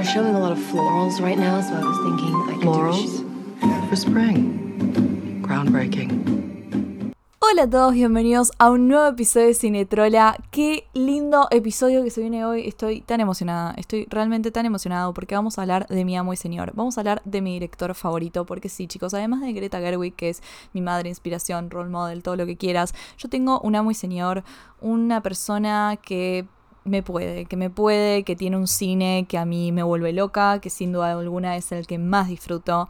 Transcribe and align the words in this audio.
They're 0.00 0.14
showing 0.14 0.34
a 0.34 0.38
lot 0.38 0.52
of 0.52 0.58
florals 0.58 1.20
right 1.20 1.36
now, 1.36 1.60
so 1.60 1.74
I 1.74 1.84
was 1.84 1.98
thinking 1.98 2.34
I 2.48 2.54
could 2.54 2.64
Florals? 2.64 3.20
do 3.60 3.86
For 3.90 3.96
spring. 3.96 5.42
Groundbreaking. 5.42 7.12
Hola 7.40 7.64
a 7.64 7.68
todos, 7.68 7.92
bienvenidos 7.92 8.50
a 8.58 8.70
un 8.70 8.88
nuevo 8.88 9.08
episodio 9.08 9.48
de 9.48 9.54
Cinetrola. 9.54 10.38
Qué 10.50 10.84
lindo 10.94 11.48
episodio 11.50 12.02
que 12.02 12.10
se 12.10 12.22
viene 12.22 12.46
hoy. 12.46 12.66
Estoy 12.66 13.02
tan 13.02 13.20
emocionada, 13.20 13.74
estoy 13.76 14.06
realmente 14.08 14.50
tan 14.50 14.64
emocionado 14.64 15.12
porque 15.12 15.34
vamos 15.34 15.58
a 15.58 15.62
hablar 15.62 15.86
de 15.88 16.02
mi 16.06 16.16
amo 16.16 16.32
y 16.32 16.38
señor. 16.38 16.72
Vamos 16.74 16.96
a 16.96 17.02
hablar 17.02 17.20
de 17.26 17.42
mi 17.42 17.52
director 17.52 17.94
favorito, 17.94 18.46
porque 18.46 18.70
sí, 18.70 18.86
chicos, 18.86 19.12
además 19.12 19.42
de 19.42 19.52
Greta 19.52 19.80
Gerwig, 19.80 20.14
que 20.14 20.30
es 20.30 20.42
mi 20.72 20.80
madre, 20.80 21.10
inspiración, 21.10 21.68
role 21.68 21.90
model, 21.90 22.22
todo 22.22 22.36
lo 22.36 22.46
que 22.46 22.56
quieras, 22.56 22.94
yo 23.18 23.28
tengo 23.28 23.60
un 23.60 23.76
amo 23.76 23.90
y 23.90 23.94
señor, 23.94 24.44
una 24.80 25.20
persona 25.20 25.98
que 26.00 26.46
me 26.84 27.02
puede, 27.02 27.46
que 27.46 27.56
me 27.56 27.70
puede, 27.70 28.24
que 28.24 28.36
tiene 28.36 28.56
un 28.56 28.66
cine 28.66 29.26
que 29.28 29.38
a 29.38 29.44
mí 29.44 29.72
me 29.72 29.82
vuelve 29.82 30.12
loca, 30.12 30.60
que 30.60 30.70
sin 30.70 30.92
duda 30.92 31.12
alguna 31.12 31.56
es 31.56 31.72
el 31.72 31.86
que 31.86 31.98
más 31.98 32.28
disfruto. 32.28 32.88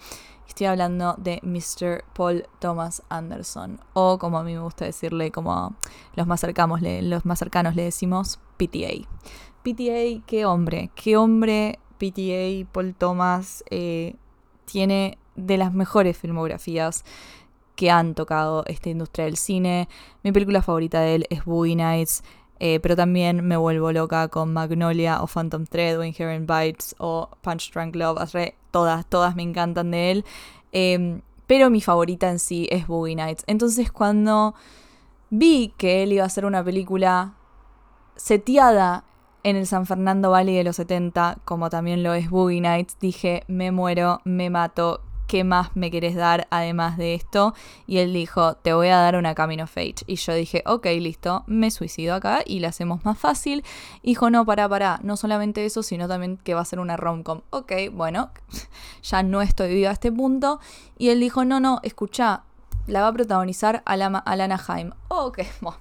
Estoy 0.48 0.66
hablando 0.66 1.14
de 1.18 1.40
Mr. 1.42 2.04
Paul 2.12 2.46
Thomas 2.58 3.02
Anderson, 3.08 3.80
o 3.92 4.18
como 4.18 4.38
a 4.38 4.42
mí 4.42 4.52
me 4.54 4.60
gusta 4.60 4.84
decirle, 4.84 5.30
como 5.30 5.76
los 6.14 6.26
más 6.26 6.40
cercanos 6.40 6.82
le, 6.82 7.02
los 7.02 7.24
más 7.24 7.38
cercanos 7.38 7.76
le 7.76 7.84
decimos, 7.84 8.40
PTA. 8.56 9.06
PTA, 9.62 10.24
qué 10.26 10.44
hombre, 10.46 10.90
qué 10.94 11.16
hombre 11.16 11.78
PTA, 11.98 12.68
Paul 12.72 12.94
Thomas, 12.94 13.62
eh, 13.70 14.16
tiene 14.64 15.18
de 15.36 15.56
las 15.56 15.72
mejores 15.72 16.16
filmografías 16.16 17.04
que 17.76 17.90
han 17.90 18.14
tocado 18.14 18.64
esta 18.66 18.90
industria 18.90 19.24
del 19.24 19.36
cine. 19.36 19.88
Mi 20.22 20.32
película 20.32 20.60
favorita 20.60 21.00
de 21.00 21.14
él 21.14 21.26
es 21.30 21.44
Boogie 21.44 21.76
Nights. 21.76 22.22
Eh, 22.60 22.78
pero 22.80 22.94
también 22.94 23.46
me 23.46 23.56
vuelvo 23.56 23.90
loca 23.90 24.28
con 24.28 24.52
Magnolia 24.52 25.22
o 25.22 25.26
Phantom 25.26 25.64
Thread 25.64 25.98
o 25.98 26.04
Inherent 26.04 26.48
Bites 26.48 26.94
o 26.98 27.30
Punch 27.40 27.72
Drunk 27.72 27.96
Love. 27.96 28.18
Todas, 28.70 29.06
todas 29.06 29.34
me 29.34 29.42
encantan 29.42 29.90
de 29.90 30.10
él. 30.10 30.24
Eh, 30.72 31.20
pero 31.46 31.68
mi 31.68 31.80
favorita 31.80 32.30
en 32.30 32.38
sí 32.38 32.68
es 32.70 32.86
Boogie 32.86 33.16
Nights. 33.16 33.42
Entonces 33.48 33.90
cuando 33.90 34.54
vi 35.30 35.74
que 35.76 36.04
él 36.04 36.12
iba 36.12 36.22
a 36.22 36.26
hacer 36.26 36.44
una 36.44 36.62
película 36.62 37.34
seteada 38.14 39.02
en 39.42 39.56
el 39.56 39.66
San 39.66 39.84
Fernando 39.84 40.30
Valley 40.30 40.54
de 40.54 40.62
los 40.62 40.76
70, 40.76 41.38
como 41.44 41.70
también 41.70 42.04
lo 42.04 42.14
es 42.14 42.30
Boogie 42.30 42.60
Nights, 42.60 42.98
dije, 43.00 43.42
me 43.48 43.72
muero, 43.72 44.20
me 44.24 44.48
mato, 44.48 45.00
¿qué 45.30 45.44
más 45.44 45.76
me 45.76 45.92
querés 45.92 46.16
dar 46.16 46.48
además 46.50 46.98
de 46.98 47.14
esto? 47.14 47.54
Y 47.86 47.98
él 47.98 48.12
dijo, 48.12 48.54
te 48.54 48.72
voy 48.72 48.88
a 48.88 48.96
dar 48.96 49.14
una 49.14 49.36
Camino 49.36 49.62
of 49.62 49.76
Age. 49.76 50.02
Y 50.08 50.16
yo 50.16 50.34
dije, 50.34 50.64
ok, 50.66 50.86
listo, 50.98 51.44
me 51.46 51.70
suicido 51.70 52.16
acá 52.16 52.42
y 52.44 52.58
la 52.58 52.70
hacemos 52.70 53.04
más 53.04 53.16
fácil. 53.16 53.62
Y 54.02 54.08
dijo, 54.08 54.28
no, 54.28 54.44
pará, 54.44 54.68
pará, 54.68 54.98
no 55.04 55.16
solamente 55.16 55.64
eso, 55.64 55.84
sino 55.84 56.08
también 56.08 56.36
que 56.36 56.54
va 56.54 56.62
a 56.62 56.64
ser 56.64 56.80
una 56.80 56.96
rom-com. 56.96 57.42
Ok, 57.50 57.72
bueno, 57.92 58.30
ya 59.04 59.22
no 59.22 59.40
estoy 59.40 59.72
viva 59.72 59.90
a 59.90 59.92
este 59.92 60.10
punto. 60.10 60.58
Y 60.98 61.10
él 61.10 61.20
dijo, 61.20 61.44
no, 61.44 61.60
no, 61.60 61.78
escucha, 61.84 62.42
la 62.90 63.02
va 63.02 63.08
a 63.08 63.12
protagonizar 63.12 63.82
Alana, 63.86 64.18
Alana 64.18 64.60
Haim. 64.68 64.90
ok, 65.08 65.40
bueno. 65.60 65.78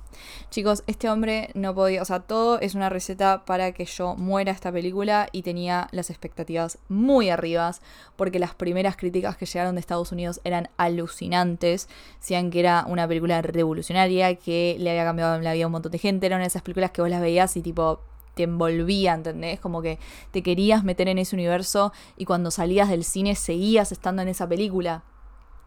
Chicos, 0.50 0.84
este 0.88 1.10
hombre 1.10 1.50
no 1.54 1.74
podía, 1.74 2.02
o 2.02 2.06
sea, 2.06 2.20
todo 2.20 2.60
es 2.60 2.76
una 2.76 2.90
receta 2.90 3.46
para 3.46 3.72
que 3.72 3.86
yo 3.86 4.16
muera 4.16 4.52
esta 4.52 4.72
película 4.72 5.28
y 5.32 5.44
tenía 5.44 5.88
las 5.92 6.10
expectativas 6.10 6.78
muy 6.88 7.30
arribas 7.30 7.82
porque 8.16 8.40
las 8.40 8.54
primeras 8.54 8.98
críticas 8.98 9.38
que 9.38 9.46
llegaron 9.46 9.76
de 9.76 9.82
Estados 9.82 10.12
Unidos 10.12 10.42
eran 10.44 10.70
alucinantes, 10.78 11.88
decían 12.20 12.50
que 12.50 12.60
era 12.60 12.86
una 12.88 13.08
película 13.08 13.42
revolucionaria, 13.42 14.36
que 14.36 14.76
le 14.80 14.90
había 14.92 15.04
cambiado 15.04 15.40
la 15.40 15.54
vida 15.54 15.64
a 15.64 15.68
un 15.68 15.74
montón 15.74 15.92
de 15.92 16.00
gente, 16.00 16.26
eran 16.26 16.42
esas 16.42 16.62
películas 16.62 16.92
que 16.92 17.02
vos 17.02 17.10
las 17.10 17.22
veías 17.22 17.56
y 17.56 17.62
tipo 17.62 18.02
te 18.36 18.44
envolvía, 18.44 19.14
¿entendés? 19.14 19.60
Como 19.60 19.82
que 19.82 20.00
te 20.32 20.44
querías 20.44 20.84
meter 20.84 21.08
en 21.08 21.18
ese 21.18 21.36
universo 21.36 21.92
y 22.18 22.26
cuando 22.26 22.52
salías 22.52 22.90
del 22.90 23.04
cine 23.04 23.36
seguías 23.36 23.92
estando 23.92 24.22
en 24.22 24.30
esa 24.30 24.48
película. 24.48 25.04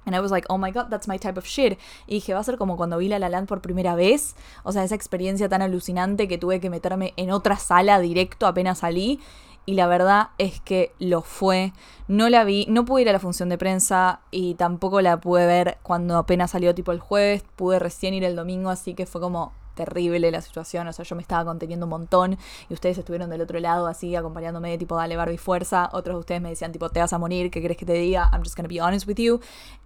And 0.05 0.17
I 0.17 0.21
was 0.21 0.31
like, 0.31 0.47
oh 0.51 0.59
my 0.59 0.71
god, 0.71 0.89
that's 0.91 1.09
my 1.09 1.19
type 1.19 1.39
of 1.39 1.47
shit. 1.47 1.79
Y 2.07 2.15
dije, 2.15 2.35
va 2.35 2.41
a 2.41 2.45
ser 2.45 2.57
como 2.57 2.77
cuando 2.77 2.99
vi 2.99 3.09
La 3.09 3.19
La 3.19 3.29
Land 3.29 3.49
por 3.49 3.61
primera 3.61 3.95
vez. 3.95 4.35
O 4.65 4.73
sea, 4.73 4.85
esa 4.85 4.95
experiencia 4.95 5.49
tan 5.49 5.63
alucinante 5.63 6.29
que 6.29 6.39
tuve 6.39 6.61
que 6.61 6.71
meterme 6.71 7.15
en 7.17 7.31
otra 7.31 7.57
sala 7.57 8.01
directo 8.01 8.47
apenas 8.47 8.79
salí. 8.79 9.21
Y 9.65 9.75
la 9.75 9.87
verdad 9.87 10.31
es 10.39 10.61
que 10.61 10.93
lo 10.99 11.23
fue. 11.23 11.73
No 12.09 12.29
la 12.29 12.43
vi, 12.43 12.67
no 12.69 12.85
pude 12.85 13.03
ir 13.03 13.09
a 13.09 13.13
la 13.13 13.21
función 13.21 13.49
de 13.49 13.59
prensa 13.59 14.21
y 14.33 14.55
tampoco 14.55 15.01
la 15.01 15.21
pude 15.21 15.47
ver 15.47 15.79
cuando 15.83 16.17
apenas 16.17 16.51
salió 16.51 16.75
tipo 16.75 16.91
el 16.91 16.99
jueves. 16.99 17.45
Pude 17.55 17.79
recién 17.79 18.13
ir 18.13 18.25
el 18.25 18.35
domingo, 18.35 18.71
así 18.71 18.95
que 18.95 19.07
fue 19.07 19.21
como 19.21 19.53
terrible 19.75 20.31
la 20.31 20.41
situación, 20.41 20.87
o 20.89 20.93
sea, 20.93 21.05
yo 21.05 21.17
me 21.17 21.23
estaba 21.23 21.45
conteniendo 21.45 21.87
un 21.87 21.91
montón 21.91 22.39
y 22.69 22.75
ustedes 22.75 22.99
estuvieron 22.99 23.31
del 23.31 23.41
otro 23.41 23.59
lado 23.61 23.87
así 23.87 24.15
acompañándome 24.17 24.71
de 24.71 24.79
tipo 24.79 24.97
dale 24.97 25.17
Barbie 25.17 25.39
fuerza, 25.39 25.89
otros 25.93 26.17
de 26.17 26.21
ustedes 26.21 26.41
me 26.41 26.49
decían 26.49 26.73
tipo 26.73 26.89
te 26.91 27.01
vas 27.01 27.13
a 27.13 27.19
morir, 27.19 27.51
¿qué 27.51 27.63
crees 27.63 27.77
que 27.77 27.87
te 27.87 27.95
diga? 27.95 28.29
I'm 28.33 28.43
just 28.43 28.57
gonna 28.57 28.69
be 28.69 28.81
honest 28.81 29.07
with 29.07 29.17
you. 29.17 29.41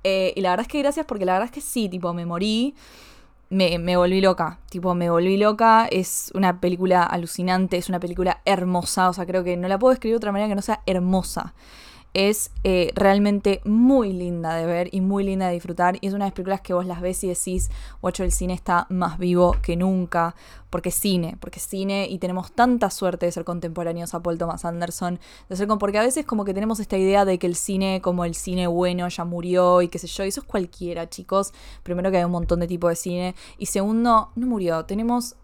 Eh, 0.05 0.33
y 0.37 0.41
la 0.41 0.51
verdad 0.51 0.67
es 0.67 0.73
que 0.73 0.79
gracias 0.81 1.07
porque 1.07 1.25
la 1.25 1.33
verdad 1.33 1.47
es 1.47 1.53
que 1.53 1.61
sí, 1.61 1.89
tipo 1.89 2.13
me 2.13 2.27
morí. 2.27 2.75
Me, 3.49 3.79
me, 3.79 3.97
volví 3.97 4.21
loca, 4.21 4.59
tipo, 4.71 4.97
me 4.97 5.09
volví 5.09 5.37
loca, 5.37 5.87
es 5.89 6.33
una 6.35 6.61
película 6.61 7.05
alucinante, 7.05 7.77
es 7.77 7.89
una 7.89 8.01
película 8.01 8.41
hermosa, 8.45 9.09
o 9.09 9.13
sea, 9.13 9.25
creo 9.25 9.45
que 9.45 9.57
no 9.57 9.69
la 9.69 9.79
puedo 9.79 9.93
escribir 9.93 10.15
de 10.15 10.17
otra 10.17 10.33
manera 10.33 10.49
que 10.49 10.57
no 10.57 10.63
sea 10.63 10.83
hermosa 10.85 11.55
es 12.17 12.51
eh, 12.65 12.93
realmente 12.95 13.61
muy 13.67 14.11
linda 14.15 14.55
de 14.55 14.65
ver 14.65 14.89
y 14.91 15.03
muy 15.03 15.23
linda 15.23 15.49
de 15.49 15.53
disfrutar. 15.53 15.99
Y 16.01 16.07
es 16.07 16.15
una 16.15 16.25
de 16.25 16.31
las 16.31 16.35
películas 16.35 16.63
que 16.63 16.73
vos 16.73 16.87
las 16.87 17.03
ves 17.03 17.23
y 17.25 17.29
decís, 17.29 17.71
guacho, 18.01 18.25
el 18.25 18.33
cine 18.33 18.55
está 18.55 18.87
más 18.89 19.19
vivo 19.19 19.55
que 19.61 19.77
nunca. 19.77 20.35
Porque 20.71 20.91
cine, 20.91 21.37
porque 21.41 21.61
cine 21.61 22.07
y 22.09 22.17
tenemos 22.19 22.53
tanta 22.53 22.89
suerte 22.89 23.27
de 23.27 23.33
ser 23.33 23.45
contemporáneos 23.45 24.15
a 24.15 24.23
Paul 24.23 24.39
Thomas 24.39 24.65
Anderson. 24.65 25.21
De 25.51 25.57
ser 25.57 25.69
porque 25.69 25.99
a 25.99 26.03
veces 26.03 26.25
como 26.25 26.47
que 26.47 26.55
tenemos 26.55 26.81
esta 26.81 26.97
idea 26.97 27.27
de 27.27 27.39
que 27.39 27.47
el 27.47 27.55
cine, 27.55 28.01
como 28.01 28.25
el 28.25 28.35
cine 28.35 28.67
bueno, 28.67 29.07
ya 29.09 29.27
murió 29.27 29.83
y 29.83 29.89
qué 29.89 29.99
sé 29.99 30.07
yo. 30.07 30.25
Y 30.25 30.29
eso 30.29 30.41
es 30.41 30.47
cualquiera, 30.47 31.11
chicos. 31.11 31.53
Primero 31.83 32.11
que 32.11 32.17
hay 32.17 32.25
un 32.25 32.31
montón 32.31 32.61
de 32.61 32.67
tipos 32.67 32.89
de 32.89 32.97
cine. 32.97 33.35
Y 33.59 33.67
segundo, 33.67 34.31
no 34.35 34.47
murió. 34.47 34.87
Tenemos 34.87 35.37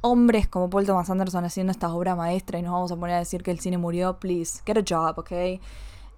hombres 0.00 0.48
como 0.48 0.70
Paul 0.70 0.86
Thomas 0.86 1.08
Anderson 1.08 1.44
haciendo 1.44 1.70
esta 1.70 1.94
obra 1.94 2.16
maestra 2.16 2.58
y 2.58 2.62
nos 2.62 2.72
vamos 2.72 2.90
a 2.90 2.96
poner 2.96 3.14
a 3.14 3.18
decir 3.20 3.44
que 3.44 3.52
el 3.52 3.60
cine 3.60 3.78
murió. 3.78 4.18
Please, 4.18 4.60
get 4.66 4.76
a 4.76 4.82
job, 4.82 5.20
¿ok? 5.20 5.60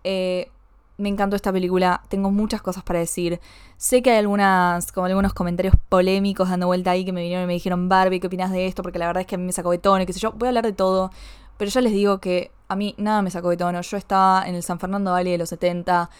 Eh, 0.04 0.50
me 0.98 1.08
encantó 1.08 1.36
esta 1.36 1.52
película, 1.52 2.02
tengo 2.08 2.30
muchas 2.32 2.60
cosas 2.60 2.82
para 2.82 2.98
decir. 2.98 3.40
Sé 3.76 4.02
que 4.02 4.10
hay 4.10 4.18
algunas, 4.18 4.90
como 4.90 5.06
algunos 5.06 5.32
comentarios 5.32 5.74
polémicos 5.88 6.50
dando 6.50 6.66
vuelta 6.66 6.90
ahí 6.90 7.04
que 7.04 7.12
me 7.12 7.22
vinieron 7.22 7.44
y 7.44 7.46
me 7.46 7.52
dijeron, 7.52 7.88
Barbie, 7.88 8.18
¿qué 8.18 8.26
opinas 8.26 8.50
de 8.50 8.66
esto? 8.66 8.82
Porque 8.82 8.98
la 8.98 9.06
verdad 9.06 9.20
es 9.20 9.26
que 9.28 9.36
a 9.36 9.38
mí 9.38 9.44
me 9.44 9.52
sacó 9.52 9.70
de 9.70 9.78
tono 9.78 10.04
qué 10.04 10.12
yo. 10.12 10.32
Voy 10.32 10.48
a 10.48 10.50
hablar 10.50 10.64
de 10.64 10.72
todo, 10.72 11.12
pero 11.56 11.70
ya 11.70 11.80
les 11.80 11.92
digo 11.92 12.18
que 12.18 12.50
a 12.66 12.74
mí 12.74 12.94
nada 12.98 13.22
me 13.22 13.30
sacó 13.30 13.50
de 13.50 13.56
tono. 13.56 13.80
Yo 13.80 13.96
estaba 13.96 14.42
en 14.46 14.56
el 14.56 14.64
San 14.64 14.80
Fernando 14.80 15.12
Valley 15.12 15.32
de 15.32 15.38
los 15.38 15.50
70. 15.50 16.10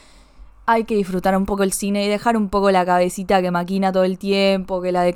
Hay 0.66 0.84
que 0.84 0.94
disfrutar 0.94 1.36
un 1.36 1.44
poco 1.44 1.64
el 1.64 1.72
cine 1.72 2.04
y 2.04 2.08
dejar 2.08 2.36
un 2.36 2.48
poco 2.48 2.70
la 2.70 2.86
cabecita 2.86 3.42
que 3.42 3.50
maquina 3.50 3.90
todo 3.90 4.04
el 4.04 4.18
tiempo, 4.18 4.80
que 4.80 4.92
la 4.92 5.02
de... 5.02 5.14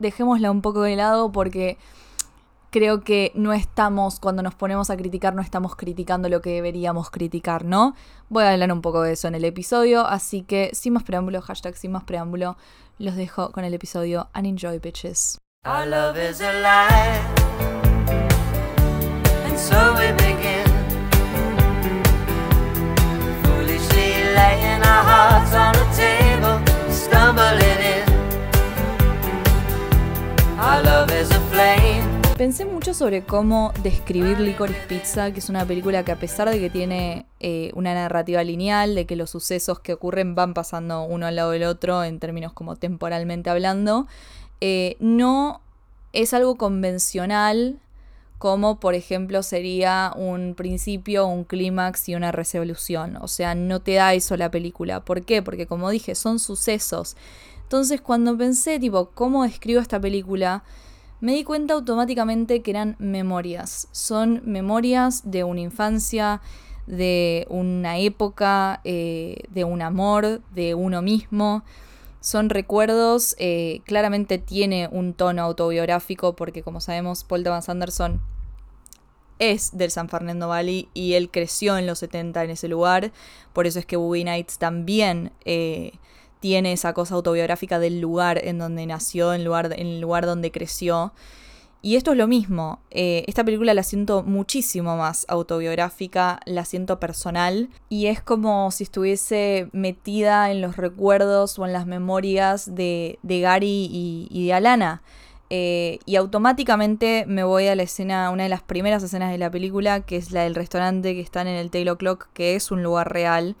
Dejémosla 0.00 0.50
un 0.50 0.60
poco 0.60 0.82
de 0.82 0.96
lado 0.96 1.30
porque 1.30 1.78
creo 2.70 3.02
que 3.02 3.32
no 3.34 3.52
estamos, 3.52 4.20
cuando 4.20 4.42
nos 4.42 4.54
ponemos 4.54 4.90
a 4.90 4.96
criticar, 4.96 5.34
no 5.34 5.42
estamos 5.42 5.76
criticando 5.76 6.28
lo 6.28 6.40
que 6.40 6.50
deberíamos 6.50 7.10
criticar, 7.10 7.64
¿no? 7.64 7.94
Voy 8.28 8.44
a 8.44 8.52
hablar 8.52 8.72
un 8.72 8.82
poco 8.82 9.02
de 9.02 9.12
eso 9.12 9.28
en 9.28 9.34
el 9.34 9.44
episodio, 9.44 10.06
así 10.06 10.42
que 10.42 10.70
sin 10.74 10.92
más 10.92 11.02
preámbulo, 11.02 11.40
hashtag 11.40 11.76
sin 11.76 11.92
más 11.92 12.04
preámbulo, 12.04 12.56
los 12.98 13.16
dejo 13.16 13.52
con 13.52 13.64
el 13.64 13.74
episodio 13.74 14.28
and 14.32 14.46
enjoy 14.46 14.78
bitches. 14.78 15.38
Our 15.64 15.86
love 15.86 16.16
is 16.16 16.40
alive. 16.40 17.24
And 19.46 19.58
so 19.58 19.94
we 19.94 20.12
begin. 20.12 20.66
Foolishly 23.42 24.24
laying 24.34 24.82
our 24.82 25.02
hearts 25.04 25.54
on 25.54 25.72
the 25.72 25.86
table, 25.96 26.27
Pensé 32.38 32.64
mucho 32.64 32.94
sobre 32.94 33.24
cómo 33.24 33.72
describir 33.82 34.38
Licorice 34.38 34.86
Pizza, 34.88 35.32
que 35.32 35.40
es 35.40 35.48
una 35.48 35.66
película 35.66 36.04
que 36.04 36.12
a 36.12 36.20
pesar 36.20 36.48
de 36.48 36.60
que 36.60 36.70
tiene 36.70 37.26
eh, 37.40 37.72
una 37.74 37.94
narrativa 37.94 38.44
lineal, 38.44 38.94
de 38.94 39.06
que 39.06 39.16
los 39.16 39.30
sucesos 39.30 39.80
que 39.80 39.92
ocurren 39.92 40.36
van 40.36 40.54
pasando 40.54 41.02
uno 41.02 41.26
al 41.26 41.34
lado 41.34 41.50
del 41.50 41.64
otro 41.64 42.04
en 42.04 42.20
términos 42.20 42.52
como 42.52 42.76
temporalmente 42.76 43.50
hablando, 43.50 44.06
eh, 44.60 44.96
no 45.00 45.62
es 46.12 46.32
algo 46.32 46.54
convencional 46.54 47.80
como 48.38 48.78
por 48.78 48.94
ejemplo 48.94 49.42
sería 49.42 50.12
un 50.14 50.54
principio, 50.54 51.26
un 51.26 51.42
clímax 51.42 52.08
y 52.08 52.14
una 52.14 52.30
resolución. 52.30 53.16
O 53.16 53.26
sea, 53.26 53.56
no 53.56 53.80
te 53.80 53.94
da 53.94 54.14
eso 54.14 54.36
la 54.36 54.52
película. 54.52 55.04
¿Por 55.04 55.24
qué? 55.24 55.42
Porque 55.42 55.66
como 55.66 55.90
dije, 55.90 56.14
son 56.14 56.38
sucesos. 56.38 57.16
Entonces 57.64 58.00
cuando 58.00 58.38
pensé, 58.38 58.78
tipo, 58.78 59.10
¿cómo 59.10 59.42
describo 59.42 59.80
esta 59.80 59.98
película? 59.98 60.62
Me 61.20 61.34
di 61.34 61.44
cuenta 61.44 61.74
automáticamente 61.74 62.62
que 62.62 62.70
eran 62.70 62.96
memorias. 62.98 63.88
Son 63.92 64.42
memorias 64.44 65.30
de 65.30 65.44
una 65.44 65.60
infancia, 65.60 66.40
de 66.86 67.46
una 67.50 67.98
época, 67.98 68.80
eh, 68.84 69.42
de 69.50 69.64
un 69.64 69.82
amor, 69.82 70.40
de 70.54 70.74
uno 70.74 71.02
mismo. 71.02 71.64
Son 72.20 72.50
recuerdos, 72.50 73.36
eh, 73.38 73.80
claramente 73.84 74.38
tiene 74.38 74.88
un 74.90 75.14
tono 75.14 75.42
autobiográfico 75.42 76.34
porque 76.34 76.62
como 76.62 76.80
sabemos 76.80 77.24
Paul 77.24 77.44
Thomas 77.44 77.68
Anderson 77.68 78.20
es 79.38 79.76
del 79.76 79.90
San 79.90 80.08
Fernando 80.08 80.48
Valley 80.48 80.88
y 80.94 81.14
él 81.14 81.30
creció 81.30 81.78
en 81.78 81.86
los 81.86 82.00
70 82.00 82.44
en 82.44 82.50
ese 82.50 82.68
lugar. 82.68 83.12
Por 83.52 83.66
eso 83.66 83.78
es 83.78 83.86
que 83.86 83.96
Boogie 83.96 84.24
Nights 84.24 84.58
también 84.58 85.32
eh, 85.44 85.92
tiene 86.40 86.72
esa 86.72 86.92
cosa 86.92 87.14
autobiográfica 87.14 87.78
del 87.78 88.00
lugar 88.00 88.40
en 88.44 88.58
donde 88.58 88.86
nació, 88.86 89.34
en, 89.34 89.44
lugar, 89.44 89.72
en 89.76 89.86
el 89.86 90.00
lugar 90.00 90.26
donde 90.26 90.50
creció. 90.50 91.12
Y 91.80 91.94
esto 91.94 92.10
es 92.10 92.18
lo 92.18 92.26
mismo. 92.26 92.80
Eh, 92.90 93.24
esta 93.28 93.44
película 93.44 93.72
la 93.72 93.84
siento 93.84 94.24
muchísimo 94.24 94.96
más 94.96 95.24
autobiográfica, 95.28 96.40
la 96.44 96.64
siento 96.64 96.98
personal 96.98 97.68
y 97.88 98.06
es 98.06 98.20
como 98.20 98.70
si 98.72 98.82
estuviese 98.82 99.68
metida 99.72 100.50
en 100.50 100.60
los 100.60 100.76
recuerdos 100.76 101.58
o 101.58 101.66
en 101.66 101.72
las 101.72 101.86
memorias 101.86 102.74
de, 102.74 103.18
Gary 103.22 103.88
y, 104.30 104.46
de 104.46 104.52
Alana. 104.52 105.02
Eh, 105.50 106.00
y 106.04 106.16
automáticamente 106.16 107.24
me 107.26 107.44
voy 107.44 107.68
a 107.68 107.76
la 107.76 107.84
escena, 107.84 108.30
una 108.30 108.42
de 108.42 108.48
las 108.48 108.60
primeras 108.60 109.02
escenas 109.02 109.30
de 109.30 109.38
la 109.38 109.50
película, 109.50 110.00
que 110.00 110.16
es 110.16 110.32
la 110.32 110.42
del 110.42 110.56
restaurante 110.56 111.14
que 111.14 111.20
están 111.20 111.46
en 111.46 111.54
el 111.54 111.70
Taylor 111.70 111.96
Clock, 111.96 112.28
que 112.32 112.56
es 112.56 112.72
un 112.72 112.82
lugar 112.82 113.12
real. 113.12 113.56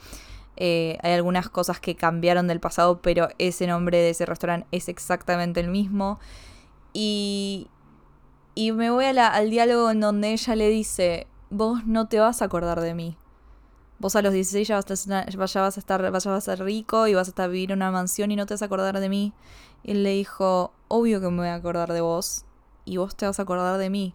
Eh, 0.60 0.98
hay 1.02 1.12
algunas 1.12 1.48
cosas 1.48 1.78
que 1.78 1.94
cambiaron 1.94 2.48
del 2.48 2.58
pasado, 2.58 3.00
pero 3.00 3.28
ese 3.38 3.68
nombre 3.68 3.98
de 3.98 4.10
ese 4.10 4.26
restaurante 4.26 4.66
es 4.72 4.88
exactamente 4.88 5.60
el 5.60 5.68
mismo. 5.68 6.18
Y, 6.92 7.68
y 8.56 8.72
me 8.72 8.90
voy 8.90 9.04
al 9.04 9.50
diálogo 9.50 9.90
en 9.92 10.00
donde 10.00 10.32
ella 10.32 10.56
le 10.56 10.68
dice, 10.68 11.28
vos 11.48 11.86
no 11.86 12.08
te 12.08 12.18
vas 12.18 12.42
a 12.42 12.46
acordar 12.46 12.80
de 12.80 12.92
mí. 12.92 13.16
Vos 14.00 14.16
a 14.16 14.22
los 14.22 14.32
16 14.32 14.66
ya 14.66 14.74
vas 14.76 14.90
a, 14.90 14.94
estar, 14.94 15.26
vas 16.10 16.26
a 16.26 16.36
estar, 16.36 16.42
ser 16.42 16.64
rico 16.64 17.06
y 17.06 17.14
vas 17.14 17.28
a 17.28 17.30
estar 17.30 17.48
vivir 17.50 17.70
en 17.70 17.78
una 17.78 17.92
mansión 17.92 18.32
y 18.32 18.36
no 18.36 18.46
te 18.46 18.54
vas 18.54 18.62
a 18.62 18.64
acordar 18.64 18.98
de 18.98 19.08
mí. 19.08 19.32
Y 19.84 19.92
él 19.92 20.02
le 20.02 20.10
dijo, 20.10 20.72
obvio 20.88 21.20
que 21.20 21.28
me 21.30 21.36
voy 21.36 21.48
a 21.48 21.54
acordar 21.54 21.92
de 21.92 22.00
vos 22.00 22.44
y 22.84 22.96
vos 22.96 23.14
te 23.14 23.26
vas 23.26 23.38
a 23.38 23.42
acordar 23.42 23.78
de 23.78 23.90
mí. 23.90 24.12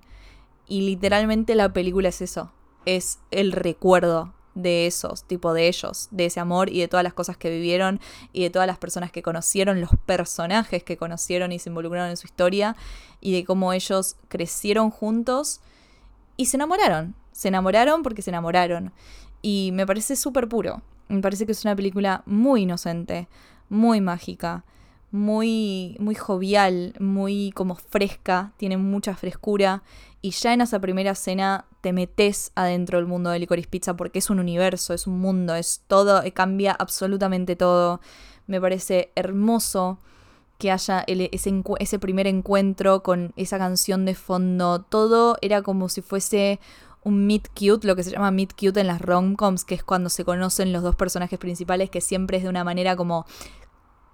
Y 0.67 0.81
literalmente 0.81 1.55
la 1.55 1.71
película 1.71 2.09
es 2.09 2.21
eso, 2.21 2.51
es 2.85 3.19
el 3.31 3.53
recuerdo 3.53 4.33
de 4.55 4.87
esos, 4.87 5.23
tipo 5.23 5.53
de 5.53 5.67
ellos, 5.67 6.07
de 6.11 6.25
ese 6.25 6.39
amor 6.39 6.69
y 6.69 6.79
de 6.79 6.87
todas 6.87 7.03
las 7.03 7.13
cosas 7.13 7.37
que 7.37 7.49
vivieron 7.49 7.99
y 8.31 8.43
de 8.43 8.49
todas 8.49 8.67
las 8.67 8.77
personas 8.77 9.11
que 9.11 9.23
conocieron, 9.23 9.81
los 9.81 9.91
personajes 10.05 10.83
que 10.83 10.97
conocieron 10.97 11.51
y 11.51 11.59
se 11.59 11.69
involucraron 11.69 12.09
en 12.09 12.17
su 12.17 12.27
historia 12.27 12.75
y 13.19 13.33
de 13.33 13.45
cómo 13.45 13.73
ellos 13.73 14.17
crecieron 14.27 14.91
juntos 14.91 15.61
y 16.37 16.47
se 16.47 16.57
enamoraron. 16.57 17.15
Se 17.31 17.47
enamoraron 17.47 18.03
porque 18.03 18.21
se 18.21 18.29
enamoraron. 18.29 18.93
Y 19.41 19.71
me 19.73 19.85
parece 19.85 20.15
súper 20.15 20.47
puro. 20.47 20.81
Me 21.07 21.21
parece 21.21 21.45
que 21.45 21.51
es 21.51 21.65
una 21.65 21.75
película 21.75 22.23
muy 22.25 22.61
inocente, 22.63 23.27
muy 23.69 24.01
mágica, 24.01 24.63
muy, 25.13 25.95
muy 25.99 26.15
jovial, 26.15 26.95
muy 26.99 27.51
como 27.51 27.75
fresca, 27.75 28.51
tiene 28.57 28.77
mucha 28.77 29.15
frescura. 29.15 29.83
Y 30.23 30.31
ya 30.31 30.53
en 30.53 30.61
esa 30.61 30.79
primera 30.79 31.11
escena 31.11 31.65
te 31.81 31.93
metes 31.93 32.51
adentro 32.55 32.97
del 32.97 33.05
mundo 33.05 33.29
de 33.29 33.37
Licorice 33.37 33.69
Pizza 33.69 33.95
porque 33.95 34.17
es 34.17 34.31
un 34.31 34.39
universo, 34.39 34.91
es 34.91 35.05
un 35.05 35.19
mundo, 35.19 35.53
es 35.53 35.83
todo, 35.87 36.23
eh, 36.23 36.31
cambia 36.31 36.71
absolutamente 36.71 37.55
todo. 37.55 38.01
Me 38.47 38.59
parece 38.59 39.11
hermoso 39.15 39.99
que 40.57 40.71
haya 40.71 41.03
ese, 41.05 41.61
ese 41.79 41.99
primer 41.99 42.25
encuentro 42.25 43.03
con 43.03 43.33
esa 43.35 43.59
canción 43.59 44.05
de 44.05 44.15
fondo. 44.15 44.81
Todo 44.81 45.37
era 45.41 45.61
como 45.61 45.89
si 45.89 46.01
fuese 46.01 46.59
un 47.03 47.27
meet 47.27 47.49
cute, 47.49 47.85
lo 47.85 47.95
que 47.95 48.03
se 48.03 48.09
llama 48.09 48.31
meet 48.31 48.53
cute 48.53 48.79
en 48.79 48.87
las 48.87 48.99
romcoms, 48.99 49.63
que 49.63 49.75
es 49.75 49.83
cuando 49.83 50.09
se 50.09 50.25
conocen 50.25 50.73
los 50.73 50.81
dos 50.81 50.95
personajes 50.95 51.37
principales, 51.37 51.91
que 51.91 52.01
siempre 52.01 52.37
es 52.37 52.43
de 52.43 52.49
una 52.49 52.63
manera 52.63 52.95
como 52.95 53.27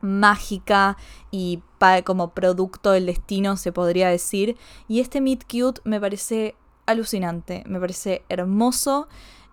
mágica 0.02 0.98
y 1.32 1.62
como 2.04 2.32
producto 2.32 2.92
del 2.92 3.06
destino, 3.06 3.58
se 3.58 3.72
podría 3.72 4.10
decir. 4.10 4.58
Y 4.88 5.00
este 5.00 5.22
Meet 5.22 5.46
Cute 5.50 5.82
me 5.84 6.00
parece 6.00 6.56
alucinante, 6.86 7.64
me 7.68 7.80
parece 7.80 8.24
hermoso. 8.30 9.08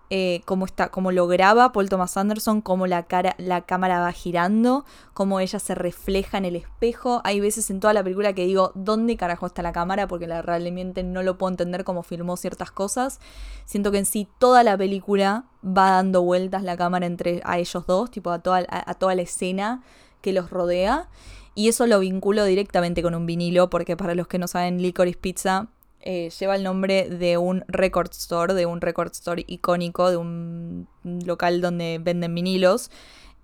Eh, 0.09 0.41
cómo 0.45 0.63
está, 0.63 0.87
cómo 0.87 1.11
lo 1.11 1.27
graba 1.27 1.73
Paul 1.73 1.89
Thomas 1.89 2.15
Anderson, 2.15 2.61
cómo 2.61 2.87
la, 2.87 3.03
cara, 3.03 3.35
la 3.37 3.63
cámara 3.63 3.99
va 3.99 4.13
girando, 4.13 4.85
cómo 5.13 5.41
ella 5.41 5.59
se 5.59 5.75
refleja 5.75 6.37
en 6.37 6.45
el 6.45 6.55
espejo. 6.55 7.19
Hay 7.25 7.41
veces 7.41 7.69
en 7.69 7.81
toda 7.81 7.93
la 7.93 8.05
película 8.05 8.31
que 8.31 8.45
digo, 8.45 8.71
¿dónde 8.73 9.17
carajo 9.17 9.47
está 9.47 9.61
la 9.61 9.73
cámara? 9.73 10.07
Porque 10.07 10.25
la, 10.25 10.41
realmente 10.41 11.03
no 11.03 11.23
lo 11.23 11.37
puedo 11.37 11.51
entender 11.51 11.83
cómo 11.83 12.03
filmó 12.03 12.37
ciertas 12.37 12.71
cosas. 12.71 13.19
Siento 13.65 13.91
que 13.91 13.97
en 13.97 14.05
sí 14.05 14.29
toda 14.39 14.63
la 14.63 14.77
película 14.77 15.43
va 15.61 15.91
dando 15.91 16.21
vueltas 16.21 16.63
la 16.63 16.77
cámara 16.77 17.05
entre 17.05 17.41
a 17.43 17.57
ellos 17.57 17.85
dos, 17.85 18.09
tipo 18.09 18.31
a 18.31 18.39
toda, 18.39 18.65
a 18.69 18.93
toda 18.93 19.13
la 19.13 19.23
escena 19.23 19.83
que 20.21 20.33
los 20.33 20.49
rodea. 20.49 21.09
Y 21.55 21.69
eso 21.69 21.87
lo 21.87 21.99
vinculo 21.99 22.45
directamente 22.45 23.01
con 23.01 23.15
un 23.15 23.25
vinilo, 23.25 23.69
porque 23.69 23.97
para 23.97 24.13
los 24.13 24.27
que 24.27 24.37
no 24.37 24.47
saben, 24.47 24.81
Licorice 24.81 25.17
Pizza 25.17 25.67
eh, 26.01 26.29
lleva 26.39 26.55
el 26.55 26.63
nombre 26.63 27.09
de 27.09 27.37
un 27.37 27.65
record 27.67 28.11
store, 28.11 28.53
de 28.53 28.65
un 28.65 28.79
record 28.79 29.11
store 29.11 29.43
icónico, 29.47 30.09
de 30.09 30.17
un 30.17 30.87
local 31.03 31.59
donde 31.59 31.99
venden 32.01 32.35
vinilos. 32.35 32.91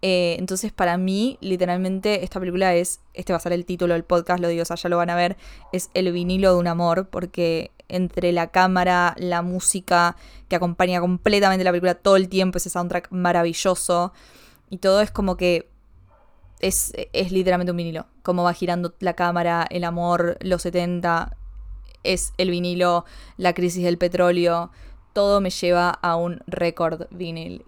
Eh, 0.01 0.35
entonces, 0.37 0.71
para 0.71 0.97
mí, 0.97 1.37
literalmente, 1.41 2.23
esta 2.23 2.39
película 2.39 2.75
es, 2.75 2.99
este 3.13 3.33
va 3.33 3.37
a 3.37 3.39
ser 3.39 3.53
el 3.53 3.65
título 3.65 3.93
del 3.93 4.03
podcast, 4.03 4.41
lo 4.41 4.47
digo, 4.47 4.61
o 4.61 4.65
sea, 4.65 4.75
ya 4.75 4.89
lo 4.89 4.97
van 4.97 5.09
a 5.09 5.15
ver, 5.15 5.37
es 5.71 5.89
el 5.93 6.11
vinilo 6.11 6.53
de 6.53 6.59
un 6.59 6.67
amor, 6.67 7.07
porque 7.09 7.71
entre 7.87 8.31
la 8.31 8.47
cámara, 8.47 9.15
la 9.17 9.41
música 9.41 10.17
que 10.49 10.55
acompaña 10.55 10.99
completamente 10.99 11.63
la 11.63 11.71
película 11.71 11.95
todo 11.95 12.17
el 12.17 12.29
tiempo, 12.29 12.57
ese 12.57 12.69
soundtrack 12.69 13.11
maravilloso, 13.11 14.13
y 14.69 14.77
todo 14.77 15.01
es 15.01 15.09
como 15.09 15.37
que 15.37 15.69
es, 16.63 17.31
literalmente 17.31 17.71
un 17.71 17.77
vinilo. 17.77 18.05
Cómo 18.21 18.43
va 18.43 18.53
girando 18.53 18.93
la 18.99 19.13
cámara, 19.13 19.67
el 19.69 19.83
amor, 19.83 20.37
los 20.41 20.61
70, 20.61 21.35
es 22.03 22.33
el 22.37 22.49
vinilo, 22.49 23.05
la 23.37 23.53
crisis 23.53 23.83
del 23.83 23.97
petróleo. 23.97 24.71
Todo 25.11 25.41
me 25.41 25.49
lleva 25.49 25.89
a 25.89 26.15
un 26.15 26.41
récord 26.47 27.07
vinil. 27.11 27.65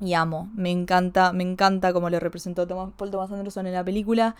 Y 0.00 0.14
amo, 0.14 0.50
me 0.54 0.70
encanta, 0.70 1.32
me 1.32 1.44
encanta 1.44 1.92
cómo 1.92 2.10
lo 2.10 2.18
representó 2.18 2.66
Paul 2.66 3.10
Thomas 3.10 3.30
Anderson 3.30 3.66
en 3.66 3.74
la 3.74 3.84
película. 3.84 4.34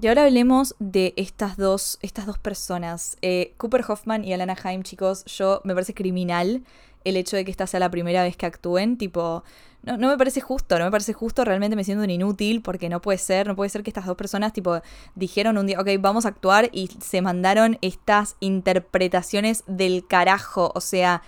Y 0.00 0.08
ahora 0.08 0.24
hablemos 0.24 0.74
de 0.78 1.12
estas 1.16 1.56
dos, 1.56 1.98
estas 2.02 2.26
dos 2.26 2.38
personas. 2.38 3.16
Eh, 3.20 3.54
Cooper 3.58 3.84
Hoffman 3.86 4.24
y 4.24 4.32
Alana 4.32 4.56
Haim, 4.62 4.82
chicos, 4.82 5.24
yo 5.26 5.60
me 5.64 5.74
parece 5.74 5.92
criminal 5.92 6.64
el 7.04 7.16
hecho 7.16 7.36
de 7.36 7.44
que 7.44 7.50
esta 7.50 7.66
sea 7.66 7.80
la 7.80 7.90
primera 7.90 8.22
vez 8.22 8.36
que 8.36 8.46
actúen. 8.46 8.98
Tipo, 8.98 9.44
no, 9.82 9.96
no, 9.96 10.08
me 10.08 10.18
parece 10.18 10.40
justo, 10.40 10.78
no 10.78 10.84
me 10.84 10.90
parece 10.90 11.12
justo, 11.12 11.44
realmente 11.44 11.76
me 11.76 11.84
siento 11.84 12.04
un 12.04 12.10
inútil 12.10 12.62
porque 12.62 12.88
no 12.88 13.00
puede 13.00 13.18
ser, 13.18 13.46
no 13.46 13.56
puede 13.56 13.70
ser 13.70 13.82
que 13.82 13.90
estas 13.90 14.06
dos 14.06 14.16
personas 14.16 14.52
tipo 14.52 14.80
dijeron 15.14 15.56
un 15.56 15.66
día, 15.66 15.80
ok, 15.80 15.88
vamos 16.00 16.26
a 16.26 16.30
actuar 16.30 16.68
y 16.72 16.88
se 17.00 17.22
mandaron 17.22 17.78
estas 17.80 18.36
interpretaciones 18.40 19.64
del 19.66 20.06
carajo, 20.06 20.72
o 20.74 20.80
sea, 20.80 21.22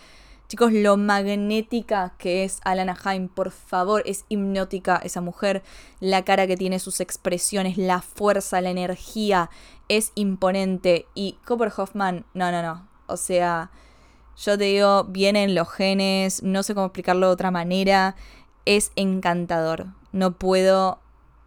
chicos, 0.48 0.72
lo 0.72 0.96
magnética 0.96 2.14
que 2.18 2.42
es 2.42 2.60
Alana 2.64 2.98
Haim, 3.04 3.28
por 3.28 3.52
favor, 3.52 4.02
es 4.04 4.24
hipnótica 4.28 4.96
esa 4.96 5.20
mujer, 5.20 5.62
la 6.00 6.24
cara 6.24 6.48
que 6.48 6.56
tiene, 6.56 6.80
sus 6.80 7.00
expresiones, 7.00 7.78
la 7.78 8.02
fuerza, 8.02 8.60
la 8.60 8.70
energía, 8.70 9.48
es 9.88 10.10
imponente. 10.16 11.06
Y 11.14 11.38
Cooper 11.46 11.72
Hoffman, 11.76 12.26
no, 12.34 12.50
no, 12.50 12.62
no, 12.62 12.88
o 13.06 13.16
sea... 13.16 13.70
Yo 14.42 14.56
te 14.56 14.64
digo, 14.64 15.04
vienen 15.04 15.54
los 15.54 15.70
genes, 15.70 16.42
no 16.42 16.62
sé 16.62 16.74
cómo 16.74 16.86
explicarlo 16.86 17.26
de 17.26 17.32
otra 17.32 17.50
manera 17.50 18.16
es 18.64 18.92
encantador. 18.96 19.86
No 20.12 20.32
puedo 20.32 20.98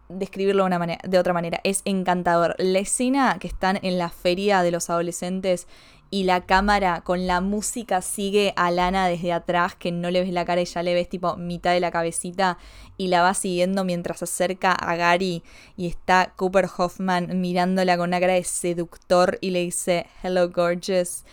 describirlo 0.08 0.68
de, 0.68 1.18
otra 1.18 1.32
manera. 1.32 1.60
Es 1.64 1.82
encantador. 1.84 2.54
La 2.58 2.78
escena 2.78 3.38
que 3.40 3.48
están 3.48 3.78
en 3.82 3.98
la 3.98 4.10
feria 4.10 4.62
de 4.62 4.70
los 4.70 4.90
adolescentes 4.90 5.66
y 6.10 6.24
la 6.24 6.46
cámara 6.46 7.00
con 7.00 7.26
la 7.26 7.40
música 7.40 8.00
sigue 8.00 8.52
a 8.56 8.70
Lana 8.70 9.08
desde 9.08 9.32
atrás, 9.32 9.74
que 9.74 9.90
no 9.90 10.10
le 10.10 10.20
ves 10.20 10.32
la 10.32 10.44
cara 10.44 10.60
y 10.60 10.66
ya 10.66 10.82
le 10.82 10.94
ves 10.94 11.08
tipo 11.08 11.36
mitad 11.36 11.72
de 11.72 11.80
la 11.80 11.90
cabecita 11.90 12.58
y 12.96 13.08
la 13.08 13.22
va 13.22 13.34
siguiendo 13.34 13.84
mientras 13.84 14.18
se 14.18 14.26
acerca 14.26 14.72
a 14.72 14.94
Gary 14.94 15.42
y 15.76 15.88
está 15.88 16.32
Cooper 16.36 16.68
Hoffman 16.76 17.40
mirándola 17.40 17.96
con 17.96 18.10
una 18.10 18.20
cara 18.20 18.34
de 18.34 18.44
seductor 18.44 19.38
y 19.40 19.50
le 19.50 19.60
dice, 19.60 20.06
hello 20.22 20.50
gorgeous. 20.50 21.24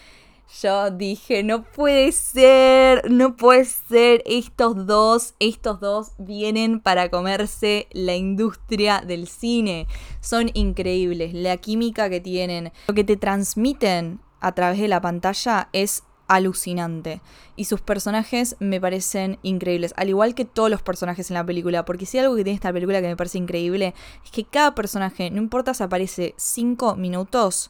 Yo 0.60 0.92
dije, 0.92 1.44
no 1.44 1.64
puede 1.64 2.12
ser, 2.12 3.10
no 3.10 3.38
puede 3.38 3.64
ser, 3.66 4.22
estos 4.26 4.86
dos, 4.86 5.34
estos 5.40 5.80
dos 5.80 6.12
vienen 6.18 6.82
para 6.82 7.10
comerse 7.10 7.88
la 7.92 8.16
industria 8.16 9.02
del 9.06 9.28
cine. 9.28 9.88
Son 10.20 10.52
increíbles, 10.54 11.34
la 11.34 11.56
química 11.58 12.10
que 12.10 12.20
tienen, 12.20 12.74
lo 12.88 12.94
que 12.94 13.06
te 13.06 13.16
transmiten 13.16 14.20
a 14.42 14.52
través 14.52 14.80
de 14.80 14.90
la 14.90 15.00
pantalla 15.00 15.70
es 15.72 16.04
alucinante. 16.28 17.22
Y 17.56 17.66
sus 17.66 17.82
personajes 17.82 18.58
me 18.60 18.82
parecen 18.82 19.40
increíbles, 19.44 19.94
al 19.96 20.10
igual 20.10 20.36
que 20.36 20.46
todos 20.46 20.70
los 20.70 20.82
personajes 20.82 21.30
en 21.30 21.36
la 21.36 21.46
película, 21.46 21.86
porque 21.86 22.06
si 22.06 22.20
algo 22.20 22.36
que 22.36 22.44
tiene 22.44 22.56
esta 22.56 22.74
película 22.74 23.02
que 23.02 23.08
me 23.08 23.18
parece 23.18 23.38
increíble 23.38 23.94
es 24.26 24.32
que 24.32 24.44
cada 24.44 24.76
personaje, 24.76 25.32
no 25.32 25.38
importa 25.42 25.74
si 25.74 25.84
aparece 25.84 26.34
5 26.38 26.96
minutos, 26.96 27.70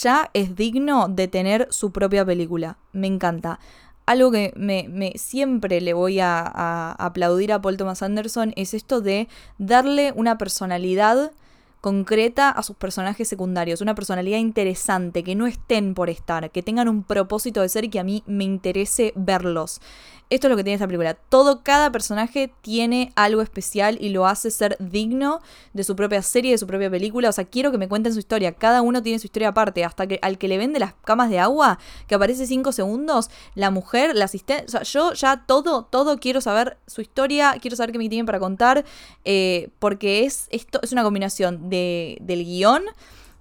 ya 0.00 0.30
es 0.32 0.56
digno 0.56 1.08
de 1.08 1.28
tener 1.28 1.68
su 1.70 1.92
propia 1.92 2.24
película. 2.24 2.78
Me 2.92 3.06
encanta. 3.06 3.58
Algo 4.06 4.30
que 4.32 4.52
me, 4.56 5.12
siempre 5.16 5.80
le 5.80 5.92
voy 5.94 6.20
a, 6.20 6.92
aplaudir 6.92 7.52
a 7.52 7.60
Paul 7.60 7.76
Thomas 7.76 8.02
Anderson 8.02 8.52
es 8.56 8.74
esto 8.74 9.00
de 9.00 9.28
darle 9.58 10.12
una 10.16 10.38
personalidad 10.38 11.32
concreta 11.80 12.48
a 12.48 12.62
sus 12.62 12.76
personajes 12.76 13.28
secundarios, 13.28 13.80
una 13.80 13.94
personalidad 13.94 14.38
interesante, 14.38 15.24
que 15.24 15.34
no 15.34 15.46
estén 15.46 15.94
por 15.94 16.10
estar, 16.10 16.50
que 16.50 16.62
tengan 16.62 16.88
un 16.88 17.02
propósito 17.02 17.60
de 17.60 17.68
ser 17.68 17.84
y 17.84 17.88
que 17.88 17.98
a 17.98 18.04
mí 18.04 18.22
me 18.26 18.44
interese 18.44 19.12
verlos. 19.16 19.80
Esto 20.32 20.46
es 20.46 20.50
lo 20.50 20.56
que 20.56 20.64
tiene 20.64 20.76
esta 20.76 20.86
película. 20.86 21.12
Todo, 21.12 21.62
cada 21.62 21.92
personaje 21.92 22.50
tiene 22.62 23.12
algo 23.16 23.42
especial 23.42 23.98
y 24.00 24.08
lo 24.08 24.26
hace 24.26 24.50
ser 24.50 24.78
digno 24.80 25.40
de 25.74 25.84
su 25.84 25.94
propia 25.94 26.22
serie, 26.22 26.52
de 26.52 26.56
su 26.56 26.66
propia 26.66 26.90
película. 26.90 27.28
O 27.28 27.32
sea, 27.32 27.44
quiero 27.44 27.70
que 27.70 27.76
me 27.76 27.86
cuenten 27.86 28.14
su 28.14 28.18
historia. 28.18 28.52
Cada 28.52 28.80
uno 28.80 29.02
tiene 29.02 29.18
su 29.18 29.26
historia 29.26 29.48
aparte. 29.48 29.84
Hasta 29.84 30.06
que 30.06 30.18
al 30.22 30.38
que 30.38 30.48
le 30.48 30.56
vende 30.56 30.78
las 30.78 30.94
camas 31.04 31.28
de 31.28 31.38
agua, 31.38 31.78
que 32.06 32.14
aparece 32.14 32.46
cinco 32.46 32.72
segundos, 32.72 33.28
la 33.54 33.70
mujer, 33.70 34.16
la 34.16 34.24
asistente. 34.24 34.64
O 34.64 34.70
sea, 34.70 34.82
yo 34.84 35.12
ya 35.12 35.44
todo, 35.44 35.84
todo 35.84 36.16
quiero 36.18 36.40
saber 36.40 36.78
su 36.86 37.02
historia, 37.02 37.56
quiero 37.60 37.76
saber 37.76 37.92
qué 37.92 37.98
me 37.98 38.08
tienen 38.08 38.24
para 38.24 38.40
contar. 38.40 38.86
Eh, 39.26 39.68
porque 39.80 40.24
es, 40.24 40.46
esto 40.48 40.80
es 40.82 40.92
una 40.92 41.02
combinación 41.02 41.68
de, 41.68 42.16
del 42.22 42.42
guion 42.46 42.84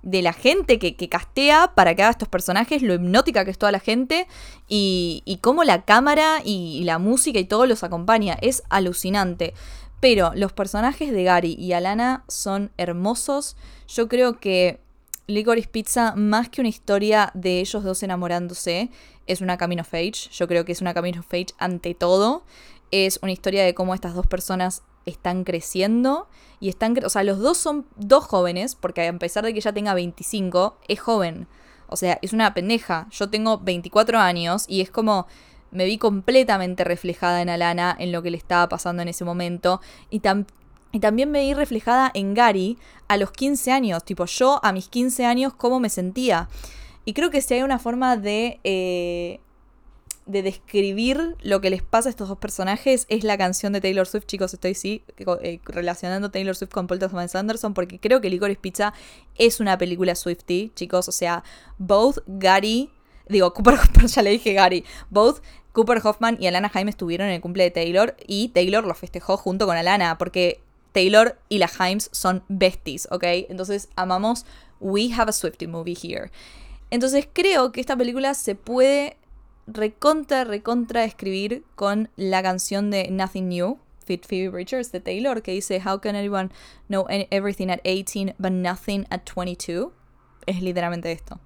de 0.03 0.21
la 0.21 0.33
gente 0.33 0.79
que, 0.79 1.09
castea 1.09 1.73
para 1.75 1.95
que 1.95 2.03
haga 2.03 2.11
estos 2.11 2.29
personajes, 2.29 2.81
lo 2.81 2.93
hipnótica 2.93 3.45
que 3.45 3.51
es 3.51 3.57
toda 3.57 3.71
la 3.71 3.79
gente 3.79 4.27
y, 4.67 5.21
y 5.25 5.37
cómo 5.37 5.63
la 5.63 5.85
cámara 5.85 6.41
y, 6.43 6.83
la 6.83 6.97
música 6.97 7.39
y 7.39 7.45
todo 7.45 7.65
los 7.65 7.83
acompaña. 7.83 8.37
Es 8.41 8.63
alucinante. 8.69 9.53
Pero 9.99 10.31
los 10.35 10.51
personajes 10.51 11.11
de 11.11 11.23
Gary 11.23 11.55
y 11.59 11.73
Alana 11.73 12.23
son 12.27 12.71
hermosos. 12.77 13.55
Yo 13.87 14.07
creo 14.07 14.39
que 14.39 14.79
Licorice 15.27 15.67
Pizza, 15.67 16.15
más 16.15 16.49
que 16.49 16.61
una 16.61 16.69
historia 16.69 17.31
de 17.35 17.59
ellos 17.59 17.83
dos 17.83 18.01
enamorándose, 18.01 18.89
es 19.27 19.41
una 19.41 19.57
Camino 19.57 19.83
of 19.83 19.93
Age. 19.93 20.29
Yo 20.31 20.47
creo 20.47 20.65
que 20.65 20.71
es 20.71 20.81
una 20.81 20.95
Camino 20.95 21.19
of 21.19 21.31
Age 21.31 21.53
ante 21.59 21.93
todo. 21.93 22.43
Es 22.89 23.19
una 23.21 23.31
historia 23.31 23.63
de 23.63 23.75
cómo 23.75 23.93
estas 23.93 24.15
dos 24.15 24.25
personas 24.25 24.81
están 25.05 25.43
creciendo 25.43 26.27
y 26.59 26.69
están, 26.69 26.95
o 27.03 27.09
sea, 27.09 27.23
los 27.23 27.39
dos 27.39 27.57
son 27.57 27.85
dos 27.95 28.25
jóvenes, 28.25 28.75
porque 28.75 29.07
a 29.07 29.17
pesar 29.17 29.43
de 29.43 29.53
que 29.53 29.59
ella 29.59 29.73
tenga 29.73 29.93
25, 29.93 30.77
es 30.87 30.99
joven. 30.99 31.47
O 31.87 31.95
sea, 31.95 32.19
es 32.21 32.33
una 32.33 32.53
pendeja. 32.53 33.07
Yo 33.11 33.29
tengo 33.29 33.57
24 33.57 34.19
años 34.19 34.65
y 34.67 34.81
es 34.81 34.89
como 34.89 35.27
me 35.71 35.85
vi 35.85 35.97
completamente 35.97 36.83
reflejada 36.83 37.41
en 37.41 37.49
Alana, 37.49 37.95
en 37.97 38.11
lo 38.11 38.21
que 38.21 38.31
le 38.31 38.37
estaba 38.37 38.67
pasando 38.69 39.01
en 39.01 39.07
ese 39.07 39.25
momento. 39.25 39.81
Y, 40.09 40.21
y 40.91 40.99
también 40.99 41.31
me 41.31 41.41
vi 41.41 41.53
reflejada 41.53 42.11
en 42.13 42.33
Gary 42.33 42.77
a 43.07 43.17
los 43.17 43.31
15 43.31 43.71
años. 43.71 44.03
Tipo, 44.03 44.25
yo 44.25 44.59
a 44.63 44.73
mis 44.73 44.89
15 44.89 45.25
años, 45.25 45.53
cómo 45.53 45.79
me 45.79 45.89
sentía. 45.89 46.49
Y 47.05 47.13
creo 47.13 47.29
que 47.31 47.41
si 47.41 47.55
hay 47.55 47.63
una 47.63 47.79
forma 47.79 48.17
de 48.17 48.59
eh, 48.63 49.39
de 50.31 50.43
describir 50.43 51.35
lo 51.41 51.61
que 51.61 51.69
les 51.69 51.83
pasa 51.83 52.09
a 52.09 52.11
estos 52.11 52.29
dos 52.29 52.37
personajes 52.37 53.05
es 53.09 53.23
la 53.23 53.37
canción 53.37 53.73
de 53.73 53.81
Taylor 53.81 54.07
Swift, 54.07 54.25
chicos, 54.25 54.53
estoy 54.53 54.73
sí 54.73 55.03
eh, 55.17 55.59
relacionando 55.65 56.31
Taylor 56.31 56.55
Swift 56.55 56.71
con 56.71 56.87
Paul 56.87 56.99
Thomas 56.99 57.35
Anderson 57.35 57.73
porque 57.73 57.99
creo 57.99 58.21
que 58.21 58.29
Licorice 58.29 58.59
Pizza 58.59 58.93
es 59.37 59.59
una 59.59 59.77
película 59.77 60.15
Swifty, 60.15 60.71
chicos, 60.75 61.07
o 61.07 61.11
sea, 61.11 61.43
both 61.77 62.19
Gary, 62.27 62.89
digo, 63.27 63.53
Cooper, 63.53 63.77
ya 64.07 64.21
le 64.21 64.31
dije 64.31 64.53
Gary, 64.53 64.85
both 65.09 65.41
Cooper 65.73 66.01
Hoffman 66.03 66.37
y 66.39 66.47
Alana 66.47 66.69
Jaime 66.69 66.91
estuvieron 66.91 67.27
en 67.27 67.35
el 67.35 67.41
cumple 67.41 67.63
de 67.63 67.71
Taylor 67.71 68.15
y 68.25 68.49
Taylor 68.49 68.85
lo 68.85 68.93
festejó 68.95 69.37
junto 69.37 69.65
con 69.65 69.77
Alana 69.77 70.17
porque 70.17 70.61
Taylor 70.91 71.37
y 71.49 71.59
la 71.59 71.69
Himes 71.79 72.09
son 72.11 72.43
besties, 72.49 73.07
¿ok? 73.11 73.23
Entonces 73.49 73.89
amamos 73.95 74.45
We 74.79 75.11
Have 75.13 75.29
a 75.29 75.33
Swifty 75.33 75.67
Movie 75.67 75.97
Here. 76.01 76.31
Entonces 76.89 77.27
creo 77.31 77.71
que 77.71 77.79
esta 77.79 77.95
película 77.95 78.33
se 78.33 78.55
puede 78.55 79.17
recontra, 79.67 80.43
recontra 80.43 81.03
escribir 81.03 81.63
con 81.75 82.09
la 82.15 82.41
canción 82.43 82.91
de 82.91 83.09
Nothing 83.09 83.49
New, 83.49 83.77
Fit 84.05 84.25
Phoebe 84.25 84.49
Richards 84.55 84.91
de 84.91 84.99
Taylor, 84.99 85.41
que 85.41 85.51
dice 85.51 85.81
How 85.83 85.99
can 85.99 86.15
anyone 86.15 86.49
know 86.87 87.05
everything 87.09 87.69
at 87.69 87.79
18 87.83 88.35
but 88.37 88.51
nothing 88.51 89.05
at 89.09 89.21
22? 89.25 89.91
Es 90.45 90.61
literalmente 90.61 91.11
esto. 91.11 91.39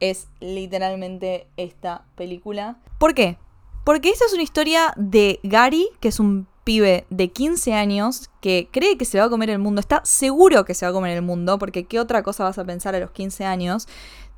Es 0.00 0.26
literalmente 0.40 1.46
esta 1.56 2.04
película. 2.16 2.78
¿Por 2.98 3.14
qué? 3.14 3.38
Porque 3.84 4.10
esta 4.10 4.26
es 4.26 4.32
una 4.32 4.42
historia 4.42 4.92
de 4.96 5.40
Gary, 5.42 5.88
que 6.00 6.08
es 6.08 6.20
un 6.20 6.46
pibe 6.64 7.04
de 7.10 7.28
15 7.28 7.74
años 7.74 8.30
que 8.40 8.68
cree 8.70 8.96
que 8.96 9.04
se 9.04 9.18
va 9.18 9.24
a 9.24 9.30
comer 9.30 9.50
el 9.50 9.58
mundo, 9.58 9.80
está 9.80 10.00
seguro 10.04 10.64
que 10.64 10.74
se 10.74 10.86
va 10.86 10.90
a 10.90 10.92
comer 10.92 11.16
el 11.16 11.22
mundo, 11.22 11.58
porque 11.58 11.84
¿qué 11.84 11.98
otra 11.98 12.22
cosa 12.22 12.44
vas 12.44 12.58
a 12.58 12.64
pensar 12.64 12.94
a 12.94 13.00
los 13.00 13.10
15 13.10 13.44
años? 13.44 13.88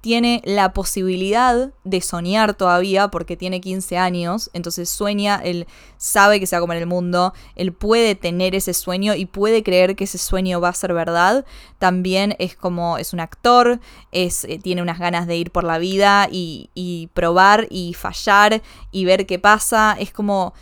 Tiene 0.04 0.42
la 0.44 0.74
posibilidad 0.74 1.72
de 1.82 2.00
soñar 2.02 2.52
todavía 2.52 3.08
porque 3.08 3.38
tiene 3.38 3.62
15 3.62 3.96
años, 3.96 4.50
entonces 4.52 4.90
sueña, 4.90 5.40
él 5.42 5.66
sabe 5.96 6.38
que 6.38 6.46
se 6.46 6.54
va 6.54 6.58
a 6.58 6.60
comer 6.60 6.76
el 6.76 6.86
mundo, 6.86 7.32
él 7.56 7.72
puede 7.72 8.14
tener 8.14 8.54
ese 8.54 8.74
sueño 8.74 9.14
y 9.14 9.24
puede 9.24 9.62
creer 9.62 9.96
que 9.96 10.04
ese 10.04 10.18
sueño 10.18 10.60
va 10.60 10.68
a 10.68 10.74
ser 10.74 10.92
verdad. 10.92 11.46
También 11.78 12.36
es 12.38 12.54
como, 12.54 12.98
es 12.98 13.14
un 13.14 13.20
actor, 13.20 13.80
es, 14.12 14.44
eh, 14.44 14.58
tiene 14.62 14.82
unas 14.82 14.98
ganas 14.98 15.26
de 15.26 15.38
ir 15.38 15.50
por 15.50 15.64
la 15.64 15.78
vida 15.78 16.28
y, 16.30 16.68
y 16.74 17.08
probar 17.14 17.66
y 17.70 17.94
fallar 17.94 18.60
y 18.92 19.06
ver 19.06 19.24
qué 19.24 19.38
pasa, 19.38 19.96
es 19.98 20.12
como, 20.12 20.52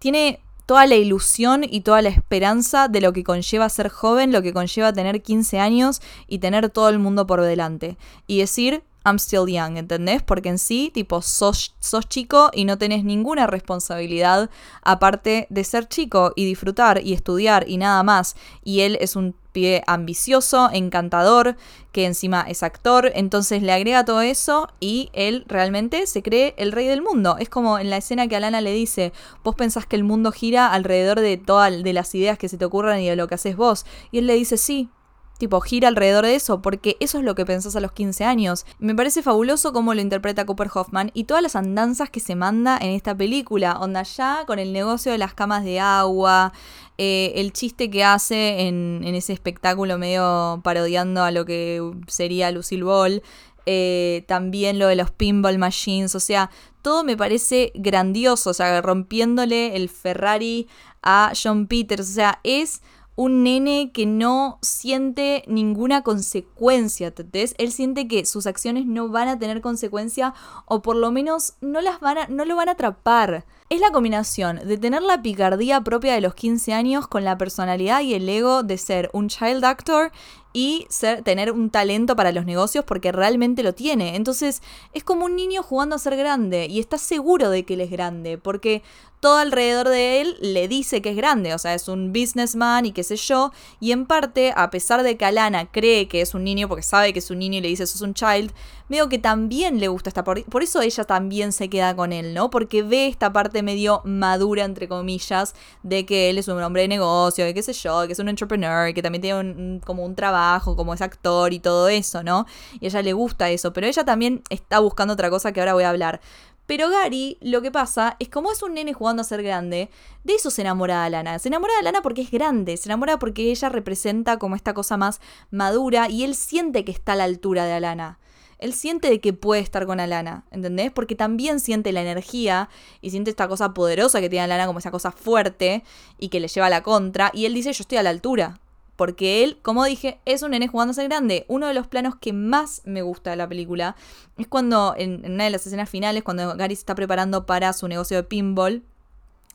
tiene 0.00 0.40
toda 0.68 0.86
la 0.86 0.96
ilusión 0.96 1.64
y 1.64 1.80
toda 1.80 2.02
la 2.02 2.10
esperanza 2.10 2.88
de 2.88 3.00
lo 3.00 3.14
que 3.14 3.24
conlleva 3.24 3.70
ser 3.70 3.88
joven, 3.88 4.32
lo 4.32 4.42
que 4.42 4.52
conlleva 4.52 4.92
tener 4.92 5.22
15 5.22 5.60
años 5.60 6.02
y 6.26 6.40
tener 6.40 6.68
todo 6.68 6.90
el 6.90 6.98
mundo 6.98 7.26
por 7.26 7.40
delante. 7.40 7.96
Y 8.26 8.40
decir, 8.40 8.82
I'm 9.08 9.18
still 9.18 9.46
young, 9.46 9.76
¿entendés? 9.76 10.22
Porque 10.22 10.48
en 10.50 10.58
sí, 10.58 10.90
tipo, 10.92 11.22
sos, 11.22 11.74
sos 11.80 12.08
chico 12.08 12.50
y 12.52 12.64
no 12.64 12.78
tenés 12.78 13.04
ninguna 13.04 13.46
responsabilidad 13.46 14.50
aparte 14.82 15.46
de 15.50 15.64
ser 15.64 15.88
chico 15.88 16.32
y 16.36 16.44
disfrutar 16.44 17.00
y 17.04 17.14
estudiar 17.14 17.68
y 17.68 17.78
nada 17.78 18.02
más. 18.02 18.36
Y 18.62 18.80
él 18.80 18.98
es 19.00 19.16
un 19.16 19.34
pibe 19.52 19.82
ambicioso, 19.86 20.68
encantador, 20.72 21.56
que 21.92 22.04
encima 22.04 22.42
es 22.42 22.62
actor, 22.62 23.10
entonces 23.14 23.62
le 23.62 23.72
agrega 23.72 24.04
todo 24.04 24.20
eso 24.20 24.68
y 24.78 25.10
él 25.14 25.44
realmente 25.48 26.06
se 26.06 26.22
cree 26.22 26.54
el 26.58 26.72
rey 26.72 26.86
del 26.86 27.02
mundo. 27.02 27.36
Es 27.38 27.48
como 27.48 27.78
en 27.78 27.90
la 27.90 27.96
escena 27.96 28.28
que 28.28 28.36
Alana 28.36 28.60
le 28.60 28.72
dice, 28.72 29.12
vos 29.42 29.54
pensás 29.54 29.86
que 29.86 29.96
el 29.96 30.04
mundo 30.04 30.32
gira 30.32 30.72
alrededor 30.72 31.20
de 31.20 31.38
todas 31.38 31.82
de 31.82 31.92
las 31.92 32.14
ideas 32.14 32.38
que 32.38 32.48
se 32.48 32.58
te 32.58 32.64
ocurran 32.64 33.00
y 33.00 33.08
de 33.08 33.16
lo 33.16 33.26
que 33.26 33.36
haces 33.36 33.56
vos. 33.56 33.86
Y 34.12 34.18
él 34.18 34.26
le 34.26 34.34
dice, 34.34 34.58
sí, 34.58 34.90
tipo, 35.38 35.60
gira 35.60 35.88
alrededor 35.88 36.26
de 36.26 36.34
eso, 36.34 36.60
porque 36.60 36.96
eso 37.00 37.18
es 37.18 37.24
lo 37.24 37.34
que 37.34 37.46
pensás 37.46 37.76
a 37.76 37.80
los 37.80 37.92
15 37.92 38.24
años. 38.24 38.66
Me 38.78 38.94
parece 38.94 39.22
fabuloso 39.22 39.72
cómo 39.72 39.94
lo 39.94 40.00
interpreta 40.00 40.44
Cooper 40.44 40.68
Hoffman 40.74 41.10
y 41.14 41.24
todas 41.24 41.42
las 41.42 41.56
andanzas 41.56 42.10
que 42.10 42.20
se 42.20 42.34
manda 42.34 42.76
en 42.76 42.90
esta 42.90 43.16
película. 43.16 43.78
Onda 43.78 44.02
ya 44.02 44.44
con 44.46 44.58
el 44.58 44.72
negocio 44.72 45.12
de 45.12 45.18
las 45.18 45.34
camas 45.34 45.64
de 45.64 45.80
agua, 45.80 46.52
eh, 46.98 47.32
el 47.36 47.52
chiste 47.52 47.88
que 47.88 48.02
hace 48.02 48.66
en, 48.66 49.02
ese 49.04 49.32
espectáculo 49.32 49.96
medio 49.96 50.60
parodiando 50.64 51.22
a 51.22 51.30
lo 51.30 51.44
que 51.44 51.80
sería 52.08 52.50
Lucille 52.50 52.82
Ball. 52.82 53.22
Eh, 53.70 54.24
también 54.26 54.78
lo 54.78 54.86
de 54.86 54.96
los 54.96 55.10
pinball 55.10 55.58
machines, 55.58 56.14
o 56.14 56.20
sea, 56.20 56.50
todo 56.80 57.04
me 57.04 57.18
parece 57.18 57.70
grandioso, 57.74 58.50
o 58.50 58.54
sea, 58.54 58.80
rompiéndole 58.80 59.76
el 59.76 59.90
Ferrari 59.90 60.68
a 61.02 61.32
John 61.40 61.66
Peters, 61.66 62.08
o 62.08 62.12
sea, 62.14 62.40
es 62.44 62.80
un 63.18 63.42
nene 63.42 63.90
que 63.90 64.06
no 64.06 64.60
siente 64.62 65.42
ninguna 65.48 66.02
consecuencia, 66.04 67.08
¿entendés? 67.08 67.56
Él 67.58 67.72
siente 67.72 68.06
que 68.06 68.24
sus 68.24 68.46
acciones 68.46 68.86
no 68.86 69.08
van 69.08 69.26
a 69.26 69.40
tener 69.40 69.60
consecuencia 69.60 70.34
o 70.66 70.82
por 70.82 70.94
lo 70.94 71.10
menos 71.10 71.54
no 71.60 71.80
las 71.80 71.98
van 71.98 72.18
a, 72.18 72.28
no 72.28 72.44
lo 72.44 72.54
van 72.54 72.68
a 72.68 72.72
atrapar. 72.72 73.44
Es 73.70 73.80
la 73.80 73.90
combinación 73.90 74.60
de 74.64 74.78
tener 74.78 75.02
la 75.02 75.20
picardía 75.20 75.80
propia 75.80 76.14
de 76.14 76.20
los 76.20 76.36
15 76.36 76.72
años 76.72 77.08
con 77.08 77.24
la 77.24 77.36
personalidad 77.36 78.02
y 78.02 78.14
el 78.14 78.28
ego 78.28 78.62
de 78.62 78.78
ser 78.78 79.10
un 79.12 79.26
child 79.28 79.64
actor 79.64 80.12
y 80.52 80.86
tener 81.24 81.50
un 81.50 81.70
talento 81.70 82.14
para 82.14 82.30
los 82.30 82.46
negocios 82.46 82.84
porque 82.84 83.10
realmente 83.10 83.64
lo 83.64 83.74
tiene. 83.74 84.14
Entonces 84.14 84.62
es 84.92 85.02
como 85.02 85.24
un 85.24 85.34
niño 85.34 85.64
jugando 85.64 85.96
a 85.96 85.98
ser 85.98 86.16
grande 86.16 86.66
y 86.66 86.78
está 86.78 86.98
seguro 86.98 87.50
de 87.50 87.64
que 87.64 87.74
él 87.74 87.80
es 87.80 87.90
grande 87.90 88.38
porque 88.38 88.82
todo 89.20 89.38
alrededor 89.38 89.88
de 89.88 90.20
él 90.20 90.36
le 90.40 90.68
dice 90.68 91.02
que 91.02 91.10
es 91.10 91.16
grande, 91.16 91.54
o 91.54 91.58
sea, 91.58 91.74
es 91.74 91.88
un 91.88 92.12
businessman 92.12 92.86
y 92.86 92.92
qué 92.92 93.02
sé 93.02 93.16
yo, 93.16 93.52
y 93.80 93.92
en 93.92 94.06
parte, 94.06 94.52
a 94.56 94.70
pesar 94.70 95.02
de 95.02 95.16
que 95.16 95.24
Alana 95.24 95.70
cree 95.70 96.08
que 96.08 96.20
es 96.20 96.34
un 96.34 96.44
niño 96.44 96.68
porque 96.68 96.82
sabe 96.82 97.12
que 97.12 97.18
es 97.18 97.30
un 97.30 97.38
niño 97.38 97.58
y 97.58 97.60
le 97.60 97.68
dice 97.68 97.86
sos 97.86 98.00
un 98.00 98.14
child, 98.14 98.52
veo 98.88 99.08
que 99.08 99.18
también 99.18 99.80
le 99.80 99.88
gusta 99.88 100.10
esta 100.10 100.24
parte, 100.24 100.44
por 100.48 100.62
eso 100.62 100.80
ella 100.80 101.04
también 101.04 101.52
se 101.52 101.68
queda 101.68 101.94
con 101.94 102.12
él, 102.12 102.32
¿no? 102.32 102.50
Porque 102.50 102.82
ve 102.82 103.06
esta 103.06 103.32
parte 103.32 103.62
medio 103.62 104.02
madura, 104.04 104.64
entre 104.64 104.88
comillas, 104.88 105.54
de 105.82 106.06
que 106.06 106.30
él 106.30 106.38
es 106.38 106.48
un 106.48 106.62
hombre 106.62 106.82
de 106.82 106.88
negocio, 106.88 107.44
de 107.44 107.54
qué 107.54 107.62
sé 107.62 107.72
yo, 107.72 108.06
que 108.06 108.12
es 108.12 108.18
un 108.18 108.28
entrepreneur, 108.28 108.94
que 108.94 109.02
también 109.02 109.22
tiene 109.22 109.80
como 109.84 110.04
un 110.04 110.14
trabajo 110.14 110.76
como 110.76 110.94
es 110.94 111.02
actor 111.02 111.52
y 111.52 111.58
todo 111.58 111.88
eso, 111.88 112.22
¿no? 112.22 112.46
Y 112.80 112.86
a 112.86 112.88
ella 112.88 113.02
le 113.02 113.12
gusta 113.12 113.50
eso, 113.50 113.72
pero 113.72 113.86
ella 113.86 114.04
también 114.04 114.42
está 114.48 114.78
buscando 114.78 115.14
otra 115.14 115.30
cosa 115.30 115.52
que 115.52 115.60
ahora 115.60 115.74
voy 115.74 115.84
a 115.84 115.90
hablar. 115.90 116.20
Pero 116.68 116.90
Gary, 116.90 117.38
lo 117.40 117.62
que 117.62 117.70
pasa 117.70 118.16
es 118.18 118.28
como 118.28 118.52
es 118.52 118.62
un 118.62 118.74
nene 118.74 118.92
jugando 118.92 119.22
a 119.22 119.24
ser 119.24 119.42
grande, 119.42 119.88
de 120.24 120.34
eso 120.34 120.50
se 120.50 120.60
enamora 120.60 121.02
de 121.02 121.08
Lana. 121.08 121.38
Se 121.38 121.48
enamora 121.48 121.72
de 121.78 121.82
Lana 121.82 122.02
porque 122.02 122.20
es 122.20 122.30
grande, 122.30 122.76
se 122.76 122.90
enamora 122.90 123.18
porque 123.18 123.50
ella 123.50 123.70
representa 123.70 124.38
como 124.38 124.54
esta 124.54 124.74
cosa 124.74 124.98
más 124.98 125.22
madura 125.50 126.10
y 126.10 126.24
él 126.24 126.34
siente 126.34 126.84
que 126.84 126.92
está 126.92 127.14
a 127.14 127.16
la 127.16 127.24
altura 127.24 127.64
de 127.64 127.72
Alana. 127.72 128.18
Él 128.58 128.74
siente 128.74 129.08
de 129.08 129.18
que 129.18 129.32
puede 129.32 129.62
estar 129.62 129.86
con 129.86 129.98
Alana, 129.98 130.44
¿entendés? 130.50 130.92
Porque 130.92 131.14
también 131.14 131.58
siente 131.58 131.90
la 131.90 132.02
energía 132.02 132.68
y 133.00 133.12
siente 133.12 133.30
esta 133.30 133.48
cosa 133.48 133.72
poderosa 133.72 134.20
que 134.20 134.28
tiene 134.28 134.44
Alana 134.44 134.66
como 134.66 134.80
esa 134.80 134.90
cosa 134.90 135.10
fuerte 135.10 135.84
y 136.18 136.28
que 136.28 136.38
le 136.38 136.48
lleva 136.48 136.66
a 136.66 136.70
la 136.70 136.82
contra. 136.82 137.30
Y 137.32 137.46
él 137.46 137.54
dice, 137.54 137.72
yo 137.72 137.80
estoy 137.80 137.96
a 137.96 138.02
la 138.02 138.10
altura 138.10 138.60
porque 138.98 139.44
él, 139.44 139.60
como 139.62 139.84
dije, 139.84 140.18
es 140.24 140.42
un 140.42 140.50
nene 140.50 140.66
jugando 140.66 140.90
a 140.90 140.94
ser 140.94 141.04
grande. 141.04 141.44
Uno 141.46 141.68
de 141.68 141.72
los 141.72 141.86
planos 141.86 142.16
que 142.16 142.32
más 142.32 142.82
me 142.84 143.02
gusta 143.02 143.30
de 143.30 143.36
la 143.36 143.48
película 143.48 143.94
es 144.36 144.48
cuando, 144.48 144.92
en, 144.98 145.24
una 145.24 145.44
de 145.44 145.50
las 145.50 145.64
escenas 145.64 145.88
finales, 145.88 146.24
cuando 146.24 146.56
Gary 146.56 146.74
se 146.74 146.80
está 146.80 146.96
preparando 146.96 147.46
para 147.46 147.72
su 147.74 147.86
negocio 147.86 148.16
de 148.16 148.24
pinball, 148.24 148.82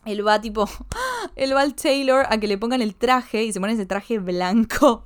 él 0.06 0.26
va 0.26 0.40
tipo, 0.40 0.66
él 1.36 1.54
va 1.54 1.60
al 1.60 1.74
Taylor 1.74 2.24
a 2.30 2.40
que 2.40 2.48
le 2.48 2.56
pongan 2.56 2.80
el 2.80 2.94
traje 2.94 3.44
y 3.44 3.52
se 3.52 3.60
pone 3.60 3.74
ese 3.74 3.84
traje 3.84 4.18
blanco. 4.18 5.04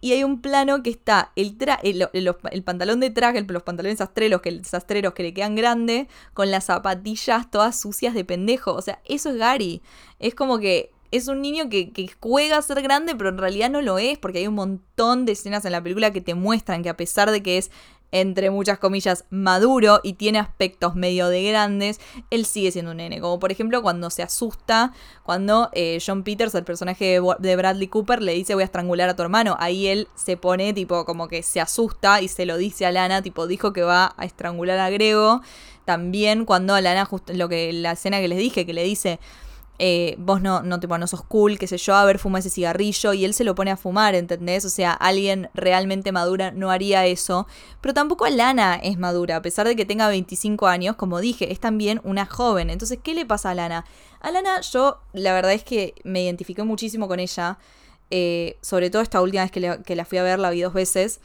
Y 0.00 0.12
hay 0.12 0.22
un 0.22 0.40
plano 0.40 0.84
que 0.84 0.90
está 0.90 1.32
el, 1.34 1.58
tra 1.58 1.80
el, 1.82 2.08
el- 2.12 2.62
pantalón 2.62 3.00
de 3.00 3.10
traje, 3.10 3.44
los 3.48 3.64
pantalones 3.64 3.98
sastreros 3.98 4.40
que, 4.40 4.62
sastreros 4.62 5.14
que 5.14 5.24
le 5.24 5.34
quedan 5.34 5.56
grandes, 5.56 6.06
con 6.32 6.52
las 6.52 6.66
zapatillas 6.66 7.50
todas 7.50 7.80
sucias 7.80 8.14
de 8.14 8.24
pendejo. 8.24 8.72
O 8.72 8.82
sea, 8.82 9.00
eso 9.04 9.30
es 9.30 9.36
Gary. 9.36 9.82
Es 10.20 10.36
como 10.36 10.60
que 10.60 10.92
es 11.12 11.28
un 11.28 11.40
niño 11.40 11.68
que, 11.68 11.92
que 11.92 12.10
juega 12.20 12.56
a 12.56 12.62
ser 12.62 12.82
grande, 12.82 13.14
pero 13.14 13.30
en 13.30 13.38
realidad 13.38 13.70
no 13.70 13.82
lo 13.82 13.98
es, 13.98 14.18
porque 14.18 14.38
hay 14.40 14.48
un 14.48 14.54
montón 14.54 15.24
de 15.24 15.32
escenas 15.32 15.64
en 15.64 15.72
la 15.72 15.82
película 15.82 16.10
que 16.10 16.20
te 16.20 16.34
muestran 16.34 16.82
que 16.82 16.88
a 16.88 16.96
pesar 16.96 17.30
de 17.30 17.42
que 17.42 17.58
es 17.58 17.70
entre 18.12 18.50
muchas 18.50 18.78
comillas, 18.78 19.24
maduro 19.30 20.00
y 20.02 20.12
tiene 20.12 20.38
aspectos 20.38 20.94
medio 20.94 21.28
de 21.28 21.42
grandes, 21.44 21.98
él 22.30 22.44
sigue 22.44 22.70
siendo 22.70 22.90
un 22.90 22.98
nene. 22.98 23.20
Como 23.20 23.38
por 23.38 23.50
ejemplo 23.50 23.80
cuando 23.82 24.10
se 24.10 24.22
asusta, 24.22 24.92
cuando 25.24 25.70
eh, 25.72 25.98
John 26.04 26.22
Peters, 26.22 26.54
el 26.54 26.64
personaje 26.64 27.20
de 27.38 27.56
Bradley 27.56 27.88
Cooper, 27.88 28.22
le 28.22 28.34
dice 28.34 28.54
voy 28.54 28.62
a 28.62 28.66
estrangular 28.66 29.08
a 29.08 29.16
tu 29.16 29.22
hermano. 29.22 29.56
Ahí 29.58 29.86
él 29.88 30.08
se 30.14 30.36
pone 30.36 30.74
tipo 30.74 31.06
como 31.06 31.26
que 31.26 31.42
se 31.42 31.60
asusta 31.60 32.20
y 32.20 32.28
se 32.28 32.44
lo 32.44 32.58
dice 32.58 32.84
a 32.84 32.92
Lana, 32.92 33.22
tipo 33.22 33.46
dijo 33.46 33.72
que 33.72 33.82
va 33.82 34.14
a 34.18 34.24
estrangular 34.26 34.78
a 34.78 34.90
Grego. 34.90 35.40
También 35.86 36.44
cuando 36.44 36.74
a 36.74 36.80
Lana, 36.82 37.06
justo 37.06 37.32
lo 37.32 37.48
que 37.48 37.72
la 37.72 37.92
escena 37.92 38.20
que 38.20 38.28
les 38.28 38.38
dije, 38.38 38.66
que 38.66 38.74
le 38.74 38.84
dice, 38.84 39.18
eh, 39.78 40.14
vos 40.18 40.40
no, 40.40 40.62
no, 40.62 40.78
tipo, 40.78 40.96
no 40.98 41.06
sos 41.06 41.22
cool, 41.24 41.58
qué 41.58 41.66
sé 41.66 41.76
yo, 41.76 41.94
a 41.94 42.04
ver, 42.04 42.18
fuma 42.18 42.38
ese 42.38 42.50
cigarrillo 42.50 43.12
y 43.14 43.24
él 43.24 43.34
se 43.34 43.42
lo 43.42 43.54
pone 43.54 43.70
a 43.72 43.76
fumar, 43.76 44.14
¿entendés? 44.14 44.64
O 44.64 44.68
sea, 44.70 44.92
alguien 44.92 45.50
realmente 45.54 46.12
madura 46.12 46.52
no 46.52 46.70
haría 46.70 47.06
eso, 47.06 47.46
pero 47.80 47.92
tampoco 47.94 48.26
Lana 48.28 48.76
es 48.76 48.98
madura, 48.98 49.36
a 49.36 49.42
pesar 49.42 49.66
de 49.66 49.74
que 49.74 49.84
tenga 49.84 50.08
25 50.08 50.68
años, 50.68 50.94
como 50.96 51.20
dije, 51.20 51.50
es 51.52 51.58
también 51.58 52.00
una 52.04 52.26
joven. 52.26 52.70
Entonces, 52.70 52.98
¿qué 53.02 53.14
le 53.14 53.26
pasa 53.26 53.50
a 53.50 53.54
Lana? 53.54 53.84
A 54.20 54.30
Lana 54.30 54.60
yo, 54.60 55.00
la 55.14 55.32
verdad 55.34 55.52
es 55.52 55.64
que 55.64 55.94
me 56.04 56.22
identifiqué 56.22 56.62
muchísimo 56.62 57.08
con 57.08 57.18
ella, 57.18 57.58
eh, 58.10 58.58
sobre 58.60 58.90
todo 58.90 59.02
esta 59.02 59.20
última 59.20 59.42
vez 59.42 59.50
que, 59.50 59.60
le- 59.60 59.82
que 59.82 59.96
la 59.96 60.04
fui 60.04 60.18
a 60.18 60.22
ver, 60.22 60.38
la 60.38 60.50
vi 60.50 60.60
dos 60.60 60.74
veces. 60.74 61.20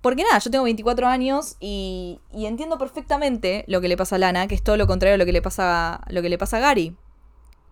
Porque 0.00 0.22
nada, 0.22 0.38
yo 0.38 0.50
tengo 0.50 0.64
24 0.64 1.08
años 1.08 1.56
y, 1.60 2.20
y 2.32 2.46
entiendo 2.46 2.78
perfectamente 2.78 3.64
lo 3.66 3.80
que 3.80 3.88
le 3.88 3.96
pasa 3.96 4.14
a 4.16 4.18
Lana, 4.20 4.46
que 4.46 4.54
es 4.54 4.62
todo 4.62 4.76
lo 4.76 4.86
contrario 4.86 5.16
a 5.16 5.18
lo 5.18 5.26
que 5.26 5.32
le 5.32 5.42
pasa, 5.42 6.00
lo 6.08 6.22
que 6.22 6.28
le 6.28 6.38
pasa 6.38 6.58
a 6.58 6.60
Gary 6.60 6.96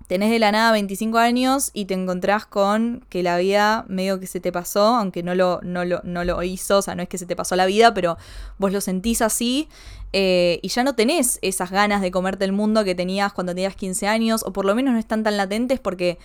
tenés 0.06 0.30
de 0.30 0.38
la 0.38 0.52
nada 0.52 0.72
25 0.72 1.18
años 1.18 1.70
y 1.72 1.86
te 1.86 1.94
encontrás 1.94 2.46
con 2.46 3.04
que 3.08 3.22
la 3.22 3.38
vida 3.38 3.84
medio 3.88 4.20
que 4.20 4.26
se 4.26 4.40
te 4.40 4.52
pasó, 4.52 4.86
aunque 4.96 5.22
no 5.22 5.34
lo, 5.34 5.60
no 5.62 5.84
lo, 5.84 6.00
no 6.04 6.25
lo 6.25 6.42
hizo, 6.42 6.78
o 6.78 6.82
sea, 6.82 6.94
no 6.94 7.02
es 7.02 7.08
que 7.08 7.18
se 7.18 7.26
te 7.26 7.36
pasó 7.36 7.56
la 7.56 7.66
vida, 7.66 7.94
pero 7.94 8.16
vos 8.58 8.72
lo 8.72 8.80
sentís 8.80 9.22
así 9.22 9.68
eh, 10.12 10.60
y 10.62 10.68
ya 10.68 10.84
no 10.84 10.94
tenés 10.94 11.38
esas 11.42 11.70
ganas 11.70 12.00
de 12.02 12.10
comerte 12.10 12.44
el 12.44 12.52
mundo 12.52 12.84
que 12.84 12.94
tenías 12.94 13.32
cuando 13.32 13.54
tenías 13.54 13.75
15 13.75 14.06
años, 14.06 14.42
o 14.44 14.52
por 14.52 14.64
lo 14.64 14.75
menos 14.75 14.94
no 14.94 15.00
están 15.00 15.22
tan 15.22 15.36
latentes 15.36 15.80
porque 15.80 16.18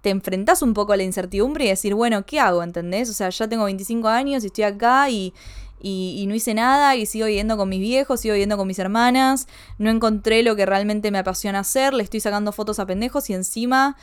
te 0.00 0.10
enfrentás 0.10 0.62
un 0.62 0.72
poco 0.72 0.92
a 0.92 0.96
la 0.96 1.02
incertidumbre 1.02 1.64
y 1.64 1.68
decir, 1.68 1.94
bueno, 1.94 2.24
¿qué 2.24 2.38
hago? 2.38 2.62
¿Entendés? 2.62 3.10
O 3.10 3.12
sea, 3.12 3.28
ya 3.28 3.48
tengo 3.48 3.64
25 3.64 4.08
años 4.08 4.44
y 4.44 4.46
estoy 4.46 4.64
acá 4.64 5.10
y, 5.10 5.34
y, 5.80 6.24
no 6.28 6.34
hice 6.34 6.54
nada 6.54 6.96
y 6.96 7.06
sigo 7.06 7.26
viviendo 7.26 7.56
con 7.56 7.68
mis 7.68 7.80
viejos, 7.80 8.20
sigo 8.20 8.32
viviendo 8.32 8.56
con 8.56 8.66
mis 8.66 8.78
hermanas, 8.78 9.46
no 9.78 9.90
encontré 9.90 10.42
lo 10.42 10.56
que 10.56 10.66
realmente 10.66 11.10
me 11.10 11.18
apasiona 11.18 11.60
hacer, 11.60 11.94
le 11.94 12.02
estoy 12.02 12.20
sacando 12.20 12.52
fotos 12.52 12.78
a 12.78 12.86
pendejos 12.86 13.30
y 13.30 13.34
encima 13.34 13.96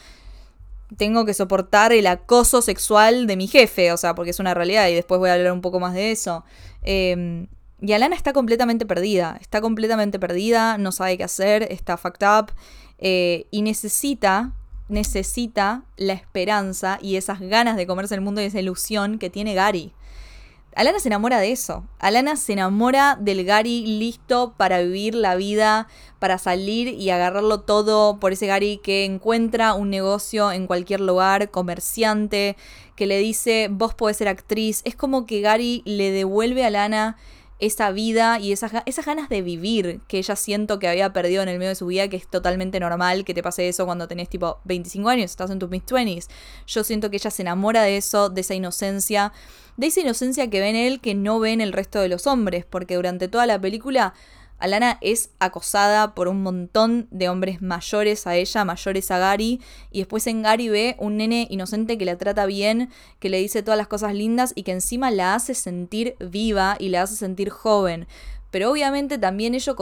tengo 0.98 1.26
que 1.26 1.34
soportar 1.34 1.92
el 1.92 2.08
acoso 2.08 2.62
sexual 2.62 3.28
de 3.28 3.36
mi 3.36 3.48
jefe, 3.48 3.92
o 3.92 3.98
sea, 3.98 4.16
porque 4.16 4.32
es 4.32 4.40
una 4.40 4.54
realidad 4.54 4.88
y 4.90 4.94
después 4.94 5.20
voy 5.20 5.30
a 5.30 5.34
hablar 5.34 5.52
un 5.52 5.62
poco 5.62 5.80
más 5.80 5.94
de 5.94 6.12
eso. 6.12 6.44
Eh, 6.84 7.48
y 7.84 7.92
Alana 7.92 8.16
está 8.16 8.32
completamente 8.32 8.86
perdida, 8.86 9.38
está 9.42 9.60
completamente 9.60 10.18
perdida, 10.18 10.78
no 10.78 10.94
sabe 10.94 11.18
qué 11.18 11.26
hacer, 11.26 11.68
está 11.70 11.98
fucked 11.98 12.26
up 12.26 12.54
eh, 12.98 13.46
y 13.52 13.62
necesita, 13.62 14.54
necesita 14.88 15.84
la 15.98 16.14
esperanza 16.14 16.98
y 17.02 17.18
esas 17.18 17.42
ganas 17.42 17.76
de 17.76 17.86
comerse 17.86 18.16
el 18.16 18.22
mundo 18.22 18.40
y 18.40 18.46
esa 18.46 18.62
ilusión 18.62 19.20
que 19.20 19.30
tiene 19.30 19.54
Gary. 19.54 19.92
Alana 20.76 21.00
se 21.00 21.10
enamora 21.10 21.40
de 21.40 21.52
eso. 21.52 21.84
Alana 22.00 22.36
se 22.36 22.54
enamora 22.54 23.18
del 23.20 23.46
Gary 23.46 23.86
listo 23.86 24.54
para 24.58 24.82
vivir 24.82 25.16
la 25.16 25.36
vida, 25.36 25.88
para 26.20 26.38
salir 26.38 26.88
y 26.88 27.10
agarrarlo 27.10 27.62
todo 27.62 28.20
por 28.20 28.34
ese 28.34 28.48
Gary 28.48 28.80
que 28.84 29.06
encuentra 29.06 29.74
un 29.74 29.90
negocio 29.90 30.52
en 30.52 30.68
cualquier 30.68 31.02
lugar, 31.02 31.52
comerciante, 31.52 32.58
que 32.96 33.06
le 33.06 33.20
dice, 33.20 33.68
vos 33.72 33.94
podés 33.94 34.18
ser 34.18 34.28
actriz. 34.28 34.82
Es 34.84 34.96
como 34.96 35.26
que 35.26 35.42
Gary 35.42 35.84
le 35.86 36.12
devuelve 36.12 36.64
a 36.64 36.68
Alana 36.68 37.18
esa 37.66 37.92
vida 37.92 38.40
y 38.40 38.52
esas, 38.52 38.72
esas 38.86 39.06
ganas 39.06 39.30
de 39.30 39.42
vivir 39.42 40.02
que 40.08 40.18
ella 40.18 40.36
siento 40.36 40.80
que 40.80 40.88
había 40.88 41.14
perdido 41.14 41.44
en 41.44 41.50
el 41.50 41.58
medio 41.60 41.70
de 41.70 41.76
su 41.76 41.86
vida, 41.88 42.08
que 42.08 42.18
es 42.18 42.28
totalmente 42.28 42.80
normal 42.80 43.24
que 43.24 43.34
te 43.34 43.42
pase 43.42 43.70
eso 43.70 43.86
cuando 43.86 44.08
tenés 44.08 44.30
tipo 44.30 44.60
25 44.66 45.10
años, 45.10 45.32
estás 45.32 45.50
en 45.50 45.60
tus 45.60 45.70
mid-20s. 45.70 46.28
Yo 46.68 46.84
siento 46.84 47.10
que 47.10 47.18
ella 47.18 47.32
se 47.32 47.42
enamora 47.42 47.84
de 47.84 47.98
eso, 47.98 48.30
de 48.30 48.42
esa 48.42 48.54
inocencia, 48.54 49.32
de 49.78 49.88
esa 49.88 50.02
inocencia 50.02 50.50
que 50.50 50.60
ve 50.60 50.70
en 50.70 50.76
él 50.76 51.00
que 51.00 51.16
no 51.16 51.40
ve 51.40 51.52
en 51.52 51.62
el 51.62 51.74
resto 51.74 52.00
de 52.00 52.10
los 52.10 52.28
hombres, 52.28 52.66
porque 52.66 52.96
durante 52.96 53.28
toda 53.28 53.46
la 53.46 53.60
película 53.60 54.14
Alana 54.60 54.98
es 55.02 55.32
acosada 55.40 56.16
por 56.16 56.28
un 56.28 56.42
montón 56.42 57.08
de 57.12 57.30
hombres 57.30 57.62
mayores 57.62 58.28
a 58.28 58.36
ella, 58.36 58.64
mayores 58.64 59.12
a 59.12 59.18
Gary, 59.18 59.60
y 59.92 60.00
después 60.00 60.26
en 60.28 60.42
Gary 60.42 60.70
ve 60.70 60.96
un 61.00 61.18
nene 61.18 61.48
inocente 61.50 61.98
que 61.98 62.06
la 62.06 62.18
trata 62.18 62.46
bien, 62.46 62.90
que 63.20 63.30
le 63.30 63.40
dice 63.40 63.64
todas 63.64 63.78
las 63.78 63.88
cosas 63.88 64.14
lindas 64.14 64.54
y 64.56 64.64
que 64.64 64.72
encima 64.72 65.12
la 65.12 65.36
hace 65.36 65.54
sentir 65.54 66.16
viva 66.20 66.78
y 66.80 66.90
la 66.90 67.02
hace 67.02 67.16
sentir 67.16 67.50
joven. 67.50 68.08
Pero 68.54 68.70
obviamente 68.70 69.18
también 69.18 69.56
eso 69.56 69.76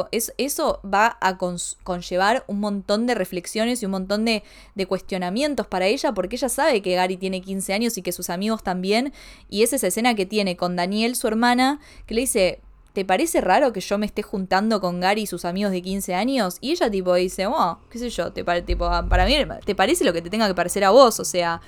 va 0.86 1.17
a 1.19 1.38
conllevar 1.38 2.45
un 2.47 2.62
montón 2.62 3.05
de 3.05 3.15
reflexiones 3.15 3.81
y 3.81 3.86
un 3.86 3.91
montón 3.91 4.23
de, 4.23 4.43
de 4.75 4.86
cuestionamientos 4.86 5.67
para 5.67 5.88
ella, 5.88 6.13
porque 6.13 6.38
ella 6.38 6.47
sabe 6.47 6.81
que 6.81 6.95
Gary 6.95 7.17
tiene 7.17 7.41
15 7.41 7.73
años 7.73 7.97
y 7.97 8.01
que 8.01 8.13
sus 8.13 8.29
amigos 8.29 8.63
también, 8.63 9.12
y 9.49 9.63
es 9.63 9.73
esa 9.73 9.88
escena 9.88 10.15
que 10.15 10.25
tiene 10.25 10.55
con 10.55 10.77
Daniel, 10.77 11.17
su 11.17 11.27
hermana, 11.27 11.81
que 12.05 12.15
le 12.15 12.21
dice, 12.21 12.62
¿te 12.93 13.06
parece 13.06 13.41
raro 13.41 13.71
que 13.73 13.80
yo 13.82 13.97
me 13.97 14.06
esté 14.06 14.21
juntando 14.21 14.82
con 14.82 14.99
Gary 14.99 15.21
y 15.21 15.27
sus 15.27 15.45
amigos 15.45 15.71
de 15.71 15.82
15 15.82 16.13
años? 16.15 16.58
Y 16.62 16.71
ella 16.71 16.89
tipo 16.89 17.13
dice, 17.13 17.47
oh, 17.47 17.80
qué 17.89 17.99
sé 17.99 18.10
yo, 18.10 18.32
te 18.34 18.43
tipo, 18.63 18.86
"Ah, 18.86 19.06
para 19.08 19.25
mí 19.25 19.36
te 19.65 19.75
parece 19.75 20.04
lo 20.04 20.13
que 20.13 20.21
te 20.21 20.30
tenga 20.30 20.47
que 20.47 20.56
parecer 20.56 20.84
a 20.84 20.89
vos, 20.91 21.19
o 21.19 21.25
sea, 21.25 21.62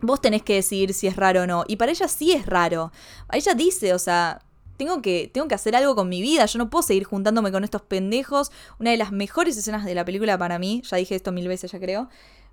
vos 0.00 0.20
tenés 0.20 0.42
que 0.42 0.54
decidir 0.54 0.94
si 0.94 1.06
es 1.06 1.16
raro 1.16 1.42
o 1.42 1.46
no. 1.46 1.64
Y 1.68 1.76
para 1.76 1.92
ella 1.92 2.08
sí 2.08 2.32
es 2.32 2.46
raro. 2.46 2.92
Ella 3.32 3.54
dice, 3.54 3.94
o 3.94 3.98
sea, 3.98 4.42
tengo 4.76 5.00
que, 5.00 5.30
tengo 5.32 5.48
que 5.48 5.54
hacer 5.54 5.76
algo 5.76 5.94
con 5.94 6.08
mi 6.08 6.20
vida, 6.22 6.44
yo 6.46 6.58
no 6.58 6.70
puedo 6.70 6.82
seguir 6.82 7.04
juntándome 7.04 7.52
con 7.52 7.64
estos 7.64 7.82
pendejos. 7.82 8.50
Una 8.78 8.90
de 8.90 8.96
las 8.96 9.12
mejores 9.12 9.56
escenas 9.56 9.84
de 9.84 9.94
la 9.94 10.04
película 10.04 10.36
para 10.38 10.58
mí, 10.58 10.82
ya 10.84 10.96
dije 10.96 11.14
esto 11.14 11.32
mil 11.32 11.48
veces, 11.48 11.70
ya 11.72 11.78
creo, 11.78 12.08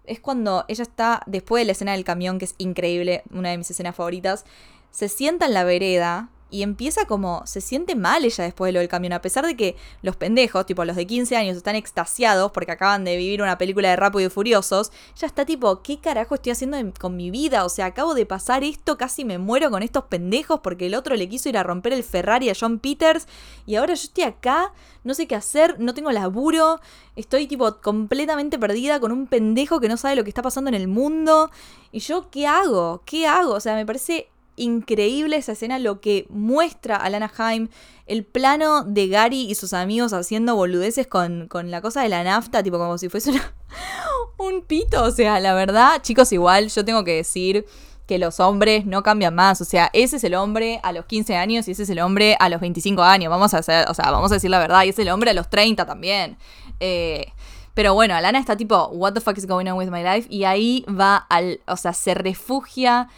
es 0.05 0.19
cuando 0.19 0.65
ella 0.67 0.83
está, 0.83 1.21
después 1.27 1.61
de 1.61 1.65
la 1.65 1.71
escena 1.73 1.93
del 1.93 2.03
camión, 2.03 2.39
que 2.39 2.45
es 2.45 2.55
increíble, 2.57 3.23
una 3.31 3.49
de 3.49 3.57
mis 3.57 3.69
escenas 3.71 3.95
favoritas, 3.95 4.45
se 4.91 5.07
sienta 5.07 5.45
en 5.45 5.53
la 5.53 5.63
vereda 5.63 6.29
y 6.51 6.63
empieza 6.63 7.05
como, 7.05 7.43
se 7.45 7.61
siente 7.61 7.95
mal 7.95 8.25
ella 8.25 8.43
después 8.43 8.69
de 8.69 8.73
lo 8.73 8.79
del 8.79 8.87
camión, 8.89 9.13
a 9.13 9.21
pesar 9.21 9.45
de 9.45 9.55
que 9.55 9.75
los 10.01 10.15
pendejos, 10.15 10.65
tipo 10.65 10.83
los 10.85 10.95
de 10.95 11.05
15 11.05 11.35
años, 11.37 11.55
están 11.57 11.75
extasiados 11.75 12.51
porque 12.51 12.71
acaban 12.71 13.03
de 13.03 13.15
vivir 13.17 13.41
una 13.41 13.57
película 13.57 13.89
de 13.89 13.95
Rápido 13.95 14.25
y 14.27 14.29
Furiosos, 14.29 14.91
ella 15.15 15.27
está 15.27 15.45
tipo, 15.45 15.81
¿qué 15.83 15.99
carajo 15.99 16.35
estoy 16.35 16.51
haciendo 16.51 16.77
en- 16.77 16.91
con 16.91 17.15
mi 17.15 17.29
vida? 17.31 17.65
O 17.65 17.69
sea, 17.69 17.85
acabo 17.87 18.13
de 18.13 18.25
pasar 18.25 18.63
esto, 18.63 18.97
casi 18.97 19.25
me 19.25 19.37
muero 19.37 19.69
con 19.69 19.83
estos 19.83 20.05
pendejos 20.05 20.59
porque 20.61 20.87
el 20.87 20.95
otro 20.95 21.15
le 21.15 21.29
quiso 21.29 21.49
ir 21.49 21.57
a 21.57 21.63
romper 21.63 21.93
el 21.93 22.03
Ferrari 22.03 22.49
a 22.49 22.53
John 22.59 22.79
Peters 22.79 23.27
y 23.65 23.75
ahora 23.75 23.93
yo 23.93 24.03
estoy 24.03 24.23
acá, 24.23 24.73
no 25.03 25.13
sé 25.13 25.27
qué 25.27 25.35
hacer, 25.35 25.79
no 25.79 25.93
tengo 25.93 26.11
laburo, 26.11 26.79
estoy 27.15 27.47
tipo 27.47 27.79
completamente 27.81 28.57
perdida 28.59 28.99
con 28.99 29.11
un 29.11 29.27
pendejo 29.27 29.79
que 29.79 29.87
no 29.87 29.97
sabe 29.97 30.15
lo 30.15 30.23
que 30.23 30.29
está 30.29 30.41
pasando 30.41 30.69
en 30.69 30.75
el 30.75 30.87
mundo. 30.87 31.51
¿Y 31.91 31.99
yo 31.99 32.29
qué 32.31 32.47
hago? 32.47 33.01
¿Qué 33.05 33.27
hago? 33.27 33.53
O 33.53 33.59
sea, 33.59 33.75
me 33.75 33.85
parece 33.85 34.29
increíble 34.59 35.37
esa 35.37 35.53
escena, 35.53 35.79
lo 35.79 36.01
que 36.01 36.27
muestra 36.29 36.95
a 36.95 37.09
Lana 37.09 37.31
Haim, 37.37 37.69
el 38.05 38.25
plano 38.25 38.83
de 38.83 39.07
Gary 39.07 39.41
y 39.49 39.55
sus 39.55 39.73
amigos 39.73 40.13
haciendo 40.13 40.55
boludeces 40.55 41.07
con, 41.07 41.47
con 41.47 41.71
la 41.71 41.81
cosa 41.81 42.01
de 42.01 42.09
la 42.09 42.23
nafta, 42.23 42.63
tipo 42.63 42.77
como 42.77 42.97
si 42.97 43.09
fuese 43.09 43.31
un 44.37 44.61
pito. 44.63 45.03
O 45.03 45.11
sea, 45.11 45.39
la 45.39 45.53
verdad, 45.53 46.01
chicos, 46.01 46.31
igual 46.31 46.69
yo 46.69 46.83
tengo 46.85 47.03
que 47.03 47.15
decir 47.15 47.65
que 48.09 48.17
los 48.17 48.39
hombres 48.39 48.87
no 48.87 49.03
cambian 49.03 49.35
más. 49.35 49.61
O 49.61 49.65
sea, 49.65 49.91
ese 49.93 50.17
es 50.17 50.23
el 50.23 50.33
hombre 50.33 50.79
a 50.81 50.91
los 50.91 51.05
15 51.05 51.35
años 51.35 51.67
y 51.67 51.71
ese 51.71 51.83
es 51.83 51.89
el 51.91 51.99
hombre 51.99 52.35
a 52.39 52.49
los 52.49 52.59
25 52.59 53.03
años. 53.03 53.29
Vamos 53.29 53.53
a 53.53 53.59
hacer, 53.59 53.85
o 53.87 53.93
sea, 53.93 54.09
vamos 54.09 54.31
a 54.31 54.35
decir 54.35 54.49
la 54.49 54.57
verdad. 54.57 54.83
Y 54.83 54.89
es 54.89 54.97
el 54.97 55.09
hombre 55.09 55.29
a 55.29 55.33
los 55.35 55.47
30 55.47 55.85
también. 55.85 56.35
Eh, 56.79 57.27
pero 57.75 57.93
bueno, 57.93 58.15
Alana 58.15 58.39
está 58.39 58.57
tipo, 58.57 58.87
what 58.87 59.13
the 59.13 59.21
fuck 59.21 59.37
is 59.37 59.45
going 59.45 59.67
on 59.67 59.77
with 59.77 59.89
my 59.89 60.01
life? 60.01 60.27
Y 60.29 60.43
ahí 60.43 60.83
va 60.89 61.17
al, 61.17 61.61
o 61.67 61.77
sea, 61.77 61.93
se 61.93 62.15
refugia 62.15 63.09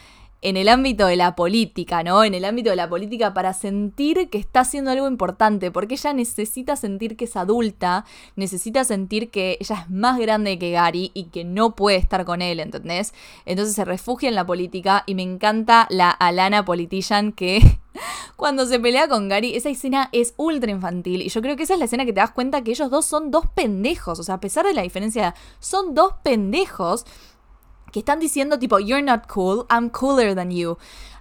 en 0.41 0.57
el 0.57 0.69
ámbito 0.69 1.05
de 1.05 1.15
la 1.15 1.35
política, 1.35 2.03
¿no? 2.03 2.23
En 2.23 2.33
el 2.33 2.45
ámbito 2.45 2.71
de 2.71 2.75
la 2.75 2.89
política 2.89 3.33
para 3.33 3.53
sentir 3.53 4.29
que 4.29 4.39
está 4.39 4.61
haciendo 4.61 4.89
algo 4.89 5.07
importante, 5.07 5.69
porque 5.71 5.93
ella 5.93 6.13
necesita 6.13 6.75
sentir 6.75 7.15
que 7.15 7.25
es 7.25 7.35
adulta, 7.35 8.05
necesita 8.35 8.83
sentir 8.83 9.29
que 9.29 9.57
ella 9.59 9.83
es 9.83 9.89
más 9.89 10.17
grande 10.17 10.57
que 10.57 10.71
Gary 10.71 11.11
y 11.13 11.25
que 11.25 11.43
no 11.43 11.75
puede 11.75 11.97
estar 11.97 12.25
con 12.25 12.41
él, 12.41 12.59
¿entendés? 12.59 13.13
Entonces 13.45 13.75
se 13.75 13.85
refugia 13.85 14.29
en 14.29 14.35
la 14.35 14.45
política 14.45 15.03
y 15.05 15.13
me 15.13 15.23
encanta 15.23 15.87
la 15.91 16.09
Alana 16.09 16.65
Politician 16.65 17.33
que 17.33 17.61
cuando 18.35 18.65
se 18.65 18.79
pelea 18.79 19.07
con 19.07 19.29
Gary, 19.29 19.55
esa 19.55 19.69
escena 19.69 20.09
es 20.11 20.33
ultra 20.37 20.71
infantil 20.71 21.21
y 21.21 21.29
yo 21.29 21.41
creo 21.41 21.55
que 21.55 21.63
esa 21.63 21.73
es 21.73 21.79
la 21.79 21.85
escena 21.85 22.05
que 22.05 22.13
te 22.13 22.19
das 22.19 22.31
cuenta 22.31 22.63
que 22.63 22.71
ellos 22.71 22.89
dos 22.89 23.05
son 23.05 23.29
dos 23.29 23.45
pendejos, 23.53 24.19
o 24.19 24.23
sea, 24.23 24.35
a 24.35 24.39
pesar 24.39 24.65
de 24.65 24.73
la 24.73 24.81
diferencia, 24.81 25.35
son 25.59 25.93
dos 25.93 26.13
pendejos 26.23 27.05
que 27.91 27.99
están 27.99 28.19
diciendo 28.19 28.57
tipo, 28.57 28.79
you're 28.79 29.03
not 29.03 29.27
cool, 29.27 29.65
I'm 29.69 29.89
cooler 29.89 30.35
than 30.35 30.51
you. 30.51 30.77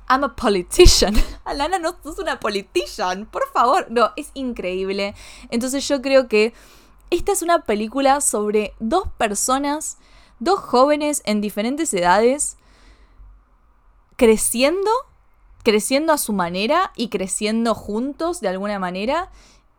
I'm 0.08 0.24
a 0.24 0.34
politician. 0.34 1.14
Alana, 1.44 1.78
no 1.78 1.96
sos 2.02 2.18
una 2.18 2.40
politician, 2.40 3.26
por 3.26 3.48
favor. 3.52 3.86
No, 3.90 4.10
es 4.16 4.30
increíble. 4.34 5.14
Entonces 5.50 5.86
yo 5.86 6.02
creo 6.02 6.26
que 6.26 6.52
esta 7.10 7.32
es 7.32 7.42
una 7.42 7.62
película 7.62 8.20
sobre 8.20 8.74
dos 8.80 9.08
personas, 9.18 9.98
dos 10.40 10.58
jóvenes 10.58 11.22
en 11.26 11.40
diferentes 11.40 11.94
edades, 11.94 12.56
creciendo, 14.16 14.90
creciendo 15.62 16.12
a 16.12 16.18
su 16.18 16.32
manera 16.32 16.92
y 16.96 17.08
creciendo 17.08 17.74
juntos 17.74 18.40
de 18.40 18.48
alguna 18.48 18.80
manera 18.80 19.30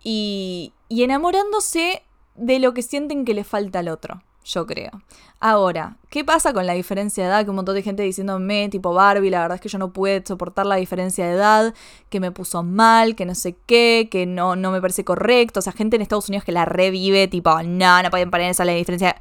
y, 0.02 0.74
y 0.88 1.04
enamorándose 1.04 2.04
de 2.36 2.60
lo 2.60 2.74
que 2.74 2.84
sienten 2.84 3.26
que 3.26 3.34
le 3.34 3.44
falta 3.44 3.80
al 3.80 3.90
otro 3.90 4.24
yo 4.44 4.66
creo. 4.66 4.92
Ahora, 5.40 5.98
¿qué 6.10 6.24
pasa 6.24 6.54
con 6.54 6.68
la 6.68 6.74
diferencia 6.74 7.24
de 7.24 7.30
edad? 7.30 7.44
Que 7.44 7.50
un 7.50 7.56
montón 7.56 7.74
de 7.74 7.82
gente 7.82 8.04
diciéndome, 8.04 8.70
tipo 8.70 8.94
Barbie, 8.94 9.32
la 9.32 9.42
verdad 9.42 9.56
es 9.56 9.62
que 9.62 9.70
yo 9.70 9.80
no 9.80 9.92
pude 9.92 10.24
soportar 10.26 10.68
la 10.68 10.76
diferencia 10.76 11.26
de 11.26 11.34
edad, 11.34 11.74
que 12.10 12.20
me 12.20 12.32
puso 12.32 12.62
mal, 12.62 13.16
que 13.16 13.26
no 13.26 13.34
sé 13.34 13.58
qué, 13.66 14.08
que 14.12 14.28
no, 14.28 14.56
no 14.56 14.72
me 14.72 14.82
parece 14.82 15.04
correcto. 15.04 15.60
O 15.60 15.64
sea, 15.64 15.74
gente 15.74 15.96
en 15.96 16.04
Estados 16.04 16.30
Unidos 16.30 16.46
que 16.46 16.52
la 16.52 16.66
revive, 16.66 17.28
tipo, 17.28 17.52
no, 17.64 18.04
no 18.04 18.10
pueden 18.12 18.30
poner 18.30 18.52
esa 18.52 18.66
la 18.66 18.74
diferencia. 18.74 19.16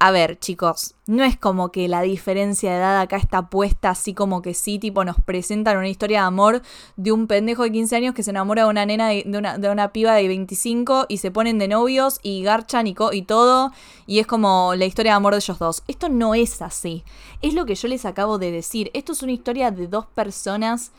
A 0.00 0.10
ver, 0.10 0.38
chicos, 0.38 0.96
no 1.06 1.24
es 1.24 1.38
como 1.38 1.70
que 1.70 1.88
la 1.88 2.02
diferencia 2.02 2.70
de 2.70 2.76
edad 2.76 3.00
acá 3.00 3.16
está 3.16 3.48
puesta 3.48 3.90
así 3.90 4.12
como 4.12 4.42
que 4.42 4.52
sí, 4.52 4.78
tipo 4.78 5.04
nos 5.04 5.16
presentan 5.20 5.78
una 5.78 5.88
historia 5.88 6.20
de 6.20 6.26
amor 6.26 6.62
de 6.96 7.12
un 7.12 7.26
pendejo 7.26 7.62
de 7.62 7.72
15 7.72 7.96
años 7.96 8.14
que 8.14 8.22
se 8.22 8.30
enamora 8.30 8.64
de 8.64 8.70
una 8.70 8.84
nena, 8.84 9.08
de, 9.08 9.24
una, 9.26 9.56
de 9.56 9.70
una, 9.70 9.92
piba 9.92 10.14
de 10.14 10.28
25 10.28 11.06
y 11.08 11.18
se 11.18 11.30
ponen 11.30 11.58
de 11.58 11.68
novios 11.68 12.18
y 12.22 12.42
garchan 12.42 12.86
y, 12.86 12.94
y 13.12 13.22
todo, 13.22 13.72
y 14.06 14.18
es 14.18 14.26
como 14.26 14.74
la 14.74 14.84
historia 14.84 15.12
de 15.12 15.16
amor 15.16 15.32
de 15.32 15.38
ellos 15.38 15.58
dos. 15.58 15.82
Esto 15.86 16.08
no 16.08 16.34
es 16.34 16.60
así, 16.60 17.04
es 17.40 17.54
lo 17.54 17.64
que 17.64 17.76
yo 17.76 17.88
les 17.88 18.04
acabo 18.04 18.38
de 18.38 18.50
decir, 18.50 18.90
esto 18.92 19.12
es 19.12 19.22
una 19.22 19.32
historia 19.32 19.70
de 19.70 19.86
dos 19.86 20.06
personas 20.06 20.92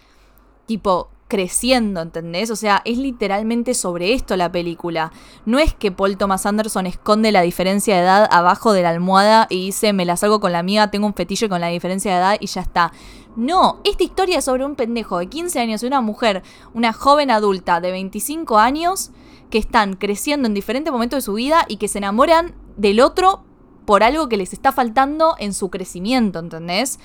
tipo 0.65 1.10
creciendo, 1.27 2.01
¿entendés? 2.01 2.51
O 2.51 2.55
sea, 2.55 2.81
es 2.85 2.97
literalmente 2.97 3.73
sobre 3.73 4.13
esto 4.13 4.38
la 4.38 4.51
película. 4.51 5.11
No 5.45 5.57
es 5.59 5.73
que 5.73 5.91
Paul 5.91 6.17
Thomas 6.17 6.45
Anderson 6.45 6.85
esconde 6.85 7.31
la 7.31 7.41
diferencia 7.41 7.95
de 7.95 8.01
edad 8.01 8.27
abajo 8.31 8.73
de 8.73 8.83
la 8.83 8.89
almohada 8.89 9.47
y 9.49 9.65
dice, 9.65 9.93
me 9.93 10.05
la 10.05 10.17
salgo 10.17 10.39
con 10.39 10.51
la 10.51 10.59
amiga, 10.59 10.91
tengo 10.91 11.07
un 11.07 11.15
fetiche 11.15 11.49
con 11.49 11.61
la 11.61 11.67
diferencia 11.67 12.11
de 12.11 12.17
edad 12.17 12.38
y 12.39 12.47
ya 12.47 12.61
está. 12.61 12.91
No, 13.35 13.79
esta 13.83 14.03
historia 14.03 14.38
es 14.38 14.45
sobre 14.45 14.65
un 14.65 14.75
pendejo 14.75 15.17
de 15.17 15.27
15 15.27 15.59
años 15.59 15.83
y 15.83 15.88
una 15.88 16.01
mujer, 16.01 16.43
una 16.73 16.93
joven 16.93 17.31
adulta 17.31 17.81
de 17.81 17.91
25 17.91 18.57
años, 18.59 19.11
que 19.49 19.57
están 19.57 19.95
creciendo 19.95 20.47
en 20.47 20.53
diferentes 20.53 20.91
momentos 20.91 21.17
de 21.17 21.21
su 21.21 21.33
vida 21.33 21.65
y 21.67 21.77
que 21.77 21.88
se 21.88 21.99
enamoran 21.99 22.55
del 22.77 22.99
otro 22.99 23.43
por 23.85 24.03
algo 24.03 24.27
que 24.27 24.38
les 24.38 24.53
está 24.53 24.71
faltando 24.71 25.35
en 25.38 25.53
su 25.53 25.69
crecimiento, 25.69 26.39
¿entendés? 26.39 26.99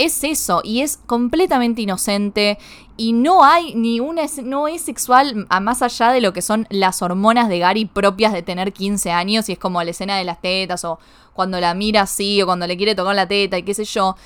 Es 0.00 0.24
eso 0.24 0.62
y 0.64 0.80
es 0.80 0.96
completamente 0.96 1.82
inocente 1.82 2.58
y 2.96 3.12
no 3.12 3.44
hay 3.44 3.74
ni 3.74 4.00
una 4.00 4.22
no 4.42 4.66
es 4.66 4.80
sexual 4.80 5.46
a 5.50 5.60
más 5.60 5.82
allá 5.82 6.10
de 6.10 6.22
lo 6.22 6.32
que 6.32 6.40
son 6.40 6.66
las 6.70 7.02
hormonas 7.02 7.50
de 7.50 7.58
Gary 7.58 7.84
propias 7.84 8.32
de 8.32 8.42
tener 8.42 8.72
15 8.72 9.10
años 9.12 9.48
y 9.48 9.52
es 9.52 9.58
como 9.58 9.82
la 9.82 9.90
escena 9.90 10.16
de 10.16 10.24
las 10.24 10.40
tetas 10.40 10.86
o 10.86 10.98
cuando 11.34 11.60
la 11.60 11.74
mira 11.74 12.02
así 12.02 12.40
o 12.40 12.46
cuando 12.46 12.66
le 12.66 12.78
quiere 12.78 12.94
tocar 12.94 13.14
la 13.14 13.28
teta 13.28 13.58
y 13.58 13.62
qué 13.62 13.74
sé 13.74 13.84
yo. 13.84 14.16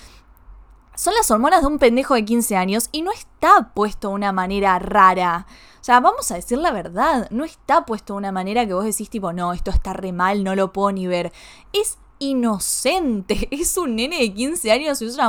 Son 0.95 1.13
las 1.15 1.29
hormonas 1.33 1.63
de 1.63 1.67
un 1.67 1.81
pendejo 1.81 2.15
de 2.15 2.25
15 2.25 2.57
años 2.57 2.89
y 2.93 3.03
no 3.03 3.11
está 3.11 3.73
puesto 3.75 4.09
de 4.09 4.15
una 4.15 4.31
manera 4.31 4.79
rara. 4.79 5.47
O 5.81 5.85
sea, 5.85 5.99
vamos 5.99 6.31
a 6.31 6.37
decir 6.37 6.59
la 6.59 6.71
verdad, 6.71 7.27
no 7.31 7.45
está 7.45 7.85
puesto 7.85 8.15
de 8.15 8.19
una 8.19 8.31
manera 8.31 8.65
que 8.65 8.75
vos 8.75 8.85
decís 8.85 9.11
tipo, 9.11 9.33
no, 9.33 9.53
esto 9.53 9.73
está 9.73 9.93
re 9.93 10.13
mal, 10.13 10.45
no 10.45 10.55
lo 10.55 10.73
puedo 10.73 10.93
ni 10.93 11.09
ver. 11.09 11.33
Es 11.73 11.99
inocente. 12.19 13.49
Es 13.55 13.77
un 13.77 13.97
nene 13.97 14.19
de 14.19 14.33
15 14.33 14.73
años 14.73 15.01
y 15.01 15.07
es 15.07 15.15
una, 15.15 15.29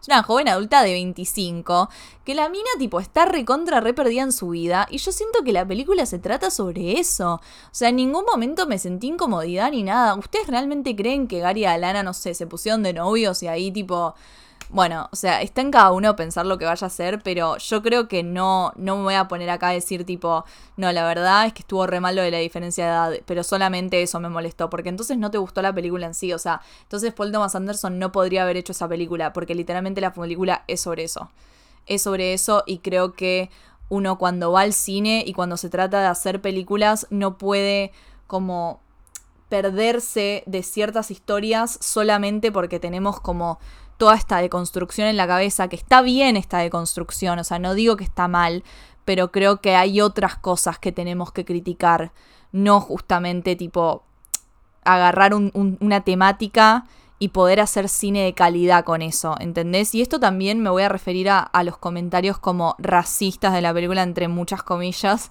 es 0.00 0.08
una 0.08 0.22
joven 0.22 0.48
adulta 0.48 0.82
de 0.82 0.92
25. 0.92 1.88
Que 2.24 2.34
la 2.34 2.48
mina, 2.48 2.70
tipo, 2.78 3.00
está 3.00 3.24
recontra, 3.24 3.80
re 3.80 3.94
perdida 3.94 4.22
en 4.22 4.32
su 4.32 4.50
vida. 4.50 4.86
Y 4.90 4.98
yo 4.98 5.12
siento 5.12 5.44
que 5.44 5.52
la 5.52 5.66
película 5.66 6.06
se 6.06 6.18
trata 6.18 6.50
sobre 6.50 6.98
eso. 6.98 7.34
O 7.34 7.40
sea, 7.72 7.90
en 7.90 7.96
ningún 7.96 8.24
momento 8.24 8.66
me 8.66 8.78
sentí 8.78 9.08
incomodidad 9.08 9.70
ni 9.70 9.82
nada. 9.82 10.14
¿Ustedes 10.14 10.48
realmente 10.48 10.96
creen 10.96 11.28
que 11.28 11.40
Gary 11.40 11.62
y 11.62 11.64
Alana, 11.66 12.02
no 12.02 12.14
sé, 12.14 12.34
se 12.34 12.46
pusieron 12.46 12.82
de 12.82 12.92
novios 12.92 13.42
y 13.42 13.48
ahí, 13.48 13.70
tipo 13.70 14.14
bueno, 14.68 15.08
o 15.12 15.16
sea, 15.16 15.42
está 15.42 15.60
en 15.60 15.70
cada 15.70 15.92
uno 15.92 16.16
pensar 16.16 16.44
lo 16.44 16.58
que 16.58 16.64
vaya 16.64 16.84
a 16.84 16.88
hacer, 16.88 17.22
pero 17.22 17.56
yo 17.58 17.82
creo 17.82 18.08
que 18.08 18.22
no, 18.22 18.72
no 18.76 18.96
me 18.96 19.02
voy 19.02 19.14
a 19.14 19.28
poner 19.28 19.48
acá 19.50 19.68
a 19.68 19.72
decir 19.72 20.04
tipo, 20.04 20.44
no, 20.76 20.90
la 20.92 21.04
verdad 21.06 21.46
es 21.46 21.52
que 21.52 21.60
estuvo 21.60 21.86
re 21.86 22.00
mal 22.00 22.16
de 22.16 22.30
la 22.30 22.38
diferencia 22.38 22.84
de 22.84 22.90
edad, 22.90 23.12
pero 23.26 23.44
solamente 23.44 24.02
eso 24.02 24.18
me 24.18 24.28
molestó, 24.28 24.68
porque 24.68 24.88
entonces 24.88 25.18
no 25.18 25.30
te 25.30 25.38
gustó 25.38 25.62
la 25.62 25.72
película 25.72 26.06
en 26.06 26.14
sí, 26.14 26.32
o 26.32 26.38
sea, 26.38 26.60
entonces 26.82 27.12
Paul 27.12 27.30
Thomas 27.32 27.54
Anderson 27.54 27.98
no 27.98 28.10
podría 28.10 28.42
haber 28.42 28.56
hecho 28.56 28.72
esa 28.72 28.88
película, 28.88 29.32
porque 29.32 29.54
literalmente 29.54 30.00
la 30.00 30.12
película 30.12 30.64
es 30.66 30.80
sobre 30.80 31.04
eso. 31.04 31.30
Es 31.86 32.02
sobre 32.02 32.34
eso 32.34 32.64
y 32.66 32.78
creo 32.78 33.12
que 33.12 33.50
uno 33.88 34.18
cuando 34.18 34.50
va 34.50 34.62
al 34.62 34.72
cine 34.72 35.22
y 35.24 35.32
cuando 35.32 35.56
se 35.56 35.70
trata 35.70 36.00
de 36.00 36.06
hacer 36.06 36.40
películas 36.40 37.06
no 37.10 37.38
puede 37.38 37.92
como 38.26 38.80
perderse 39.48 40.42
de 40.46 40.62
ciertas 40.64 41.10
historias 41.12 41.78
solamente 41.80 42.50
porque 42.50 42.80
tenemos 42.80 43.20
como 43.20 43.60
toda 43.96 44.14
esta 44.14 44.38
deconstrucción 44.38 45.08
en 45.08 45.16
la 45.16 45.26
cabeza, 45.26 45.68
que 45.68 45.76
está 45.76 46.02
bien 46.02 46.36
esta 46.36 46.58
deconstrucción, 46.58 47.38
o 47.38 47.44
sea, 47.44 47.58
no 47.58 47.74
digo 47.74 47.96
que 47.96 48.04
está 48.04 48.28
mal, 48.28 48.64
pero 49.04 49.30
creo 49.30 49.60
que 49.60 49.76
hay 49.76 50.00
otras 50.00 50.36
cosas 50.36 50.78
que 50.78 50.92
tenemos 50.92 51.32
que 51.32 51.44
criticar, 51.44 52.12
no 52.52 52.80
justamente 52.80 53.56
tipo 53.56 54.04
agarrar 54.84 55.34
una 55.34 56.00
temática 56.02 56.86
y 57.18 57.28
poder 57.28 57.60
hacer 57.60 57.88
cine 57.88 58.24
de 58.24 58.34
calidad 58.34 58.84
con 58.84 59.00
eso, 59.00 59.36
¿entendés? 59.40 59.94
Y 59.94 60.02
esto 60.02 60.20
también 60.20 60.60
me 60.60 60.70
voy 60.70 60.82
a 60.82 60.88
referir 60.88 61.30
a, 61.30 61.50
los 61.64 61.78
comentarios 61.78 62.38
como 62.38 62.74
racistas 62.78 63.54
de 63.54 63.62
la 63.62 63.72
película, 63.72 64.02
entre 64.02 64.28
muchas 64.28 64.62
comillas, 64.62 65.30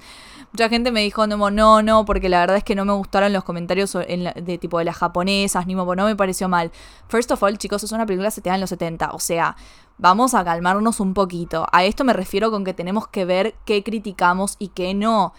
Mucha 0.55 0.69
gente 0.69 0.89
me 0.89 1.01
dijo, 1.01 1.27
no, 1.27 1.51
no, 1.51 1.81
no, 1.81 2.05
porque 2.05 2.29
la 2.29 2.39
verdad 2.39 2.55
es 2.55 2.63
que 2.63 2.75
no 2.75 2.85
me 2.85 2.93
gustaron 2.93 3.33
los 3.33 3.43
comentarios 3.43 3.91
de 3.91 4.57
tipo 4.57 4.79
de 4.79 4.85
las 4.85 4.95
japonesas, 4.95 5.67
ni 5.67 5.75
no 5.75 6.05
me 6.05 6.15
pareció 6.15 6.47
mal. 6.47 6.71
First 7.09 7.31
of 7.31 7.43
all, 7.43 7.57
chicos, 7.57 7.83
es 7.83 7.91
una 7.91 8.05
película 8.05 8.31
se 8.31 8.39
te 8.39 8.49
en 8.49 8.61
los 8.61 8.69
70, 8.69 9.11
o 9.11 9.19
sea, 9.19 9.57
vamos 9.97 10.33
a 10.33 10.45
calmarnos 10.45 11.01
un 11.01 11.13
poquito. 11.13 11.67
A 11.73 11.83
esto 11.83 12.05
me 12.05 12.13
refiero 12.13 12.51
con 12.51 12.63
que 12.63 12.73
tenemos 12.73 13.09
que 13.09 13.25
ver 13.25 13.55
qué 13.65 13.83
criticamos 13.83 14.55
y 14.57 14.69
qué 14.69 14.93
no. 14.93 15.33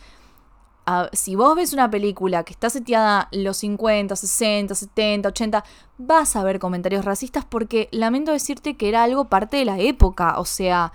Si 1.13 1.35
vos 1.35 1.57
ves 1.57 1.73
una 1.73 1.91
película 1.91 2.45
que 2.45 2.53
está 2.53 2.71
seteada 2.71 3.29
los 3.33 3.57
50, 3.59 4.15
60, 4.15 4.75
70, 4.75 5.29
80, 5.29 5.65
vas 5.99 6.37
a 6.37 6.45
ver 6.45 6.59
comentarios 6.59 7.05
racistas 7.05 7.45
porque 7.45 7.89
lamento 7.91 8.33
decirte 8.33 8.77
que 8.77 8.89
era 8.89 9.03
algo 9.03 9.27
parte 9.27 9.57
de 9.57 9.65
la 9.65 9.79
época, 9.81 10.39
o 10.39 10.45
sea, 10.45 10.93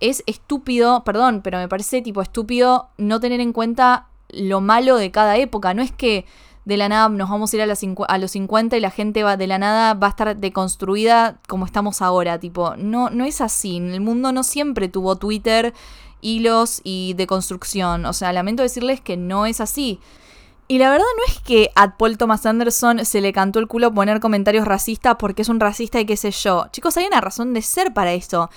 es 0.00 0.22
estúpido, 0.26 1.04
perdón, 1.04 1.40
pero 1.42 1.58
me 1.58 1.68
parece 1.68 2.02
tipo 2.02 2.22
estúpido 2.22 2.88
no 2.98 3.20
tener 3.20 3.40
en 3.40 3.52
cuenta 3.52 4.08
lo 4.28 4.60
malo 4.60 4.96
de 4.96 5.10
cada 5.10 5.36
época. 5.36 5.74
No 5.74 5.82
es 5.82 5.92
que 5.92 6.26
de 6.64 6.76
la 6.76 6.88
nada 6.88 7.08
nos 7.08 7.28
vamos 7.28 7.52
a 7.52 7.56
ir 7.56 7.62
a, 7.62 7.66
a, 8.08 8.18
los 8.18 8.30
50 8.30 8.76
y 8.76 8.80
la 8.80 8.90
gente 8.90 9.22
va 9.22 9.36
de 9.36 9.46
la 9.46 9.58
nada 9.58 9.94
va 9.94 10.08
a 10.08 10.10
estar 10.10 10.36
deconstruida 10.36 11.38
como 11.48 11.66
estamos 11.66 12.02
ahora. 12.02 12.38
Tipo, 12.38 12.76
no, 12.76 13.10
no 13.10 13.24
es 13.24 13.40
así. 13.40 13.76
El 13.76 14.00
mundo 14.00 14.32
no 14.32 14.42
siempre 14.42 14.88
tuvo 14.88 15.16
Twitter, 15.16 15.74
hilos 16.24 16.80
y 16.82 17.14
deconstrucción. 17.14 18.06
O 18.06 18.12
sea, 18.12 18.32
lamento 18.32 18.62
decirles 18.62 19.00
que 19.00 19.16
no 19.16 19.46
es 19.46 19.60
así. 19.60 20.00
Y 20.66 20.78
la 20.78 20.90
verdad 20.90 21.04
no 21.18 21.32
es 21.32 21.40
que 21.40 21.70
a 21.76 21.96
Paul 21.96 22.16
Thomas 22.16 22.46
Anderson 22.46 23.04
se 23.04 23.20
le 23.20 23.32
cantó 23.32 23.58
el 23.58 23.68
culo 23.68 23.92
poner 23.92 24.18
comentarios 24.20 24.66
racistas 24.66 25.16
porque 25.18 25.42
es 25.42 25.48
un 25.48 25.60
racista 25.60 26.00
y 26.00 26.06
qué 26.06 26.16
sé 26.16 26.30
yo. 26.30 26.66
Chicos, 26.72 26.96
hay 26.96 27.06
una 27.06 27.20
razón 27.20 27.52
de 27.52 27.60
ser 27.62 27.92
para 27.92 28.14
esto 28.14 28.48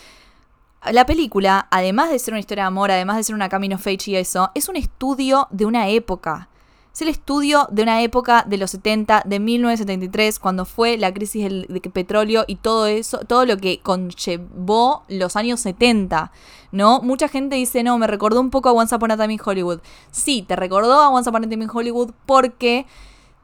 la 0.91 1.06
película, 1.06 1.67
además 1.71 2.10
de 2.10 2.19
ser 2.19 2.34
una 2.34 2.39
historia 2.39 2.63
de 2.63 2.67
amor, 2.67 2.91
además 2.91 3.17
de 3.17 3.23
ser 3.23 3.36
una 3.36 3.49
camino 3.49 3.75
of 3.75 3.88
y 3.88 4.15
eso, 4.15 4.51
es 4.53 4.69
un 4.69 4.75
estudio 4.75 5.47
de 5.51 5.65
una 5.65 5.89
época. 5.89 6.49
Es 6.97 7.03
el 7.03 7.10
estudio 7.10 7.67
de 7.69 7.83
una 7.83 8.01
época 8.01 8.43
de 8.47 8.57
los 8.57 8.71
70, 8.71 9.21
de 9.23 9.39
1973, 9.39 10.39
cuando 10.39 10.65
fue 10.65 10.97
la 10.97 11.13
crisis 11.13 11.43
del, 11.43 11.67
petróleo 11.93 12.43
y 12.47 12.55
todo 12.55 12.88
eso, 12.88 13.19
todo 13.19 13.45
lo 13.45 13.57
que 13.57 13.81
conllevó 13.81 15.03
los 15.07 15.36
años 15.36 15.60
70, 15.60 16.31
¿no? 16.71 16.99
Mucha 17.03 17.27
gente 17.27 17.55
dice, 17.55 17.83
no, 17.83 17.99
me 17.99 18.07
recordó 18.07 18.41
un 18.41 18.49
poco 18.49 18.69
a 18.69 18.71
Once 18.71 18.95
Upon 18.95 19.12
a 19.12 19.15
Time 19.15 19.33
in 19.33 19.39
Hollywood. 19.45 19.81
Sí, 20.10 20.41
te 20.41 20.55
recordó 20.55 20.99
a 20.99 21.10
Once 21.10 21.29
Upon 21.29 21.43
a 21.43 21.47
Time 21.47 21.65
in 21.65 21.69
Hollywood 21.71 22.13
porque 22.25 22.88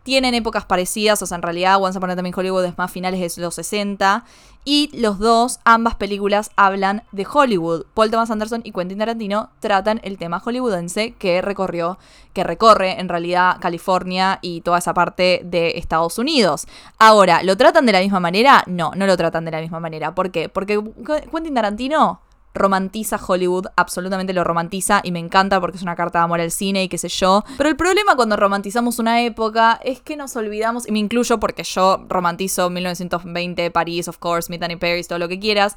tienen 0.04 0.36
épocas 0.36 0.66
parecidas, 0.66 1.22
o 1.22 1.26
sea, 1.26 1.36
en 1.36 1.42
realidad 1.42 1.82
Once 1.82 1.98
a 1.98 2.16
Time 2.16 2.30
in 2.30 2.36
Hollywood 2.36 2.66
es 2.66 2.78
más 2.78 2.92
finales 2.92 3.36
de 3.36 3.42
los 3.42 3.56
60, 3.56 4.26
y 4.66 4.90
los 4.94 5.20
dos, 5.20 5.60
ambas 5.66 5.96
películas 5.96 6.52
hablan 6.56 7.04
de 7.12 7.28
Hollywood. 7.30 7.86
Paul 7.94 8.12
Thomas 8.12 8.32
Anderson 8.32 8.62
y 8.64 8.72
Quentin 8.72 8.98
Tarantino 8.98 9.50
tratan 9.60 10.00
el 10.04 10.18
tema 10.18 10.40
hollywoodense 10.40 11.16
que 11.16 11.42
recorrió, 11.42 11.98
que 12.32 12.46
recorre 12.46 13.00
en 13.00 13.10
realidad 13.10 13.58
California 13.60 14.40
y 14.42 14.62
toda 14.62 14.78
esa 14.78 14.94
parte 14.94 15.42
de 15.44 15.78
Estados 15.78 16.18
Unidos. 16.18 16.66
Ahora, 16.98 17.44
¿lo 17.44 17.58
tratan 17.58 17.86
de 17.86 17.92
la 17.92 18.00
misma 18.00 18.22
manera? 18.22 18.64
No, 18.66 18.92
no 18.96 19.06
lo 19.06 19.18
tratan 19.18 19.44
de 19.44 19.52
la 19.52 19.60
misma 19.60 19.82
manera. 19.82 20.16
¿Por 20.16 20.32
qué? 20.32 20.48
Porque 20.48 20.82
Quentin 21.30 21.54
Tarantino 21.54 22.22
romantiza 22.54 23.20
Hollywood, 23.26 23.68
absolutamente 23.76 24.34
lo 24.34 24.44
romantiza 24.44 25.02
y 25.04 25.12
me 25.12 25.20
encanta 25.20 25.60
porque 25.60 25.78
es 25.78 25.84
una 25.84 25.96
carta 25.96 26.20
de 26.20 26.26
amor 26.26 26.42
al 26.42 26.52
cine 26.52 26.84
y 26.84 26.90
qué 26.90 26.98
sé 26.98 27.10
yo. 27.10 27.44
Pero 27.58 27.70
el 27.70 27.76
problema 27.76 28.16
cuando 28.16 28.36
romantizamos 28.36 29.00
una 29.00 29.22
época 29.22 29.80
es 29.84 30.02
que 30.02 30.16
nos 30.16 30.36
olvidamos, 30.36 30.88
y 30.88 30.92
me 30.92 31.00
incluyo 31.00 31.40
porque 31.40 31.64
yo 31.64 32.06
romantizo 32.08 32.70
1920, 32.70 33.72
París, 33.72 34.08
of 34.08 34.18
course, 34.18 34.50
Meet 34.50 34.64
and 34.64 34.80
Paris, 34.80 35.08
todo 35.08 35.20
lo 35.20 35.28
que 35.28 35.40
quieras, 35.40 35.76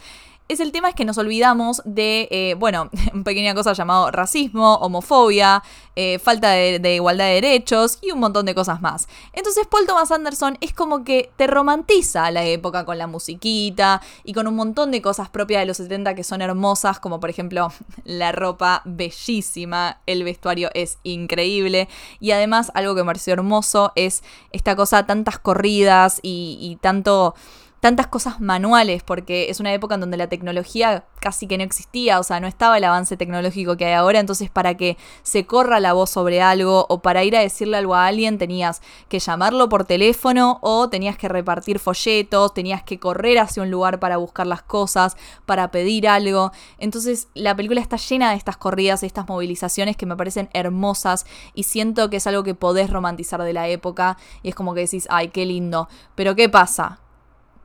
es 0.48 0.60
el 0.60 0.70
tema 0.70 0.88
es 0.88 0.94
que 0.94 1.04
nos 1.04 1.18
olvidamos 1.18 1.82
de, 1.84 2.28
eh, 2.30 2.54
bueno, 2.58 2.90
pequeña 3.24 3.54
cosa 3.54 3.72
llamado 3.72 4.10
racismo, 4.10 4.76
homofobia, 4.76 5.62
eh, 5.96 6.18
falta 6.18 6.50
de, 6.50 6.94
igualdad 6.94 7.26
de 7.26 7.34
derechos 7.34 7.98
y 8.00 8.12
un 8.12 8.20
montón 8.20 8.46
de 8.46 8.54
cosas 8.54 8.80
más. 8.80 9.08
Entonces 9.32 9.66
Paul 9.66 9.86
Thomas 9.86 10.12
Anderson 10.12 10.56
es 10.60 10.72
como 10.72 11.04
que 11.04 11.30
te 11.36 11.46
romantiza 11.46 12.30
la 12.30 12.44
época 12.44 12.84
con 12.84 12.98
la 12.98 13.06
musiquita 13.06 14.00
y 14.22 14.34
con 14.34 14.46
un 14.46 14.54
montón 14.54 14.90
de 14.90 15.02
cosas 15.02 15.28
propias 15.28 15.62
de 15.62 15.66
los 15.66 15.78
70 15.78 16.14
que 16.14 16.22
son 16.22 16.42
hermosas, 16.42 17.00
como 17.00 17.18
por 17.18 17.30
ejemplo 17.30 17.72
la 18.04 18.30
ropa 18.30 18.82
bellísima, 18.84 19.98
el 20.06 20.22
vestuario 20.22 20.70
es 20.74 20.98
increíble 21.02 21.88
y 22.20 22.30
además 22.30 22.70
algo 22.74 22.94
que 22.94 23.02
me 23.02 23.06
pareció 23.06 23.32
hermoso 23.32 23.92
es 23.96 24.22
esta 24.52 24.76
cosa, 24.76 25.06
tantas 25.06 25.38
corridas 25.38 26.20
y 26.22 26.78
tanto 26.80 27.34
tantas 27.80 28.06
cosas 28.06 28.40
manuales, 28.40 29.02
porque 29.02 29.50
es 29.50 29.60
una 29.60 29.72
época 29.72 29.94
en 29.94 30.00
donde 30.00 30.16
la 30.16 30.28
tecnología 30.28 31.04
casi 31.20 31.46
que 31.46 31.58
no 31.58 31.64
existía, 31.64 32.18
o 32.18 32.22
sea, 32.22 32.40
no 32.40 32.46
estaba 32.46 32.78
el 32.78 32.84
avance 32.84 33.16
tecnológico 33.16 33.76
que 33.76 33.86
hay 33.86 33.92
ahora, 33.92 34.18
entonces 34.20 34.50
para 34.50 34.76
que 34.76 34.96
se 35.22 35.46
corra 35.46 35.80
la 35.80 35.92
voz 35.92 36.10
sobre 36.10 36.40
algo 36.40 36.86
o 36.88 37.00
para 37.00 37.24
ir 37.24 37.36
a 37.36 37.40
decirle 37.40 37.76
algo 37.76 37.94
a 37.94 38.06
alguien 38.06 38.38
tenías 38.38 38.80
que 39.08 39.18
llamarlo 39.18 39.68
por 39.68 39.84
teléfono 39.84 40.58
o 40.62 40.88
tenías 40.88 41.16
que 41.16 41.28
repartir 41.28 41.78
folletos, 41.78 42.54
tenías 42.54 42.82
que 42.82 42.98
correr 42.98 43.38
hacia 43.38 43.62
un 43.62 43.70
lugar 43.70 44.00
para 44.00 44.16
buscar 44.16 44.46
las 44.46 44.62
cosas, 44.62 45.16
para 45.44 45.70
pedir 45.70 46.08
algo. 46.08 46.52
Entonces 46.78 47.28
la 47.34 47.54
película 47.54 47.80
está 47.80 47.96
llena 47.96 48.30
de 48.30 48.36
estas 48.36 48.56
corridas, 48.56 49.00
de 49.00 49.06
estas 49.06 49.28
movilizaciones 49.28 49.96
que 49.96 50.06
me 50.06 50.16
parecen 50.16 50.48
hermosas 50.52 51.26
y 51.54 51.64
siento 51.64 52.08
que 52.10 52.16
es 52.16 52.26
algo 52.26 52.42
que 52.42 52.54
podés 52.54 52.90
romantizar 52.90 53.42
de 53.42 53.52
la 53.52 53.68
época 53.68 54.16
y 54.42 54.48
es 54.48 54.54
como 54.54 54.74
que 54.74 54.80
decís, 54.80 55.06
ay, 55.10 55.28
qué 55.28 55.44
lindo. 55.44 55.88
Pero 56.14 56.34
¿qué 56.34 56.48
pasa? 56.48 57.00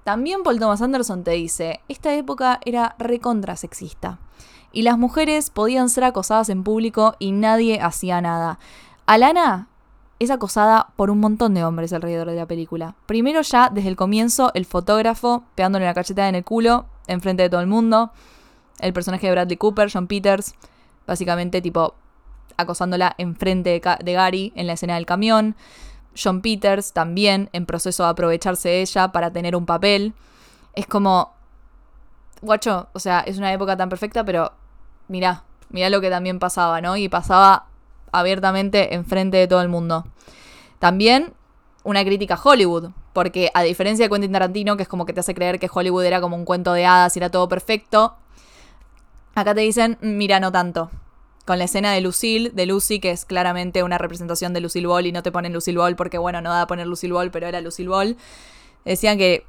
También 0.03 0.43
Paul 0.43 0.59
Thomas 0.59 0.81
Anderson 0.81 1.23
te 1.23 1.31
dice, 1.31 1.81
esta 1.87 2.13
época 2.15 2.59
era 2.65 2.95
recontra 2.97 3.55
sexista. 3.55 4.19
Y 4.71 4.81
las 4.83 4.97
mujeres 4.97 5.49
podían 5.49 5.89
ser 5.89 6.05
acosadas 6.05 6.49
en 6.49 6.63
público 6.63 7.15
y 7.19 7.31
nadie 7.31 7.81
hacía 7.81 8.21
nada. 8.21 8.57
Alana 9.05 9.67
es 10.19 10.31
acosada 10.31 10.89
por 10.95 11.09
un 11.09 11.19
montón 11.19 11.53
de 11.53 11.63
hombres 11.63 11.93
alrededor 11.93 12.29
de 12.29 12.35
la 12.35 12.45
película. 12.45 12.95
Primero 13.05 13.41
ya, 13.41 13.69
desde 13.69 13.89
el 13.89 13.95
comienzo, 13.95 14.51
el 14.53 14.65
fotógrafo 14.65 15.43
pegándole 15.55 15.85
una 15.85 15.93
cachetada 15.93 16.29
en 16.29 16.35
el 16.35 16.43
culo, 16.43 16.85
enfrente 17.07 17.43
de 17.43 17.49
todo 17.49 17.61
el 17.61 17.67
mundo. 17.67 18.11
El 18.79 18.93
personaje 18.93 19.27
de 19.27 19.33
Bradley 19.33 19.57
Cooper, 19.57 19.91
John 19.91 20.07
Peters, 20.07 20.55
básicamente 21.05 21.61
tipo 21.61 21.95
acosándola 22.55 23.15
enfrente 23.17 23.71
de, 23.71 23.97
de 24.03 24.13
Gary 24.13 24.53
en 24.55 24.67
la 24.67 24.73
escena 24.73 24.95
del 24.95 25.05
camión. 25.05 25.55
John 26.15 26.41
Peters 26.41 26.93
también 26.93 27.49
en 27.53 27.65
proceso 27.65 28.03
de 28.03 28.09
aprovecharse 28.09 28.69
de 28.69 28.81
ella 28.81 29.11
para 29.11 29.31
tener 29.31 29.55
un 29.55 29.65
papel. 29.65 30.13
Es 30.73 30.87
como, 30.87 31.33
guacho, 32.41 32.87
o 32.93 32.99
sea, 32.99 33.21
es 33.21 33.37
una 33.37 33.53
época 33.53 33.77
tan 33.77 33.89
perfecta, 33.89 34.23
pero 34.23 34.51
mirá, 35.07 35.43
mirá 35.69 35.89
lo 35.89 36.01
que 36.01 36.09
también 36.09 36.39
pasaba, 36.39 36.81
¿no? 36.81 36.97
Y 36.97 37.09
pasaba 37.09 37.65
abiertamente 38.11 38.93
enfrente 38.93 39.37
de 39.37 39.47
todo 39.47 39.61
el 39.61 39.69
mundo. 39.69 40.05
También 40.79 41.33
una 41.83 42.03
crítica 42.03 42.35
a 42.35 42.41
Hollywood, 42.41 42.91
porque 43.13 43.51
a 43.53 43.63
diferencia 43.63 44.05
de 44.05 44.09
Quentin 44.09 44.31
Tarantino, 44.31 44.77
que 44.77 44.83
es 44.83 44.89
como 44.89 45.05
que 45.05 45.13
te 45.13 45.21
hace 45.21 45.33
creer 45.33 45.59
que 45.59 45.69
Hollywood 45.71 46.03
era 46.03 46.21
como 46.21 46.35
un 46.35 46.45
cuento 46.45 46.73
de 46.73 46.85
hadas 46.85 47.15
y 47.15 47.19
era 47.19 47.29
todo 47.29 47.47
perfecto, 47.47 48.15
acá 49.35 49.55
te 49.55 49.61
dicen, 49.61 49.97
mira, 50.01 50.39
no 50.39 50.51
tanto 50.51 50.91
con 51.51 51.59
la 51.59 51.65
escena 51.65 51.91
de 51.91 51.99
Lucille, 51.99 52.49
de 52.51 52.65
Lucy, 52.65 53.01
que 53.01 53.11
es 53.11 53.25
claramente 53.25 53.83
una 53.83 53.97
representación 53.97 54.53
de 54.53 54.61
Lucille 54.61 54.87
Ball 54.87 55.05
y 55.05 55.11
no 55.11 55.21
te 55.21 55.33
ponen 55.33 55.51
Lucille 55.51 55.77
Ball 55.77 55.97
porque, 55.97 56.17
bueno, 56.17 56.39
no 56.39 56.49
da 56.49 56.61
a 56.61 56.67
poner 56.67 56.87
Lucille 56.87 57.11
Ball, 57.11 57.29
pero 57.29 57.45
era 57.45 57.59
Lucille 57.59 57.89
Ball. 57.89 58.15
Decían 58.85 59.17
que, 59.17 59.45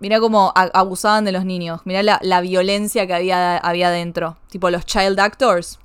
mira 0.00 0.20
cómo 0.20 0.54
abusaban 0.54 1.26
de 1.26 1.32
los 1.32 1.44
niños, 1.44 1.82
mira 1.84 2.02
la, 2.02 2.40
violencia 2.40 3.06
que 3.06 3.12
había, 3.12 3.58
había 3.58 3.88
adentro. 3.88 4.38
Tipo, 4.48 4.70
los 4.70 4.86
child 4.86 5.20
actors 5.20 5.78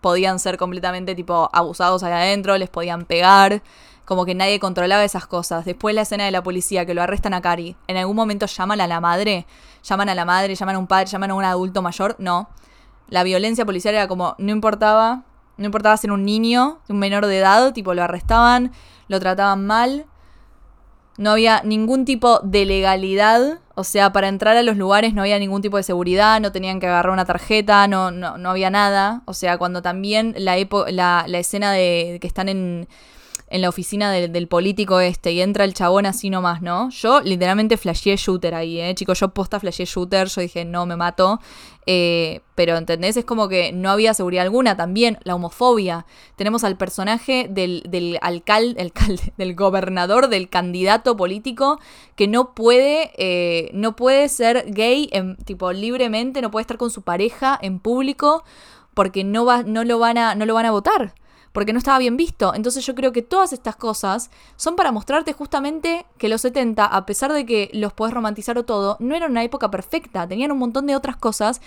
podían 0.00 0.38
ser 0.38 0.58
completamente, 0.58 1.16
tipo, 1.16 1.50
abusados 1.52 2.04
ahí 2.04 2.12
adentro, 2.12 2.56
les 2.56 2.70
podían 2.70 3.04
pegar. 3.04 3.64
Como 4.04 4.26
que 4.26 4.36
nadie 4.36 4.60
controlaba 4.60 5.02
esas 5.02 5.26
cosas. 5.26 5.64
Después 5.64 5.92
la 5.92 6.02
escena 6.02 6.24
de 6.24 6.30
la 6.30 6.44
policía, 6.44 6.86
que 6.86 6.94
lo 6.94 7.02
arrestan 7.02 7.34
a 7.34 7.42
Cari. 7.42 7.74
En 7.88 7.96
algún 7.96 8.14
momento 8.14 8.46
llaman 8.46 8.80
a 8.80 8.86
la 8.86 9.00
madre. 9.00 9.44
Llaman 9.82 10.08
a 10.08 10.14
la 10.14 10.24
madre, 10.24 10.54
llaman 10.54 10.76
a 10.76 10.78
un 10.78 10.86
padre, 10.86 11.06
llaman 11.06 11.32
a 11.32 11.34
un 11.34 11.44
adulto 11.44 11.82
mayor. 11.82 12.14
No 12.20 12.48
la 13.08 13.22
violencia 13.22 13.64
policial 13.64 13.94
era 13.94 14.08
como, 14.08 14.34
no 14.38 14.52
importaba, 14.52 15.24
no 15.56 15.66
importaba 15.66 15.96
ser 15.96 16.12
un 16.12 16.24
niño, 16.24 16.78
un 16.88 16.98
menor 16.98 17.26
de 17.26 17.38
edad, 17.38 17.72
tipo 17.72 17.94
lo 17.94 18.02
arrestaban, 18.02 18.72
lo 19.08 19.18
trataban 19.20 19.66
mal, 19.66 20.06
no 21.16 21.32
había 21.32 21.62
ningún 21.64 22.04
tipo 22.04 22.38
de 22.40 22.64
legalidad, 22.64 23.58
o 23.74 23.84
sea, 23.84 24.12
para 24.12 24.28
entrar 24.28 24.56
a 24.56 24.62
los 24.62 24.76
lugares 24.76 25.14
no 25.14 25.22
había 25.22 25.38
ningún 25.38 25.62
tipo 25.62 25.76
de 25.76 25.82
seguridad, 25.82 26.40
no 26.40 26.52
tenían 26.52 26.78
que 26.78 26.86
agarrar 26.86 27.12
una 27.12 27.24
tarjeta, 27.24 27.88
no, 27.88 28.10
no, 28.10 28.38
no 28.38 28.50
había 28.50 28.70
nada, 28.70 29.22
o 29.24 29.34
sea, 29.34 29.58
cuando 29.58 29.82
también 29.82 30.34
la, 30.38 30.56
la, 30.88 31.24
la 31.26 31.38
escena 31.38 31.72
de 31.72 32.18
que 32.20 32.26
están 32.26 32.48
en 32.48 32.88
en 33.50 33.62
la 33.62 33.68
oficina 33.68 34.10
del, 34.12 34.48
político 34.48 35.00
este 35.00 35.32
y 35.32 35.40
entra 35.40 35.64
el 35.64 35.74
chabón 35.74 36.06
así 36.06 36.30
nomás, 36.30 36.62
¿no? 36.62 36.90
Yo 36.90 37.20
literalmente 37.20 37.76
flasheé 37.76 38.16
shooter 38.16 38.54
ahí, 38.54 38.80
¿eh? 38.80 38.94
Chicos, 38.94 39.20
yo 39.20 39.28
posta 39.30 39.58
flasheé 39.58 39.86
shooter, 39.86 40.28
yo 40.28 40.40
dije, 40.40 40.64
no, 40.64 40.86
me 40.86 40.96
mato. 40.96 41.40
Eh, 41.86 42.42
pero, 42.54 42.76
¿entendés? 42.76 43.16
Es 43.16 43.24
como 43.24 43.48
que 43.48 43.72
no 43.72 43.90
había 43.90 44.12
seguridad 44.12 44.44
alguna. 44.44 44.76
También 44.76 45.18
la 45.24 45.34
homofobia. 45.34 46.04
Tenemos 46.36 46.62
al 46.64 46.76
personaje 46.76 47.46
del, 47.48 47.82
del 47.88 48.18
alcalde, 48.20 48.80
alcalde, 48.80 49.32
del 49.38 49.54
gobernador, 49.54 50.28
del 50.28 50.48
candidato 50.48 51.16
político, 51.16 51.78
que 52.16 52.28
no 52.28 52.54
puede, 52.54 53.12
eh, 53.16 53.70
no 53.72 53.96
puede 53.96 54.28
ser 54.28 54.66
gay, 54.68 55.08
en, 55.12 55.36
tipo, 55.36 55.72
libremente, 55.72 56.42
no 56.42 56.50
puede 56.50 56.62
estar 56.62 56.76
con 56.76 56.90
su 56.90 57.02
pareja 57.02 57.58
en 57.60 57.80
público 57.80 58.44
porque 58.92 59.22
no, 59.24 59.44
va, 59.44 59.62
no, 59.62 59.84
lo, 59.84 59.98
van 59.98 60.18
a, 60.18 60.34
no 60.34 60.44
lo 60.44 60.54
van 60.54 60.66
a 60.66 60.72
votar 60.72 61.14
porque 61.52 61.72
no 61.72 61.78
estaba 61.78 61.98
bien 61.98 62.16
visto. 62.16 62.54
Entonces 62.54 62.84
yo 62.84 62.94
creo 62.94 63.12
que 63.12 63.22
todas 63.22 63.52
estas 63.52 63.76
cosas 63.76 64.30
son 64.56 64.76
para 64.76 64.92
mostrarte 64.92 65.32
justamente 65.32 66.06
que 66.18 66.28
los 66.28 66.40
70, 66.42 66.84
a 66.84 67.06
pesar 67.06 67.32
de 67.32 67.46
que 67.46 67.70
los 67.72 67.92
podés 67.92 68.14
romantizar 68.14 68.58
o 68.58 68.64
todo, 68.64 68.96
no 69.00 69.14
eran 69.14 69.32
una 69.32 69.42
época 69.42 69.70
perfecta, 69.70 70.26
tenían 70.26 70.52
un 70.52 70.58
montón 70.58 70.86
de 70.86 70.96
otras 70.96 71.16
cosas 71.16 71.60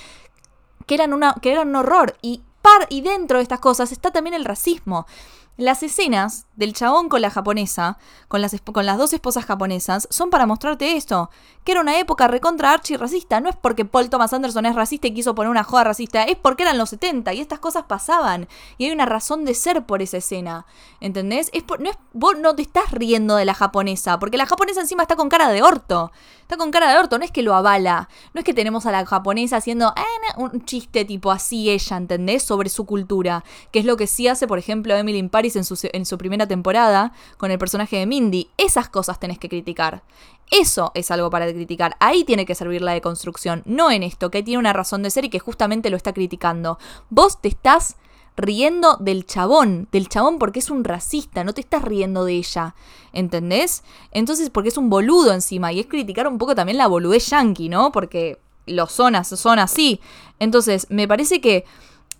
que 0.85 0.95
eran, 0.95 1.13
una, 1.13 1.35
que 1.41 1.51
eran 1.51 1.69
un 1.69 1.75
horror. 1.77 2.17
Y, 2.21 2.41
par, 2.61 2.87
y 2.89 3.01
dentro 3.01 3.37
de 3.37 3.43
estas 3.43 3.59
cosas 3.59 3.91
está 3.91 4.11
también 4.11 4.33
el 4.33 4.45
racismo. 4.45 5.05
Las 5.57 5.83
escenas 5.83 6.47
del 6.55 6.73
chabón 6.73 7.09
con 7.09 7.21
la 7.21 7.29
japonesa, 7.29 7.97
con 8.27 8.41
las, 8.41 8.55
con 8.61 8.85
las 8.85 8.97
dos 8.97 9.13
esposas 9.13 9.45
japonesas, 9.45 10.07
son 10.09 10.29
para 10.29 10.45
mostrarte 10.45 10.95
esto, 10.95 11.29
que 11.63 11.73
era 11.73 11.81
una 11.81 11.99
época 11.99 12.27
recontra 12.27 12.71
archi 12.71 12.95
racista. 12.95 13.41
No 13.41 13.49
es 13.49 13.55
porque 13.57 13.83
Paul 13.83 14.09
Thomas 14.09 14.33
Anderson 14.33 14.65
es 14.65 14.75
racista 14.75 15.07
y 15.07 15.13
quiso 15.13 15.35
poner 15.35 15.51
una 15.51 15.63
joda 15.63 15.83
racista, 15.83 16.23
es 16.23 16.37
porque 16.37 16.63
eran 16.63 16.77
los 16.77 16.89
70 16.91 17.33
y 17.33 17.41
estas 17.41 17.59
cosas 17.59 17.83
pasaban. 17.83 18.47
Y 18.77 18.85
hay 18.85 18.91
una 18.91 19.05
razón 19.05 19.43
de 19.43 19.53
ser 19.53 19.85
por 19.85 20.01
esa 20.01 20.17
escena. 20.17 20.65
¿Entendés? 20.99 21.49
Es 21.53 21.63
no 21.79 21.89
es, 21.89 21.97
vos 22.13 22.37
no 22.37 22.55
te 22.55 22.61
estás 22.61 22.91
riendo 22.91 23.35
de 23.35 23.45
la 23.45 23.53
japonesa, 23.53 24.19
porque 24.19 24.37
la 24.37 24.45
japonesa 24.45 24.81
encima 24.81 25.03
está 25.03 25.15
con 25.15 25.29
cara 25.29 25.49
de 25.49 25.61
orto. 25.61 26.11
Está 26.41 26.57
con 26.57 26.71
cara 26.71 26.91
de 26.91 26.97
orto, 26.97 27.17
no 27.17 27.23
es 27.23 27.31
que 27.31 27.43
lo 27.43 27.55
avala. 27.55 28.09
No 28.33 28.39
es 28.39 28.45
que 28.45 28.53
tenemos 28.53 28.85
a 28.85 28.91
la 28.91 29.05
japonesa 29.05 29.57
haciendo 29.57 29.93
ah, 29.95 30.05
un 30.37 30.65
chiste 30.65 31.05
tipo 31.05 31.31
así 31.31 31.69
ella, 31.69 31.97
¿entendés? 31.97 32.43
Sobre 32.43 32.69
su 32.69 32.85
cultura. 32.85 33.43
Que 33.71 33.79
es 33.79 33.85
lo 33.85 33.95
que 33.95 34.07
sí 34.07 34.27
hace, 34.27 34.47
por 34.47 34.59
ejemplo, 34.59 34.95
Emily 34.95 35.19
en 35.55 35.63
su, 35.63 35.77
en 35.91 36.05
su 36.05 36.17
primera 36.17 36.47
temporada 36.47 37.13
con 37.37 37.51
el 37.51 37.59
personaje 37.59 37.97
de 37.97 38.05
Mindy. 38.05 38.49
Esas 38.57 38.89
cosas 38.89 39.19
tenés 39.19 39.39
que 39.39 39.49
criticar. 39.49 40.03
Eso 40.49 40.91
es 40.95 41.11
algo 41.11 41.29
para 41.29 41.51
criticar. 41.51 41.95
Ahí 41.99 42.23
tiene 42.23 42.45
que 42.45 42.55
servir 42.55 42.81
la 42.81 42.93
deconstrucción, 42.93 43.63
no 43.65 43.89
en 43.89 44.03
esto, 44.03 44.29
que 44.29 44.43
tiene 44.43 44.59
una 44.59 44.73
razón 44.73 45.01
de 45.03 45.09
ser 45.09 45.25
y 45.25 45.29
que 45.29 45.39
justamente 45.39 45.89
lo 45.89 45.97
está 45.97 46.13
criticando. 46.13 46.77
Vos 47.09 47.41
te 47.41 47.47
estás 47.47 47.95
riendo 48.37 48.97
del 48.97 49.25
chabón, 49.25 49.87
del 49.91 50.09
chabón 50.09 50.39
porque 50.39 50.59
es 50.59 50.69
un 50.69 50.83
racista, 50.83 51.43
no 51.43 51.53
te 51.53 51.61
estás 51.61 51.83
riendo 51.83 52.25
de 52.25 52.33
ella, 52.33 52.75
¿entendés? 53.13 53.83
Entonces, 54.11 54.49
porque 54.49 54.69
es 54.69 54.77
un 54.77 54.89
boludo 54.89 55.33
encima, 55.33 55.71
y 55.71 55.79
es 55.79 55.85
criticar 55.87 56.27
un 56.27 56.37
poco 56.37 56.55
también 56.55 56.77
la 56.77 56.87
boludez 56.87 57.29
yankee, 57.29 57.69
¿no? 57.69 57.91
Porque 57.91 58.39
los 58.65 58.91
son, 58.91 59.23
son 59.23 59.59
así. 59.59 60.01
Entonces, 60.39 60.87
me 60.89 61.07
parece 61.07 61.41
que 61.41 61.65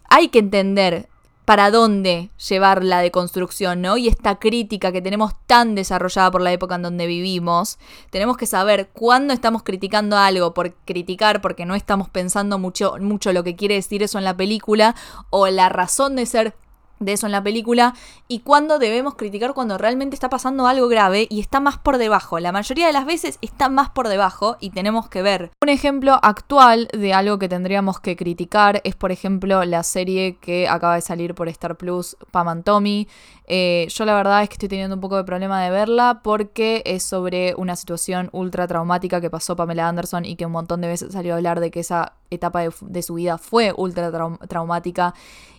hay 0.10 0.30
que 0.30 0.40
entender 0.40 1.10
para 1.46 1.72
dónde 1.72 2.30
llevar 2.48 2.84
la 2.84 3.00
deconstrucción, 3.00 3.82
¿no? 3.82 3.98
Y 3.98 4.08
esta 4.08 4.36
crítica 4.36 4.92
que 4.92 5.02
tenemos 5.02 5.34
tan 5.48 5.76
desarrollada 5.76 6.32
por 6.32 6.42
la 6.42 6.52
época 6.52 6.76
en 6.76 6.84
donde 6.84 7.08
vivimos, 7.08 7.80
tenemos 8.10 8.38
que 8.38 8.46
saber 8.46 8.90
cuándo 8.94 9.34
estamos 9.34 9.64
criticando 9.64 10.18
algo 10.18 10.54
por 10.54 10.74
criticar, 10.86 11.42
porque 11.42 11.66
no 11.66 11.76
estamos 11.76 12.10
pensando 12.10 12.60
mucho, 12.60 12.96
mucho 13.00 13.34
lo 13.34 13.44
que 13.44 13.56
quiere 13.56 13.76
decir 13.76 14.04
eso 14.04 14.18
en 14.18 14.24
la 14.24 14.38
película, 14.38 14.96
o 15.30 15.48
la 15.48 15.70
razón 15.70 16.16
de 16.16 16.26
ser 16.26 16.54
de 17.02 17.14
eso 17.14 17.26
en 17.26 17.34
la 17.34 17.44
película 17.44 17.94
y 18.28 18.40
cuándo 18.40 18.80
debemos 18.80 19.16
criticar 19.16 19.54
cuando 19.54 19.78
realmente 19.78 20.16
está 20.16 20.30
pasando 20.30 20.68
algo 20.68 20.88
grave 20.88 21.28
y 21.30 21.42
está 21.42 21.60
más 21.60 21.78
por 21.78 21.98
debajo. 21.98 22.40
La 22.40 22.52
mayoría 22.52 22.88
de 22.88 22.94
las 22.94 23.06
veces 23.06 23.38
está 23.42 23.68
más 23.68 23.90
por 23.90 24.08
debajo 24.08 24.56
y 24.62 24.70
tenemos 24.70 25.10
que 25.10 25.22
ver. 25.22 25.52
Un 25.62 25.70
ejemplo 25.70 26.20
actual 26.22 26.88
de 26.94 27.14
algo 27.14 27.40
que 27.40 27.50
tendríamos 27.50 28.00
que 28.00 28.16
criticar 28.16 28.82
es, 28.84 28.96
por 28.96 29.12
ejemplo, 29.12 29.66
la 29.66 29.84
serie 29.84 30.38
que 30.38 30.68
acaba 30.68 30.96
de 30.96 31.02
salir 31.02 31.36
por 31.36 31.50
Star 31.50 31.76
Plus, 31.76 32.16
Pam 32.32 32.48
and 32.48 32.64
Tommy. 32.64 33.08
Eh, 33.48 33.88
yo 33.90 34.06
la 34.06 34.16
verdad 34.16 34.44
es 34.44 34.50
que 34.50 34.54
estoy 34.54 34.70
teniendo 34.70 34.96
un 34.96 35.02
poco 35.02 35.18
de 35.18 35.26
problema 35.26 35.62
de 35.62 35.72
verla 35.72 36.22
porque 36.24 36.84
es 36.86 37.04
sobre 37.04 37.54
una 37.56 37.76
situación 37.76 38.30
ultra 38.32 38.68
traumática 38.68 39.20
que 39.20 39.30
pasó 39.30 39.56
Pamela 39.56 39.90
Anderson 39.90 40.24
y 40.24 40.36
que 40.36 40.46
un 40.46 40.54
montón 40.54 40.80
de 40.80 40.88
veces 40.88 41.12
salió 41.12 41.34
a 41.34 41.38
hablar 41.38 41.60
de 41.60 41.72
que 41.72 41.82
esa 41.82 42.14
etapa 42.30 42.62
de, 42.62 43.02
su 43.02 43.16
vida 43.16 43.38
fue 43.38 43.74
ultra 43.76 44.12
traumática 44.48 45.14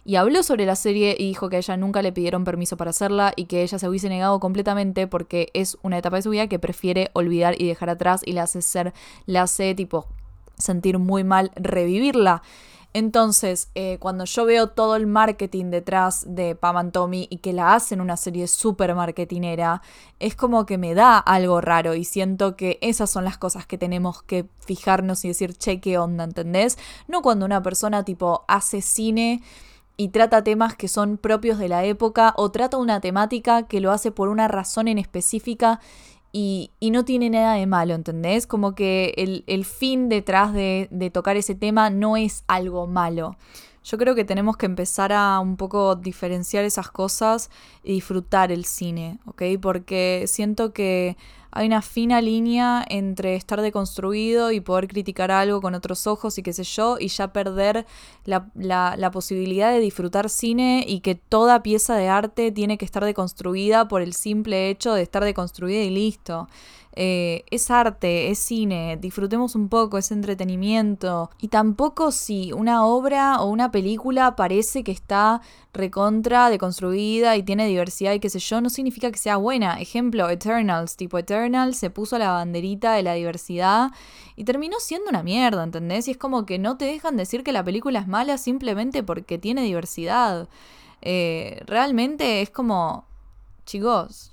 y 0.05 0.17
habló 0.17 0.43
sobre 0.43 0.67
la 0.67 0.77
serie 0.77 1.15
y 1.19 1.27
dijo 1.27 1.49
que 1.49 1.57
a 1.57 1.59
ella 1.61 1.77
nunca 1.77 2.03
le 2.03 2.13
pidieron 2.13 2.45
permiso 2.45 2.77
para 2.77 2.91
hacerla 2.91 3.33
y 3.37 3.45
que 3.45 3.63
ella 3.63 3.79
se 3.79 3.89
hubiese 3.89 4.09
negado 4.09 4.41
completamente 4.41 5.07
porque 5.07 5.51
es 5.55 5.79
una 5.83 5.99
etapa 5.99 6.17
de 6.17 6.23
su 6.23 6.31
vida 6.31 6.49
que 6.49 6.59
prefiere 6.59 7.11
olvidar 7.13 7.61
y 7.61 7.69
dejar 7.69 7.91
atrás 7.91 8.23
y 8.25 8.33
la 8.33 8.43
hace 8.43 8.63
ser, 8.63 8.93
la 9.27 9.43
hace 9.43 9.75
tipo 9.75 10.07
sentir 10.59 10.99
muy 10.99 11.25
mal 11.25 11.53
revivirla. 11.55 12.43
Entonces, 12.95 13.71
eh, 13.75 13.97
cuando 14.01 14.27
yo 14.27 14.45
veo 14.45 14.69
todo 14.69 14.97
el 14.97 15.07
marketing 15.07 15.71
detrás 15.71 16.27
de 16.29 16.55
Pam 16.55 16.91
Tommy 16.91 17.27
y 17.31 17.39
que 17.39 17.55
la 17.55 17.75
hacen 17.75 18.03
una 18.03 18.19
serie 18.19 18.47
súper 18.47 18.95
marketinera, 18.95 19.81
es 20.21 20.37
como 20.37 20.67
que 20.67 20.77
me 20.77 20.95
da 20.95 21.17
algo 21.17 21.63
raro 21.63 21.95
y 21.95 22.05
siento 22.05 22.55
que 22.55 22.79
esas 22.83 23.11
son 23.11 23.25
las 23.25 23.39
cosas 23.39 23.65
que 23.65 23.79
tenemos 23.79 24.23
que 24.23 24.47
fijarnos 24.59 25.25
y 25.25 25.29
decir, 25.29 25.55
che, 25.57 25.81
qué 25.81 25.97
onda, 25.97 26.25
¿entendés? 26.25 26.77
No 27.09 27.23
cuando 27.23 27.47
una 27.47 27.63
persona 27.63 28.05
tipo 28.05 28.45
hace 28.47 28.83
cine 28.83 29.43
y 30.03 30.09
trata 30.09 30.43
temas 30.43 30.75
que 30.75 30.89
son 30.89 31.17
propios 31.17 31.59
de 31.59 31.69
la 31.69 31.85
época 31.85 32.35
o 32.37 32.51
trata 32.51 32.77
una 32.77 33.01
temática 33.01 33.69
que 33.69 33.81
lo 33.81 33.93
hace 33.93 34.11
por 34.11 34.31
una 34.31 34.49
razón 34.49 34.89
en 34.89 34.99
específica 34.99 35.79
y, 36.33 36.73
no 36.81 37.05
tiene 37.05 37.31
nada 37.31 37.55
de 37.55 37.67
malo, 37.67 37.95
¿entendés? 37.95 38.49
Como 38.49 38.75
que 38.75 39.15
el, 39.47 39.65
fin 39.65 40.09
detrás 40.09 40.53
de, 40.53 40.89
de, 40.91 41.11
tocar 41.11 41.37
ese 41.37 41.55
tema 41.55 41.89
no 41.89 42.17
es 42.17 42.43
algo 42.49 42.89
malo. 42.89 43.37
Yo 43.85 43.99
creo 43.99 44.15
que 44.15 44.25
tenemos 44.25 44.57
que 44.57 44.67
empezar 44.67 45.13
a 45.13 45.41
un 45.41 45.57
poco 45.57 45.97
diferenciar 45.97 46.65
esas 46.65 46.91
cosas 46.91 47.51
y 47.83 47.95
disfrutar 47.95 48.53
el 48.53 48.65
cine, 48.65 49.19
¿ok? 49.27 49.43
Porque 49.61 50.25
siento 50.29 50.73
que 50.73 51.17
hay 51.55 51.67
una 51.67 51.83
fina 51.83 52.23
línea 52.23 52.83
entre 52.89 53.37
estar 53.37 53.61
deconstruido 53.61 54.53
y 54.53 54.61
poder 54.61 54.89
criticar 54.89 55.31
algo 55.31 55.61
con 55.61 55.75
otros 55.75 56.07
ojos 56.07 56.39
y 56.39 56.43
qué 56.43 56.55
sé 56.55 56.65
yo, 56.65 56.97
y 56.99 57.09
ya 57.09 57.35
perder 57.35 57.87
la, 58.25 58.51
la, 58.55 59.11
posibilidad 59.11 59.71
de 59.71 59.79
disfrutar 59.81 60.31
cine 60.31 60.83
y 60.89 61.01
que 61.01 61.15
toda 61.15 61.63
pieza 61.63 61.95
de 61.95 62.09
arte 62.09 62.53
tiene 62.53 62.79
que 62.79 62.87
estar 62.87 63.05
deconstruida 63.05 63.87
por 63.87 64.01
el 64.01 64.15
simple 64.15 64.71
hecho 64.71 64.95
de 64.95 65.03
estar 65.03 65.23
deconstruida 65.25 65.83
y 65.83 65.91
listo. 65.91 66.49
Eh, 66.95 67.45
es 67.51 67.71
arte, 67.71 68.31
es 68.31 68.39
cine, 68.39 68.99
disfrutemos 69.01 69.55
un 69.55 69.69
poco, 69.69 69.97
es 69.97 70.11
entretenimiento. 70.11 71.31
Y 71.41 71.49
tampoco 71.49 72.13
si 72.13 72.53
una 72.53 72.85
obra 72.85 73.41
o 73.41 73.47
una 73.47 73.71
película 73.71 74.37
parece 74.37 74.85
que 74.85 74.93
está 74.93 75.41
recontra 75.73 76.51
deconstruida 76.51 77.37
y 77.37 77.43
tiene 77.43 77.67
diversidad 77.67 78.13
y 78.13 78.21
qué 78.21 78.29
sé 78.29 78.39
yo, 78.39 78.61
no 78.61 78.69
significa 78.69 79.11
que 79.11 79.19
sea 79.19 79.37
buena. 79.37 79.81
Ejemplo, 79.81 80.29
Eternals, 80.29 80.97
tipo 80.97 81.19
Eternals 81.19 81.79
se 81.79 81.91
puso 81.91 82.19
la 82.19 82.33
banderita 82.33 82.93
de 82.93 83.03
la 83.03 83.15
diversidad 83.15 83.91
y 84.37 84.45
terminó 84.45 84.79
siendo 84.81 85.09
una 85.09 85.23
mierda, 85.23 85.65
¿entendés? 85.65 86.09
Y 86.09 86.13
es 86.13 86.19
como 86.19 86.45
que 86.45 86.59
no 86.59 86.77
te 86.77 86.85
dejan 86.85 87.17
decir 87.17 87.43
que 87.43 87.53
la 87.53 87.65
película 87.65 88.01
es 88.01 88.07
mala 88.07 88.37
simplemente 88.37 89.03
porque 89.03 89.39
tiene 89.39 89.63
diversidad. 89.63 90.49
Eh, 91.01 91.63
realmente 91.67 92.43
es 92.43 92.51
como, 92.51 93.07
chicos, 93.65 94.32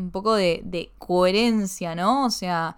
un 0.00 0.10
poco 0.10 0.34
de, 0.34 0.90
coherencia, 0.98 1.94
¿no? 1.94 2.26
O 2.26 2.30
sea, 2.30 2.76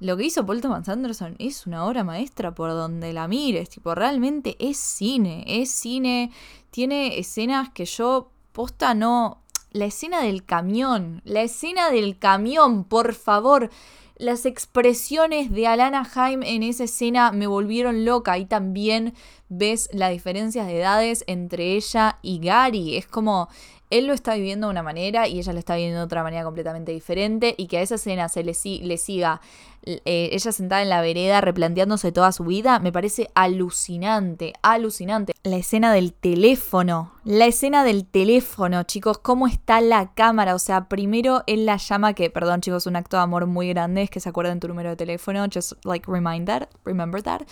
lo 0.00 0.16
que 0.16 0.24
hizo 0.24 0.44
Paul 0.44 0.60
Thomas 0.60 0.88
Anderson 0.88 1.36
es 1.38 1.66
una 1.66 1.84
obra 1.84 2.04
maestra 2.04 2.54
por 2.54 2.70
donde 2.70 3.12
la 3.12 3.28
mires, 3.28 3.68
tipo, 3.70 3.94
realmente 3.94 4.56
es 4.58 4.76
cine, 4.78 5.44
es 5.46 5.70
cine, 5.70 6.32
tiene 6.70 7.18
escenas 7.18 7.70
que 7.70 7.84
yo 7.84 8.30
posta 8.52 8.94
no... 8.94 9.40
La 9.70 9.86
escena 9.86 10.22
del 10.22 10.44
camión, 10.44 11.20
la 11.24 11.42
escena 11.42 11.90
del 11.90 12.16
camión, 12.16 12.84
por 12.84 13.12
favor. 13.12 13.70
Las 14.16 14.46
expresiones 14.46 15.50
de 15.50 15.66
Alana 15.66 16.08
Haim 16.14 16.44
en 16.44 16.62
esa 16.62 16.84
escena 16.84 17.32
me 17.32 17.48
volvieron 17.48 18.04
loca 18.04 18.38
y 18.38 18.46
también 18.46 19.14
ves 19.48 19.88
las 19.92 20.12
diferencias 20.12 20.68
de 20.68 20.78
edades 20.78 21.24
entre 21.26 21.74
ella 21.74 22.20
y 22.22 22.38
Gary. 22.38 22.96
Es 22.96 23.08
como, 23.08 23.48
él 23.90 24.06
lo 24.06 24.12
está 24.12 24.34
viviendo 24.34 24.66
de 24.66 24.72
una 24.72 24.82
manera 24.82 25.28
y 25.28 25.38
ella 25.38 25.52
lo 25.52 25.58
está 25.58 25.76
viviendo 25.76 25.98
de 26.00 26.04
otra 26.04 26.22
manera 26.22 26.44
completamente 26.44 26.92
diferente 26.92 27.54
y 27.56 27.66
que 27.66 27.78
a 27.78 27.82
esa 27.82 27.96
escena 27.96 28.28
se 28.28 28.42
le, 28.42 28.52
le 28.82 28.96
siga 28.96 29.40
eh, 29.86 30.30
ella 30.32 30.50
sentada 30.50 30.82
en 30.82 30.88
la 30.88 31.02
vereda 31.02 31.42
replanteándose 31.42 32.10
toda 32.10 32.32
su 32.32 32.44
vida, 32.44 32.78
me 32.78 32.90
parece 32.90 33.28
alucinante, 33.34 34.54
alucinante. 34.62 35.34
La 35.42 35.56
escena 35.56 35.92
del 35.92 36.14
teléfono, 36.14 37.12
la 37.24 37.46
escena 37.46 37.84
del 37.84 38.06
teléfono, 38.06 38.82
chicos, 38.84 39.18
cómo 39.18 39.46
está 39.46 39.82
la 39.82 40.14
cámara, 40.14 40.54
o 40.54 40.58
sea, 40.58 40.88
primero 40.88 41.42
él 41.46 41.66
la 41.66 41.76
llama 41.76 42.14
que, 42.14 42.30
perdón 42.30 42.62
chicos, 42.62 42.86
un 42.86 42.96
acto 42.96 43.18
de 43.18 43.24
amor 43.24 43.46
muy 43.46 43.68
grande 43.68 44.02
es 44.02 44.10
que 44.10 44.20
se 44.20 44.30
acuerden 44.30 44.58
tu 44.58 44.68
número 44.68 44.90
de 44.90 44.96
teléfono, 44.96 45.44
just 45.52 45.72
like 45.84 46.10
remind 46.10 46.46
that, 46.46 46.68
remember 46.84 47.22
that. 47.22 47.42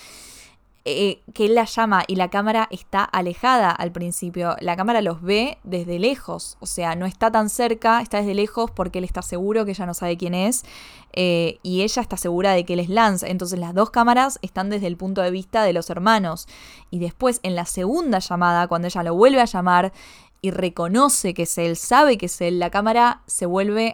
Eh, 0.84 1.22
que 1.32 1.46
él 1.46 1.54
la 1.54 1.64
llama 1.64 2.02
y 2.08 2.16
la 2.16 2.28
cámara 2.28 2.66
está 2.72 3.04
alejada 3.04 3.70
al 3.70 3.92
principio. 3.92 4.56
La 4.58 4.76
cámara 4.76 5.00
los 5.00 5.22
ve 5.22 5.58
desde 5.62 6.00
lejos, 6.00 6.56
o 6.58 6.66
sea, 6.66 6.96
no 6.96 7.06
está 7.06 7.30
tan 7.30 7.50
cerca, 7.50 8.00
está 8.00 8.18
desde 8.18 8.34
lejos 8.34 8.72
porque 8.72 8.98
él 8.98 9.04
está 9.04 9.22
seguro 9.22 9.64
que 9.64 9.70
ella 9.70 9.86
no 9.86 9.94
sabe 9.94 10.16
quién 10.16 10.34
es 10.34 10.64
eh, 11.12 11.60
y 11.62 11.82
ella 11.82 12.02
está 12.02 12.16
segura 12.16 12.52
de 12.52 12.64
que 12.64 12.72
él 12.72 12.80
es 12.80 12.88
Lance. 12.88 13.30
Entonces 13.30 13.60
las 13.60 13.74
dos 13.74 13.90
cámaras 13.90 14.40
están 14.42 14.70
desde 14.70 14.88
el 14.88 14.96
punto 14.96 15.22
de 15.22 15.30
vista 15.30 15.62
de 15.62 15.72
los 15.72 15.88
hermanos. 15.88 16.48
Y 16.90 16.98
después 16.98 17.38
en 17.44 17.54
la 17.54 17.64
segunda 17.64 18.18
llamada, 18.18 18.66
cuando 18.66 18.88
ella 18.88 19.04
lo 19.04 19.14
vuelve 19.14 19.40
a 19.40 19.44
llamar, 19.44 19.92
y 20.44 20.50
reconoce 20.50 21.34
que 21.34 21.44
es 21.44 21.56
él, 21.56 21.76
sabe 21.76 22.18
que 22.18 22.26
es 22.26 22.40
él, 22.40 22.58
la 22.58 22.68
cámara 22.68 23.22
se 23.26 23.46
vuelve 23.46 23.92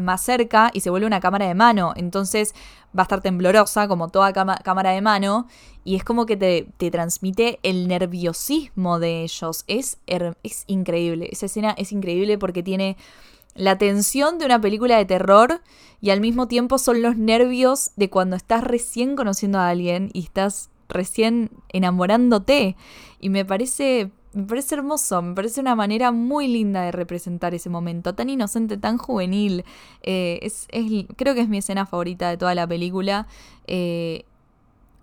más 0.00 0.24
cerca 0.24 0.70
y 0.72 0.80
se 0.80 0.88
vuelve 0.88 1.06
una 1.06 1.20
cámara 1.20 1.46
de 1.46 1.54
mano. 1.54 1.92
Entonces 1.94 2.54
va 2.96 3.02
a 3.02 3.04
estar 3.04 3.20
temblorosa 3.20 3.86
como 3.86 4.08
toda 4.08 4.32
cámara 4.32 4.90
de 4.90 5.02
mano 5.02 5.46
y 5.84 5.96
es 5.96 6.02
como 6.02 6.24
que 6.24 6.38
te, 6.38 6.66
te, 6.78 6.90
transmite 6.90 7.60
el 7.62 7.86
nerviosismo 7.86 8.98
de 8.98 9.24
ellos. 9.24 9.64
Es, 9.66 9.98
es 10.06 10.64
increíble, 10.66 11.28
esa 11.30 11.46
escena 11.46 11.74
es 11.76 11.92
increíble 11.92 12.38
porque 12.38 12.62
tiene 12.62 12.96
la 13.54 13.76
tensión 13.76 14.38
de 14.38 14.46
una 14.46 14.60
película 14.60 14.96
de 14.96 15.04
terror 15.04 15.60
y 16.00 16.10
al 16.10 16.20
mismo 16.20 16.48
tiempo 16.48 16.78
son 16.78 17.02
los 17.02 17.18
nervios 17.18 17.90
de 17.96 18.08
cuando 18.08 18.36
estás 18.36 18.64
recién 18.64 19.16
conociendo 19.16 19.58
a 19.58 19.68
alguien 19.68 20.08
y 20.14 20.20
estás 20.24 20.70
recién 20.88 21.50
enamorándote. 21.68 22.74
Y 23.20 23.28
me 23.28 23.44
parece 23.44 24.10
me 24.34 24.44
parece 24.44 24.74
hermoso, 24.74 25.22
me 25.22 25.34
parece 25.34 25.60
una 25.60 25.74
manera 25.74 26.12
muy 26.12 26.48
linda 26.48 26.82
de 26.82 26.92
representar 26.92 27.54
ese 27.54 27.70
momento, 27.70 28.14
tan 28.14 28.30
inocente, 28.30 28.76
tan 28.76 28.98
juvenil. 28.98 29.64
Eh, 30.02 30.40
es, 30.42 30.66
creo 31.16 31.34
que 31.34 31.40
es 31.40 31.48
mi 31.48 31.58
escena 31.58 31.86
favorita 31.86 32.28
de 32.28 32.36
toda 32.36 32.54
la 32.54 32.66
película. 32.66 33.26
Eh, 33.66 34.24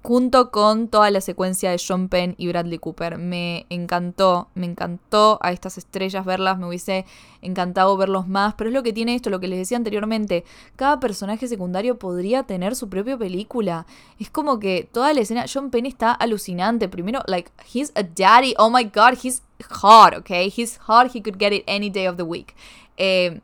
junto 0.03 0.49
con 0.49 0.87
toda 0.87 1.11
la 1.11 1.21
secuencia 1.21 1.71
de 1.71 1.77
Sean 1.77 2.09
Penn 2.09 2.35
y 2.37 2.47
Bradley 2.47 2.79
Cooper. 2.79 3.17
Me 3.17 3.65
encantó, 3.69 4.49
me 4.55 4.65
encantó 4.65 5.37
a 5.41 5.51
estas 5.51 5.77
estrellas 5.77 6.25
verlas, 6.25 6.57
me 6.57 6.67
hubiese 6.67 7.05
encantado 7.41 7.95
verlos 7.97 8.27
más, 8.27 8.55
pero 8.55 8.69
es 8.69 8.73
lo 8.73 8.83
que 8.83 8.93
tiene 8.93 9.15
esto, 9.15 9.29
lo 9.29 9.39
que 9.39 9.47
les 9.47 9.59
decía 9.59 9.77
anteriormente, 9.77 10.43
cada 10.75 10.99
personaje 10.99 11.47
secundario 11.47 11.99
podría 11.99 12.43
tener 12.43 12.75
su 12.75 12.89
propia 12.89 13.17
película. 13.17 13.85
Es 14.19 14.29
como 14.29 14.59
que 14.59 14.87
toda 14.91 15.13
la 15.13 15.21
escena, 15.21 15.47
Sean 15.47 15.69
Penn 15.69 15.85
está 15.85 16.11
alucinante, 16.11 16.87
primero, 16.89 17.21
like, 17.27 17.51
he's 17.73 17.91
a 17.95 18.03
daddy, 18.03 18.53
oh 18.57 18.69
my 18.69 18.83
god, 18.83 19.17
he's 19.21 19.43
hot, 19.69 20.15
okay, 20.15 20.51
he's 20.55 20.77
hot, 20.87 21.15
he 21.15 21.21
could 21.21 21.37
get 21.39 21.53
it 21.53 21.63
any 21.67 21.89
day 21.89 22.07
of 22.07 22.17
the 22.17 22.23
week. 22.23 22.55
Eh, 22.97 23.41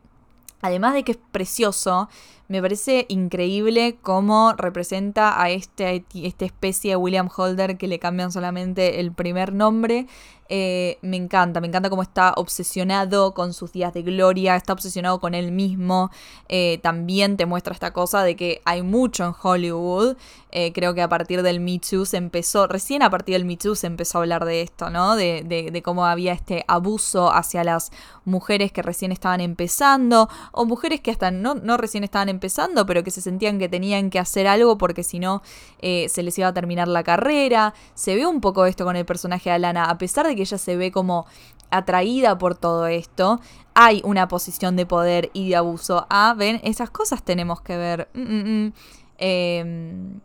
además 0.62 0.94
de 0.94 1.04
que 1.04 1.14
es 1.14 1.20
precioso, 1.32 2.10
Me 2.48 2.62
parece 2.62 3.06
increíble 3.10 3.98
cómo 4.02 4.54
representa 4.54 5.42
a 5.42 5.50
este, 5.50 6.06
esta 6.14 6.46
especie 6.46 6.92
de 6.92 6.96
William 6.96 7.30
Holder 7.36 7.78
que 7.78 7.90
le 7.90 8.00
cambian 8.00 8.32
solamente 8.32 9.02
el 9.02 9.12
primer 9.12 9.52
nombre. 9.52 10.08
Eh, 10.50 10.98
me 11.02 11.18
encanta, 11.18 11.60
me 11.60 11.68
encanta 11.68 11.90
cómo 11.90 12.02
está 12.02 12.34
obsesionado 12.38 13.34
con 13.34 13.54
sus 13.54 13.74
días 13.74 13.94
de 13.94 14.02
gloria, 14.02 14.56
está 14.56 14.74
obsesionado 14.74 15.20
con 15.20 15.34
él 15.34 15.52
mismo. 15.52 16.10
Eh, 16.48 16.80
también 16.82 17.36
te 17.36 17.46
muestra 17.46 17.74
esta 17.74 17.92
cosa 17.92 18.24
de 18.24 18.36
que 18.36 18.62
hay 18.64 18.82
mucho 18.82 19.26
en 19.26 19.34
Hollywood. 19.42 20.16
Eh, 20.52 20.72
creo 20.72 20.94
que 20.94 21.02
a 21.02 21.10
partir 21.10 21.44
del 21.44 21.60
Me 21.60 21.80
Too 21.80 22.06
se 22.06 22.18
empezó, 22.18 22.68
recién 22.68 23.04
a 23.04 23.10
partir 23.10 23.34
del 23.34 23.44
Me 23.44 23.58
Too 23.58 23.76
se 23.76 23.88
empezó 23.88 24.18
a 24.18 24.22
hablar 24.22 24.46
de 24.46 24.62
esto, 24.62 24.90
¿no? 24.90 25.18
De, 25.18 25.44
de 25.44 25.82
cómo 25.82 26.06
había 26.06 26.32
este 26.32 26.64
abuso 26.68 27.32
hacia 27.32 27.66
las 27.66 27.92
mujeres 28.24 28.72
que 28.72 28.82
recién 28.82 29.12
estaban 29.12 29.42
empezando, 29.42 30.30
o 30.52 30.66
mujeres 30.66 31.02
que 31.02 31.12
hasta 31.12 31.32
no, 31.32 31.56
no 31.56 31.78
recién 31.78 32.04
estaban 32.04 32.30
empezando, 32.30 32.37
pero 32.40 33.04
que 33.04 33.12
se 33.12 33.22
sentían 33.22 33.60
que 33.60 33.70
tenían 33.70 34.10
que 34.10 34.20
hacer 34.20 34.48
algo 34.48 34.78
porque 34.78 35.04
si 35.04 35.20
no 35.20 35.42
se 35.82 36.24
les 36.24 36.38
iba 36.38 36.48
a 36.48 36.54
terminar 36.54 36.88
la 36.88 37.04
carrera. 37.04 37.74
Se 37.94 38.16
ve 38.16 38.26
un 38.26 38.42
poco 38.42 38.66
esto 38.66 38.86
con 38.86 38.96
el 38.96 39.06
personaje 39.06 39.50
de 39.50 39.56
Alana, 39.56 39.86
a 39.86 39.98
pesar 39.98 40.28
de 40.28 40.36
que 40.36 40.42
ella 40.42 40.58
se 40.58 40.76
ve 40.76 40.92
como 40.92 41.26
atraída 41.70 42.38
por 42.38 42.56
todo 42.56 42.88
esto, 42.88 43.40
hay 43.74 44.02
una 44.04 44.28
posición 44.28 44.76
de 44.76 44.86
poder 44.86 45.30
y 45.34 45.50
de 45.50 45.56
abuso. 45.56 46.08
Ah, 46.10 46.34
ven, 46.38 46.60
esas 46.64 46.90
cosas 46.90 47.24
tenemos 47.24 47.62
que 47.62 47.78
ver. 47.78 48.08
Mm, 48.14 48.22
mm, 48.22 48.66
mm. 48.66 48.74
Em, 49.20 50.20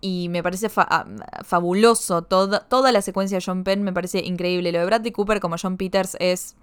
y 0.00 0.28
me 0.28 0.42
parece 0.42 0.70
ah, 0.76 1.06
fabuloso. 1.44 2.22
Toda, 2.22 2.60
toda 2.60 2.92
la 2.92 3.02
secuencia 3.02 3.38
de 3.38 3.44
John 3.44 3.64
Penn 3.64 3.82
me 3.82 3.92
parece 3.92 4.20
increíble. 4.20 4.72
Lo 4.72 4.78
de 4.78 4.86
Bradley 4.86 5.12
Cooper 5.12 5.40
como 5.40 5.56
John 5.60 5.76
Peters 5.76 6.16
es, 6.20 6.56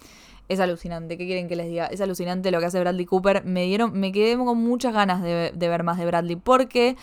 es 0.50 0.60
alucinante. 0.60 1.18
¿Qué 1.18 1.26
quieren 1.26 1.48
que 1.48 1.56
les 1.56 1.68
diga? 1.68 1.88
Es 1.88 2.02
alucinante 2.02 2.52
lo 2.52 2.60
que 2.60 2.66
hace 2.66 2.80
Bradley 2.80 3.06
Cooper. 3.06 3.44
Me 3.46 3.66
dieron, 3.66 4.00
me 4.00 4.12
quedé 4.12 4.38
con 4.38 4.58
muchas 4.58 4.94
ganas 4.94 5.22
de, 5.22 5.52
de 5.54 5.70
ver 5.70 5.84
más 5.84 5.98
de 5.98 6.06
Bradley. 6.06 6.36
Porque 6.36 6.96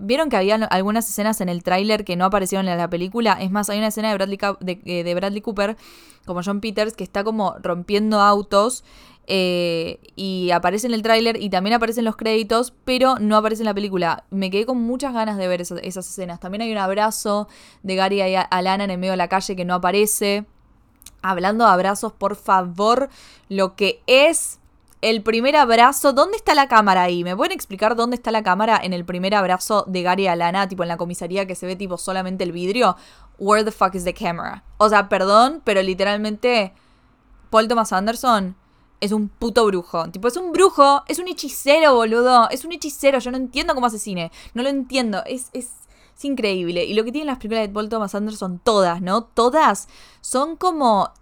Vieron 0.00 0.28
que 0.28 0.36
había 0.36 0.54
algunas 0.54 1.08
escenas 1.08 1.40
en 1.40 1.48
el 1.48 1.64
tráiler 1.64 2.04
que 2.04 2.14
no 2.14 2.24
aparecieron 2.24 2.68
en 2.68 2.78
la 2.78 2.88
película. 2.88 3.36
Es 3.40 3.50
más, 3.50 3.68
hay 3.68 3.78
una 3.78 3.88
escena 3.88 4.08
de 4.08 4.14
Bradley, 4.14 4.38
eh, 4.84 5.02
de, 5.02 5.14
Bradley 5.14 5.40
Cooper, 5.40 5.76
como 6.24 6.40
John 6.44 6.60
Peters, 6.60 6.94
que 6.94 7.02
está 7.02 7.24
como 7.24 7.56
rompiendo 7.60 8.20
autos. 8.20 8.84
Eh, 9.26 9.98
y 10.14 10.52
aparece 10.52 10.86
en 10.86 10.94
el 10.94 11.02
tráiler 11.02 11.42
y 11.42 11.50
también 11.50 11.74
aparecen 11.74 12.04
los 12.04 12.16
créditos, 12.16 12.72
pero 12.84 13.16
no 13.18 13.36
aparece 13.36 13.62
en 13.62 13.66
la 13.66 13.74
película. 13.74 14.24
Me 14.30 14.50
quedé 14.50 14.66
con 14.66 14.80
muchas 14.80 15.12
ganas 15.12 15.36
de 15.36 15.48
ver 15.48 15.60
esas, 15.60 15.80
esas 15.82 16.08
escenas. 16.08 16.38
También 16.38 16.62
hay 16.62 16.70
un 16.70 16.78
abrazo 16.78 17.48
de 17.82 17.96
Gary 17.96 18.22
y 18.22 18.36
Alana 18.36 18.84
en 18.84 19.00
medio 19.00 19.12
de 19.12 19.16
la 19.16 19.28
calle 19.28 19.56
que 19.56 19.64
no 19.64 19.74
aparece. 19.74 20.46
Hablando 21.22 21.64
de 21.64 21.70
abrazos, 21.70 22.12
por 22.12 22.36
favor, 22.36 23.08
lo 23.48 23.74
que 23.74 24.02
es 24.06 24.58
el 25.00 25.22
primer 25.22 25.56
abrazo, 25.56 26.12
¿dónde 26.12 26.36
está 26.36 26.54
la 26.54 26.68
cámara 26.68 27.02
ahí? 27.02 27.22
¿Me 27.22 27.36
pueden 27.36 27.52
explicar 27.52 27.94
dónde 27.94 28.16
está 28.16 28.30
la 28.30 28.42
cámara 28.42 28.80
en 28.82 28.92
el 28.92 29.04
primer 29.04 29.34
abrazo 29.34 29.84
de 29.86 30.02
Gary 30.02 30.26
Alana, 30.26 30.68
tipo 30.68 30.82
en 30.82 30.88
la 30.88 30.96
comisaría 30.96 31.46
que 31.46 31.54
se 31.54 31.66
ve 31.66 31.76
tipo 31.76 31.98
solamente 31.98 32.44
el 32.44 32.52
vidrio? 32.52 32.96
Where 33.38 33.64
the 33.64 33.70
fuck 33.70 33.94
is 33.94 34.04
the 34.04 34.14
camera? 34.14 34.64
O 34.78 34.88
sea, 34.88 35.08
perdón, 35.08 35.62
pero 35.64 35.82
literalmente 35.82 36.72
Paul 37.50 37.68
Thomas 37.68 37.92
Anderson 37.92 38.56
es 39.00 39.12
un 39.12 39.28
puto 39.28 39.64
brujo. 39.66 40.10
Tipo, 40.10 40.28
es 40.28 40.36
un 40.36 40.52
brujo, 40.52 41.04
es 41.06 41.18
un 41.18 41.28
hechicero, 41.28 41.94
boludo. 41.94 42.48
Es 42.50 42.64
un 42.64 42.72
hechicero, 42.72 43.18
yo 43.18 43.30
no 43.30 43.36
entiendo 43.36 43.74
cómo 43.74 43.86
hace 43.86 43.98
cine. 43.98 44.32
No 44.54 44.62
lo 44.62 44.68
entiendo, 44.68 45.22
es, 45.26 45.50
es, 45.52 45.70
es 46.18 46.24
increíble. 46.24 46.84
Y 46.84 46.94
lo 46.94 47.04
que 47.04 47.12
tienen 47.12 47.28
las 47.28 47.38
películas 47.38 47.68
de 47.68 47.72
Paul 47.72 47.88
Thomas 47.88 48.14
Anderson, 48.14 48.58
todas, 48.58 49.00
¿no? 49.00 49.22
Todas 49.22 49.88
son 50.20 50.56
como... 50.56 51.12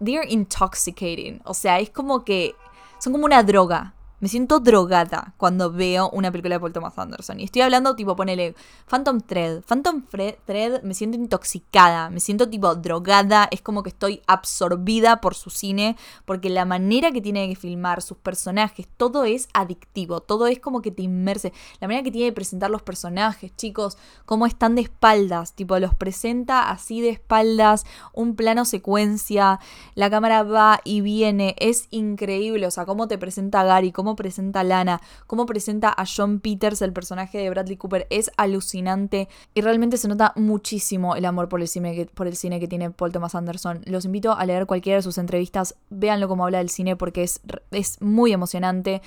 they're 0.00 0.28
intoxicating. 0.28 1.40
O 1.44 1.54
sea, 1.54 1.78
es 1.78 1.90
como 1.90 2.24
que 2.24 2.56
son 2.98 3.12
como 3.12 3.26
una 3.26 3.44
droga. 3.44 3.94
Me 4.20 4.26
siento 4.28 4.58
drogada 4.58 5.34
cuando 5.36 5.70
veo 5.70 6.10
una 6.10 6.32
película 6.32 6.56
de 6.56 6.60
Paul 6.60 6.72
Thomas 6.72 6.98
Anderson. 6.98 7.38
Y 7.38 7.44
estoy 7.44 7.62
hablando, 7.62 7.94
tipo, 7.94 8.16
ponele 8.16 8.56
Phantom 8.88 9.20
Thread. 9.20 9.62
Phantom 9.62 10.02
Thread 10.02 10.82
me 10.82 10.94
siento 10.94 11.16
intoxicada, 11.16 12.10
me 12.10 12.18
siento 12.18 12.48
tipo 12.48 12.74
drogada. 12.74 13.46
Es 13.52 13.62
como 13.62 13.84
que 13.84 13.90
estoy 13.90 14.22
absorbida 14.26 15.20
por 15.20 15.36
su 15.36 15.50
cine, 15.50 15.96
porque 16.24 16.50
la 16.50 16.64
manera 16.64 17.12
que 17.12 17.20
tiene 17.20 17.46
de 17.46 17.54
filmar, 17.54 18.02
sus 18.02 18.18
personajes, 18.18 18.88
todo 18.96 19.24
es 19.24 19.48
adictivo. 19.54 20.20
Todo 20.20 20.48
es 20.48 20.58
como 20.58 20.82
que 20.82 20.90
te 20.90 21.02
inmerse. 21.02 21.52
La 21.78 21.86
manera 21.86 22.02
que 22.02 22.10
tiene 22.10 22.26
de 22.26 22.32
presentar 22.32 22.70
los 22.70 22.82
personajes, 22.82 23.54
chicos, 23.54 23.98
cómo 24.26 24.46
están 24.46 24.74
de 24.74 24.82
espaldas. 24.82 25.52
Tipo, 25.52 25.78
los 25.78 25.94
presenta 25.94 26.70
así 26.70 27.00
de 27.00 27.10
espaldas, 27.10 27.84
un 28.12 28.34
plano 28.34 28.64
secuencia. 28.64 29.60
La 29.94 30.10
cámara 30.10 30.42
va 30.42 30.80
y 30.82 31.02
viene. 31.02 31.54
Es 31.60 31.86
increíble. 31.90 32.66
O 32.66 32.70
sea, 32.72 32.84
cómo 32.84 33.06
te 33.06 33.16
presenta 33.16 33.62
Gary, 33.62 33.92
cómo 33.92 34.07
presenta 34.16 34.60
a 34.60 34.64
Lana, 34.64 35.00
cómo 35.26 35.46
presenta 35.46 35.88
a 35.90 36.04
John 36.06 36.40
Peters, 36.40 36.82
el 36.82 36.92
personaje 36.92 37.38
de 37.38 37.50
Bradley 37.50 37.76
Cooper, 37.76 38.06
es 38.10 38.30
alucinante 38.36 39.28
y 39.54 39.60
realmente 39.60 39.96
se 39.96 40.08
nota 40.08 40.32
muchísimo 40.36 41.16
el 41.16 41.24
amor 41.24 41.48
por 41.48 41.60
el 41.60 41.68
cine 41.68 41.94
que, 41.94 42.06
por 42.06 42.26
el 42.26 42.36
cine 42.36 42.60
que 42.60 42.68
tiene 42.68 42.90
Paul 42.90 43.12
Thomas 43.12 43.34
Anderson. 43.34 43.82
Los 43.84 44.04
invito 44.04 44.32
a 44.32 44.44
leer 44.46 44.66
cualquiera 44.66 44.96
de 44.96 45.02
sus 45.02 45.18
entrevistas, 45.18 45.76
véanlo 45.90 46.28
como 46.28 46.44
habla 46.44 46.58
del 46.58 46.70
cine 46.70 46.96
porque 46.96 47.22
es, 47.22 47.40
es 47.70 48.00
muy 48.00 48.32
emocionante. 48.32 49.02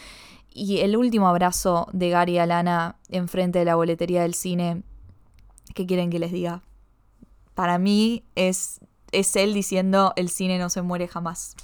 Y 0.53 0.79
el 0.79 0.97
último 0.97 1.27
abrazo 1.27 1.87
de 1.93 2.09
Gary 2.09 2.37
a 2.37 2.45
Lana 2.45 2.97
enfrente 3.09 3.59
de 3.59 3.65
la 3.65 3.75
boletería 3.75 4.23
del 4.23 4.33
cine, 4.33 4.83
¿qué 5.73 5.85
quieren 5.85 6.09
que 6.09 6.19
les 6.19 6.31
diga? 6.31 6.61
Para 7.55 7.77
mí 7.77 8.23
es, 8.35 8.79
es 9.11 9.35
él 9.35 9.53
diciendo 9.53 10.13
el 10.15 10.29
cine 10.29 10.59
no 10.59 10.69
se 10.69 10.81
muere 10.81 11.07
jamás 11.07 11.55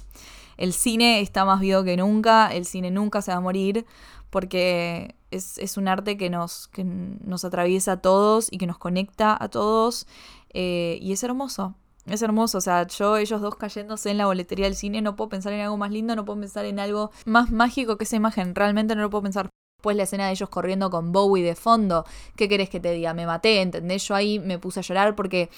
el 0.58 0.72
cine 0.72 1.20
está 1.20 1.44
más 1.44 1.60
vivo 1.60 1.84
que 1.84 1.96
nunca, 1.96 2.48
el 2.48 2.66
cine 2.66 2.90
nunca 2.90 3.22
se 3.22 3.30
va 3.30 3.38
a 3.38 3.40
morir, 3.40 3.86
porque 4.28 5.14
es, 5.30 5.76
un 5.76 5.88
arte 5.88 6.16
que 6.16 6.28
nos, 6.28 6.68
que 6.68 6.84
nos 6.84 7.44
atraviesa 7.44 7.92
a 7.92 8.02
todos 8.02 8.48
y 8.50 8.58
que 8.58 8.66
nos 8.66 8.76
conecta 8.76 9.36
a 9.40 9.48
todos, 9.48 10.06
eh, 10.52 10.98
y 11.00 11.12
es 11.12 11.22
hermoso. 11.22 11.74
Es 12.06 12.22
hermoso, 12.22 12.58
o 12.58 12.60
sea, 12.60 12.86
yo, 12.86 13.18
ellos 13.18 13.40
dos 13.40 13.56
cayéndose 13.56 14.10
en 14.10 14.16
la 14.16 14.26
boletería 14.26 14.64
del 14.64 14.74
cine, 14.74 15.02
no 15.02 15.14
puedo 15.14 15.28
pensar 15.28 15.52
en 15.52 15.60
algo 15.60 15.76
más 15.76 15.90
lindo, 15.90 16.16
no 16.16 16.24
puedo 16.24 16.40
pensar 16.40 16.64
en 16.64 16.80
algo 16.80 17.10
más 17.26 17.50
mágico 17.50 17.98
que 17.98 18.04
esa 18.04 18.16
imagen, 18.16 18.54
realmente 18.54 18.94
no 18.96 19.02
lo 19.02 19.10
puedo 19.10 19.22
pensar. 19.22 19.50
Después 19.78 19.96
la 19.96 20.04
escena 20.04 20.26
de 20.26 20.32
ellos 20.32 20.48
corriendo 20.48 20.90
con 20.90 21.12
Bowie 21.12 21.44
de 21.44 21.54
fondo, 21.54 22.04
¿qué 22.34 22.48
querés 22.48 22.68
que 22.70 22.80
te 22.80 22.90
diga? 22.92 23.14
Me 23.14 23.26
maté, 23.26 23.60
¿entendés? 23.60 24.08
Yo 24.08 24.14
ahí 24.14 24.38
me 24.40 24.58
puse 24.58 24.80
a 24.80 24.82
llorar 24.82 25.14
porque 25.14 25.50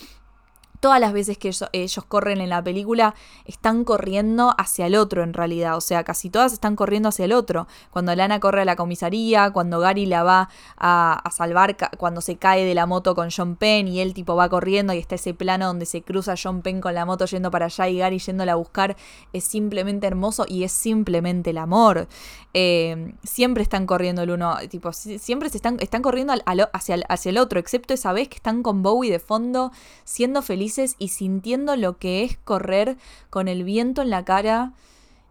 todas 0.80 0.98
las 0.98 1.12
veces 1.12 1.38
que 1.38 1.52
ellos, 1.72 2.04
corren 2.04 2.40
en 2.40 2.48
la 2.48 2.64
película 2.64 3.14
están 3.44 3.84
corriendo 3.84 4.54
hacia 4.58 4.86
el 4.86 4.96
otro 4.96 5.22
en 5.22 5.34
realidad, 5.34 5.76
o 5.76 5.80
sea, 5.80 6.02
casi 6.04 6.30
todas 6.30 6.54
están 6.54 6.74
corriendo 6.74 7.10
hacia 7.10 7.26
el 7.26 7.32
otro. 7.32 7.68
Cuando 7.90 8.14
Lana 8.16 8.40
corre 8.40 8.62
a 8.62 8.64
la 8.64 8.76
comisaría, 8.76 9.50
cuando 9.50 9.78
Gary 9.78 10.06
la 10.06 10.22
va 10.22 10.48
a, 10.78 11.22
salvar, 11.30 11.76
cuando 11.98 12.22
se 12.22 12.36
cae 12.36 12.64
de 12.64 12.74
la 12.74 12.86
moto 12.86 13.14
con 13.14 13.28
John 13.30 13.56
Penn 13.56 13.86
y 13.88 14.00
él 14.00 14.14
tipo 14.14 14.34
va 14.34 14.48
corriendo 14.48 14.92
y 14.94 14.98
está 14.98 15.14
ese 15.14 15.34
plano 15.34 15.66
donde 15.66 15.86
se 15.86 16.02
cruza 16.02 16.34
John 16.42 16.62
Penn 16.62 16.80
con 16.80 16.94
la 16.94 17.04
moto 17.04 17.26
yendo 17.26 17.50
para 17.50 17.66
allá 17.66 17.88
y 17.88 17.98
Gary 17.98 18.18
yéndola 18.18 18.52
a 18.52 18.56
buscar, 18.56 18.96
es 19.32 19.44
simplemente 19.44 20.06
hermoso 20.06 20.46
y 20.48 20.64
es 20.64 20.72
simplemente 20.72 21.50
el 21.50 21.58
amor. 21.58 22.08
Eh, 22.54 23.14
siempre 23.22 23.62
están 23.62 23.86
corriendo 23.86 24.22
el 24.22 24.30
uno, 24.30 24.56
tipo, 24.68 24.92
siempre 24.92 25.50
se 25.50 25.58
están, 25.58 25.76
están 25.80 26.02
corriendo 26.02 26.32
hacia, 26.72 26.96
hacia 27.08 27.30
el 27.30 27.38
otro, 27.38 27.60
excepto 27.60 27.94
esa 27.94 28.12
vez 28.12 28.28
que 28.28 28.36
están 28.36 28.62
con 28.62 28.82
Bowie 28.82 29.10
de 29.12 29.20
fondo, 29.20 29.70
siendo 30.04 30.42
felices 30.42 30.69
y 30.98 31.08
sintiendo 31.08 31.76
lo 31.76 31.98
que 31.98 32.24
es 32.24 32.36
correr 32.38 32.96
con 33.30 33.48
el 33.48 33.64
viento 33.64 34.02
en 34.02 34.10
la 34.10 34.24
cara 34.24 34.72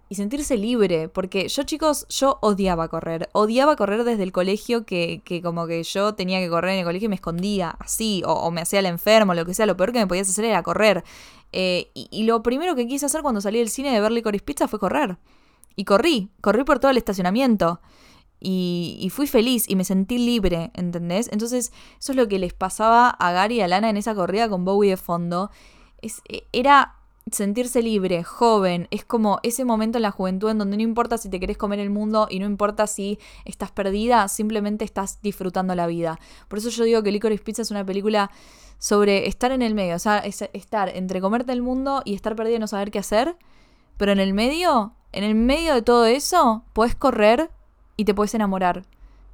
y 0.09 0.15
sentirse 0.15 0.57
libre, 0.57 1.07
porque 1.07 1.47
yo 1.47 1.63
chicos, 1.63 2.07
yo 2.09 2.39
odiaba 2.41 2.87
correr, 2.87 3.29
odiaba 3.31 3.75
correr 3.75 4.03
desde 4.03 4.23
el 4.23 4.31
colegio, 4.31 4.83
que, 4.83 5.21
que 5.23 5.41
como 5.43 5.67
que 5.67 5.83
yo 5.83 6.15
tenía 6.15 6.39
que 6.39 6.49
correr 6.49 6.73
en 6.73 6.79
el 6.79 6.85
colegio 6.85 7.05
y 7.05 7.09
me 7.09 7.15
escondía 7.15 7.75
así, 7.79 8.23
o, 8.25 8.49
me 8.49 8.61
hacía 8.61 8.79
el 8.79 8.87
enfermo, 8.87 9.35
lo 9.35 9.45
que 9.45 9.53
sea, 9.53 9.67
lo 9.67 9.77
peor 9.77 9.93
que 9.93 9.99
me 9.99 10.07
podías 10.07 10.27
hacer 10.27 10.45
era 10.45 10.63
correr. 10.63 11.03
Eh, 11.51 11.91
y, 11.93 12.23
lo 12.23 12.41
primero 12.41 12.75
que 12.75 12.87
quise 12.87 13.05
hacer 13.05 13.21
cuando 13.21 13.39
salí 13.39 13.59
del 13.59 13.69
cine 13.69 13.91
de 13.91 14.01
ver 14.01 14.11
Licorice 14.11 14.43
Pizza 14.43 14.67
fue 14.67 14.79
correr. 14.79 15.17
Y 15.75 15.85
corrí, 15.85 16.29
corrí 16.41 16.63
por 16.63 16.79
todo 16.79 16.89
el 16.89 16.97
estacionamiento. 16.97 17.79
Y, 18.41 19.09
fui 19.11 19.27
feliz 19.27 19.69
y 19.69 19.75
me 19.75 19.83
sentí 19.83 20.17
libre, 20.17 20.71
¿entendés? 20.73 21.29
Entonces, 21.31 21.73
eso 21.99 22.11
es 22.13 22.15
lo 22.15 22.27
que 22.27 22.39
les 22.39 22.53
pasaba 22.53 23.09
a 23.09 23.31
Gary 23.31 23.55
y 23.55 23.61
a 23.61 23.67
Lana 23.67 23.89
en 23.89 23.97
esa 23.97 24.15
corrida 24.15 24.47
con 24.47 24.63
Bowie 24.63 24.91
de 24.91 24.97
fondo. 24.97 25.51
Es, 26.01 26.21
e, 26.29 26.47
era 26.53 26.95
sentirse 27.31 27.81
libre, 27.81 28.23
joven, 28.23 28.87
es 28.91 29.05
como 29.05 29.39
ese 29.43 29.65
momento 29.65 29.97
en 29.97 30.03
la 30.03 30.11
juventud 30.11 30.49
en 30.49 30.57
donde 30.57 30.77
no 30.77 30.83
importa 30.83 31.17
si 31.17 31.29
te 31.29 31.39
querés 31.39 31.57
comer 31.57 31.79
el 31.79 31.89
mundo 31.89 32.27
y 32.29 32.39
no 32.39 32.45
importa 32.45 32.87
si 32.87 33.19
estás 33.45 33.71
perdida, 33.71 34.27
simplemente 34.27 34.85
estás 34.85 35.21
disfrutando 35.21 35.75
la 35.75 35.87
vida. 35.87 36.19
Por 36.47 36.59
eso 36.59 36.69
yo 36.69 36.83
digo 36.83 37.03
que 37.03 37.11
Licorice 37.11 37.43
Pizza 37.43 37.61
es 37.61 37.71
una 37.71 37.85
película 37.85 38.31
sobre 38.77 39.27
estar 39.27 39.51
en 39.51 39.61
el 39.61 39.75
medio, 39.75 39.95
o 39.95 39.99
sea, 39.99 40.19
estar 40.19 40.89
entre 40.95 41.21
comerte 41.21 41.51
el 41.51 41.61
mundo 41.61 42.01
y 42.05 42.15
estar 42.15 42.35
perdida 42.35 42.55
y 42.55 42.59
no 42.59 42.67
saber 42.67 42.91
qué 42.91 42.99
hacer, 42.99 43.35
pero 43.97 44.11
en 44.11 44.19
el 44.19 44.33
medio, 44.33 44.93
en 45.11 45.23
el 45.23 45.35
medio 45.35 45.73
de 45.73 45.81
todo 45.81 46.05
eso, 46.05 46.63
puedes 46.73 46.95
correr 46.95 47.51
y 47.99 48.05
te 48.05 48.13
puedes 48.13 48.33
enamorar. 48.33 48.83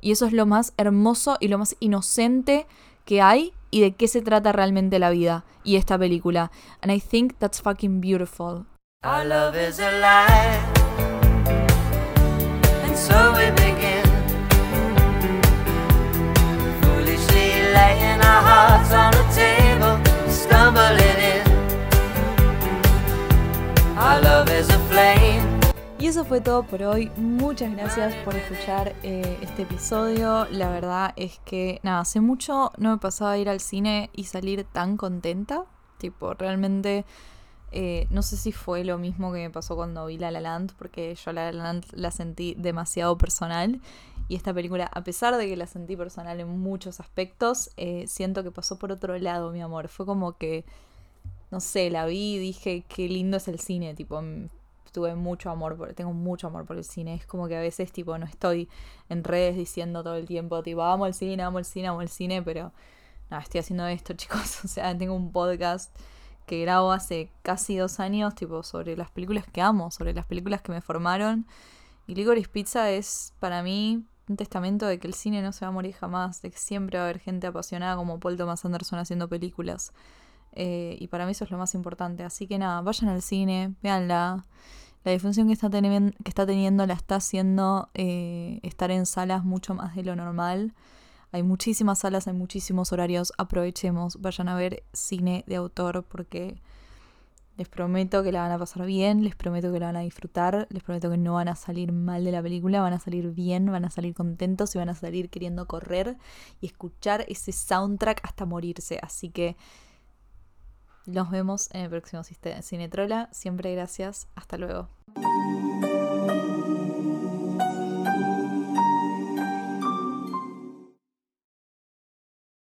Y 0.01 0.11
eso 0.11 0.25
es 0.25 0.33
lo 0.33 0.47
más 0.47 0.73
hermoso 0.77 1.37
y 1.39 1.49
lo 1.49 1.59
más 1.59 1.75
inocente 1.79 2.65
que 3.05 3.21
hay 3.21 3.53
y 3.69 3.81
de 3.81 3.91
qué 3.91 4.07
se 4.07 4.23
trata 4.23 4.51
realmente 4.53 4.97
la 4.97 5.11
vida 5.11 5.45
y 5.63 5.75
esta 5.75 5.99
película. 5.99 6.51
And 6.81 6.91
I 6.91 6.99
think 6.99 7.37
that's 7.37 7.61
fucking 7.61 8.01
beautiful. 8.01 8.65
Our 9.03 9.23
love 9.23 9.55
is 9.55 9.79
alive. 9.79 10.63
And 12.85 12.97
so 12.97 13.33
we 13.33 13.51
begin. 13.51 14.03
Foolishly 16.81 17.71
laying 17.71 18.19
our 18.21 18.41
hearts 18.41 18.91
on 18.91 19.11
the 19.11 19.25
table, 19.35 19.99
stumbling 20.27 21.19
in. 21.21 21.45
Our 23.95 24.21
love 24.23 24.49
is 24.49 24.67
alive 24.69 24.74
eso 26.07 26.23
fue 26.23 26.39
todo 26.39 26.63
por 26.63 26.83
hoy. 26.83 27.09
Muchas 27.17 27.71
gracias 27.71 28.13
por 28.23 28.35
escuchar 28.35 28.95
eh, 29.01 29.39
este 29.41 29.63
episodio. 29.63 30.45
La 30.51 30.69
verdad 30.69 31.13
es 31.15 31.39
que, 31.45 31.79
nada, 31.81 32.01
hace 32.01 32.19
mucho 32.19 32.71
no 32.77 32.91
me 32.91 32.97
pasaba 32.97 33.37
ir 33.39 33.49
al 33.49 33.59
cine 33.59 34.11
y 34.13 34.25
salir 34.25 34.65
tan 34.65 34.97
contenta. 34.97 35.65
Tipo, 35.97 36.35
realmente 36.35 37.05
eh, 37.71 38.05
no 38.11 38.21
sé 38.21 38.37
si 38.37 38.51
fue 38.51 38.83
lo 38.83 38.99
mismo 38.99 39.33
que 39.33 39.39
me 39.39 39.49
pasó 39.49 39.75
cuando 39.75 40.05
vi 40.05 40.19
La 40.19 40.29
La 40.29 40.41
Land, 40.41 40.73
porque 40.77 41.15
yo 41.15 41.31
La 41.31 41.51
La 41.51 41.63
Land 41.63 41.85
la 41.93 42.11
sentí 42.11 42.55
demasiado 42.55 43.17
personal. 43.17 43.81
Y 44.27 44.35
esta 44.35 44.53
película, 44.53 44.85
a 44.93 45.03
pesar 45.03 45.35
de 45.37 45.47
que 45.47 45.57
la 45.57 45.65
sentí 45.65 45.95
personal 45.95 46.39
en 46.39 46.49
muchos 46.59 46.99
aspectos, 46.99 47.71
eh, 47.77 48.05
siento 48.07 48.43
que 48.43 48.51
pasó 48.51 48.77
por 48.77 48.91
otro 48.91 49.17
lado, 49.17 49.51
mi 49.51 49.61
amor. 49.61 49.87
Fue 49.87 50.05
como 50.05 50.37
que, 50.37 50.65
no 51.49 51.59
sé, 51.59 51.89
la 51.89 52.05
vi 52.05 52.35
y 52.35 52.39
dije, 52.39 52.83
qué 52.87 53.09
lindo 53.09 53.37
es 53.37 53.47
el 53.47 53.59
cine, 53.59 53.95
tipo, 53.95 54.21
tuve 54.91 55.15
mucho 55.15 55.49
amor, 55.49 55.77
por, 55.77 55.93
tengo 55.93 56.13
mucho 56.13 56.47
amor 56.47 56.65
por 56.65 56.77
el 56.77 56.83
cine. 56.83 57.15
Es 57.15 57.25
como 57.25 57.47
que 57.47 57.55
a 57.57 57.61
veces, 57.61 57.91
tipo, 57.91 58.17
no 58.17 58.25
estoy 58.25 58.69
en 59.09 59.23
redes 59.23 59.55
diciendo 59.55 60.03
todo 60.03 60.15
el 60.15 60.25
tiempo, 60.25 60.61
tipo, 60.63 60.83
amo 60.83 61.05
el 61.05 61.13
cine, 61.13 61.43
amo 61.43 61.59
el 61.59 61.65
cine, 61.65 61.87
amo 61.87 62.01
el 62.01 62.09
cine, 62.09 62.41
pero, 62.41 62.71
no, 63.29 63.37
estoy 63.39 63.59
haciendo 63.59 63.87
esto, 63.87 64.13
chicos. 64.15 64.63
O 64.63 64.67
sea, 64.67 64.97
tengo 64.97 65.13
un 65.13 65.31
podcast 65.31 65.95
que 66.45 66.61
grabo 66.61 66.91
hace 66.91 67.31
casi 67.41 67.77
dos 67.77 67.99
años, 67.99 68.35
tipo, 68.35 68.63
sobre 68.63 68.95
las 68.95 69.11
películas 69.11 69.45
que 69.51 69.61
amo, 69.61 69.91
sobre 69.91 70.13
las 70.13 70.25
películas 70.25 70.61
que 70.61 70.71
me 70.71 70.81
formaron. 70.81 71.45
Y 72.07 72.15
Licorice 72.15 72.49
Pizza 72.49 72.91
es, 72.91 73.33
para 73.39 73.63
mí, 73.63 74.05
un 74.27 74.37
testamento 74.37 74.85
de 74.87 74.99
que 74.99 75.07
el 75.07 75.13
cine 75.13 75.41
no 75.41 75.51
se 75.51 75.65
va 75.65 75.69
a 75.69 75.71
morir 75.71 75.93
jamás, 75.93 76.41
de 76.41 76.51
que 76.51 76.57
siempre 76.57 76.97
va 76.97 77.05
a 77.05 77.09
haber 77.09 77.19
gente 77.19 77.47
apasionada 77.47 77.95
como 77.95 78.19
Paul 78.19 78.37
Thomas 78.37 78.63
Anderson 78.65 78.99
haciendo 78.99 79.27
películas. 79.27 79.91
Eh, 80.55 80.97
y 80.99 81.07
para 81.07 81.25
mí 81.25 81.31
eso 81.31 81.43
es 81.43 81.51
lo 81.51 81.57
más 81.57 81.75
importante. 81.75 82.23
Así 82.23 82.47
que 82.47 82.57
nada, 82.57 82.81
vayan 82.81 83.09
al 83.09 83.21
cine, 83.21 83.75
véanla. 83.83 84.45
La 85.03 85.11
difusión 85.11 85.47
que 85.47 85.53
está, 85.53 85.69
que 85.69 86.13
está 86.25 86.45
teniendo 86.47 86.85
la 86.87 86.95
está 86.95 87.17
haciendo 87.17 87.89
eh, 87.93 88.59
estar 88.63 88.89
en 88.89 89.05
salas 89.05 89.43
mucho 89.43 89.75
más 89.75 89.95
de 89.95 90.03
lo 90.03 90.15
normal. 90.15 90.73
Hay 91.31 91.43
muchísimas 91.43 91.99
salas, 91.99 92.27
hay 92.27 92.33
muchísimos 92.33 92.91
horarios. 92.91 93.33
Aprovechemos, 93.37 94.19
vayan 94.21 94.47
a 94.47 94.55
ver 94.55 94.83
cine 94.93 95.43
de 95.47 95.57
autor 95.57 96.03
porque 96.03 96.59
les 97.57 97.69
prometo 97.69 98.23
que 98.23 98.31
la 98.31 98.41
van 98.41 98.51
a 98.51 98.57
pasar 98.57 98.85
bien, 98.85 99.23
les 99.23 99.35
prometo 99.35 99.71
que 99.71 99.79
la 99.79 99.87
van 99.87 99.95
a 99.95 100.01
disfrutar, 100.01 100.67
les 100.69 100.83
prometo 100.83 101.09
que 101.09 101.17
no 101.17 101.35
van 101.35 101.47
a 101.47 101.55
salir 101.55 101.91
mal 101.93 102.25
de 102.25 102.31
la 102.31 102.41
película, 102.41 102.81
van 102.81 102.93
a 102.93 102.99
salir 102.99 103.31
bien, 103.31 103.65
van 103.67 103.85
a 103.85 103.89
salir 103.89 104.13
contentos 104.13 104.75
y 104.75 104.77
van 104.77 104.89
a 104.89 104.95
salir 104.95 105.29
queriendo 105.29 105.65
correr 105.65 106.17
y 106.59 106.65
escuchar 106.65 107.25
ese 107.29 107.51
soundtrack 107.51 108.21
hasta 108.23 108.45
morirse. 108.45 108.99
Así 109.01 109.29
que 109.29 109.55
nos 111.07 111.29
vemos 111.31 111.69
en 111.73 111.81
el 111.81 111.89
próximo 111.89 112.23
Cine 112.23 112.89
Trola. 112.89 113.29
Siempre 113.31 113.73
gracias. 113.73 114.27
Hasta 114.35 114.57
luego. 114.57 114.89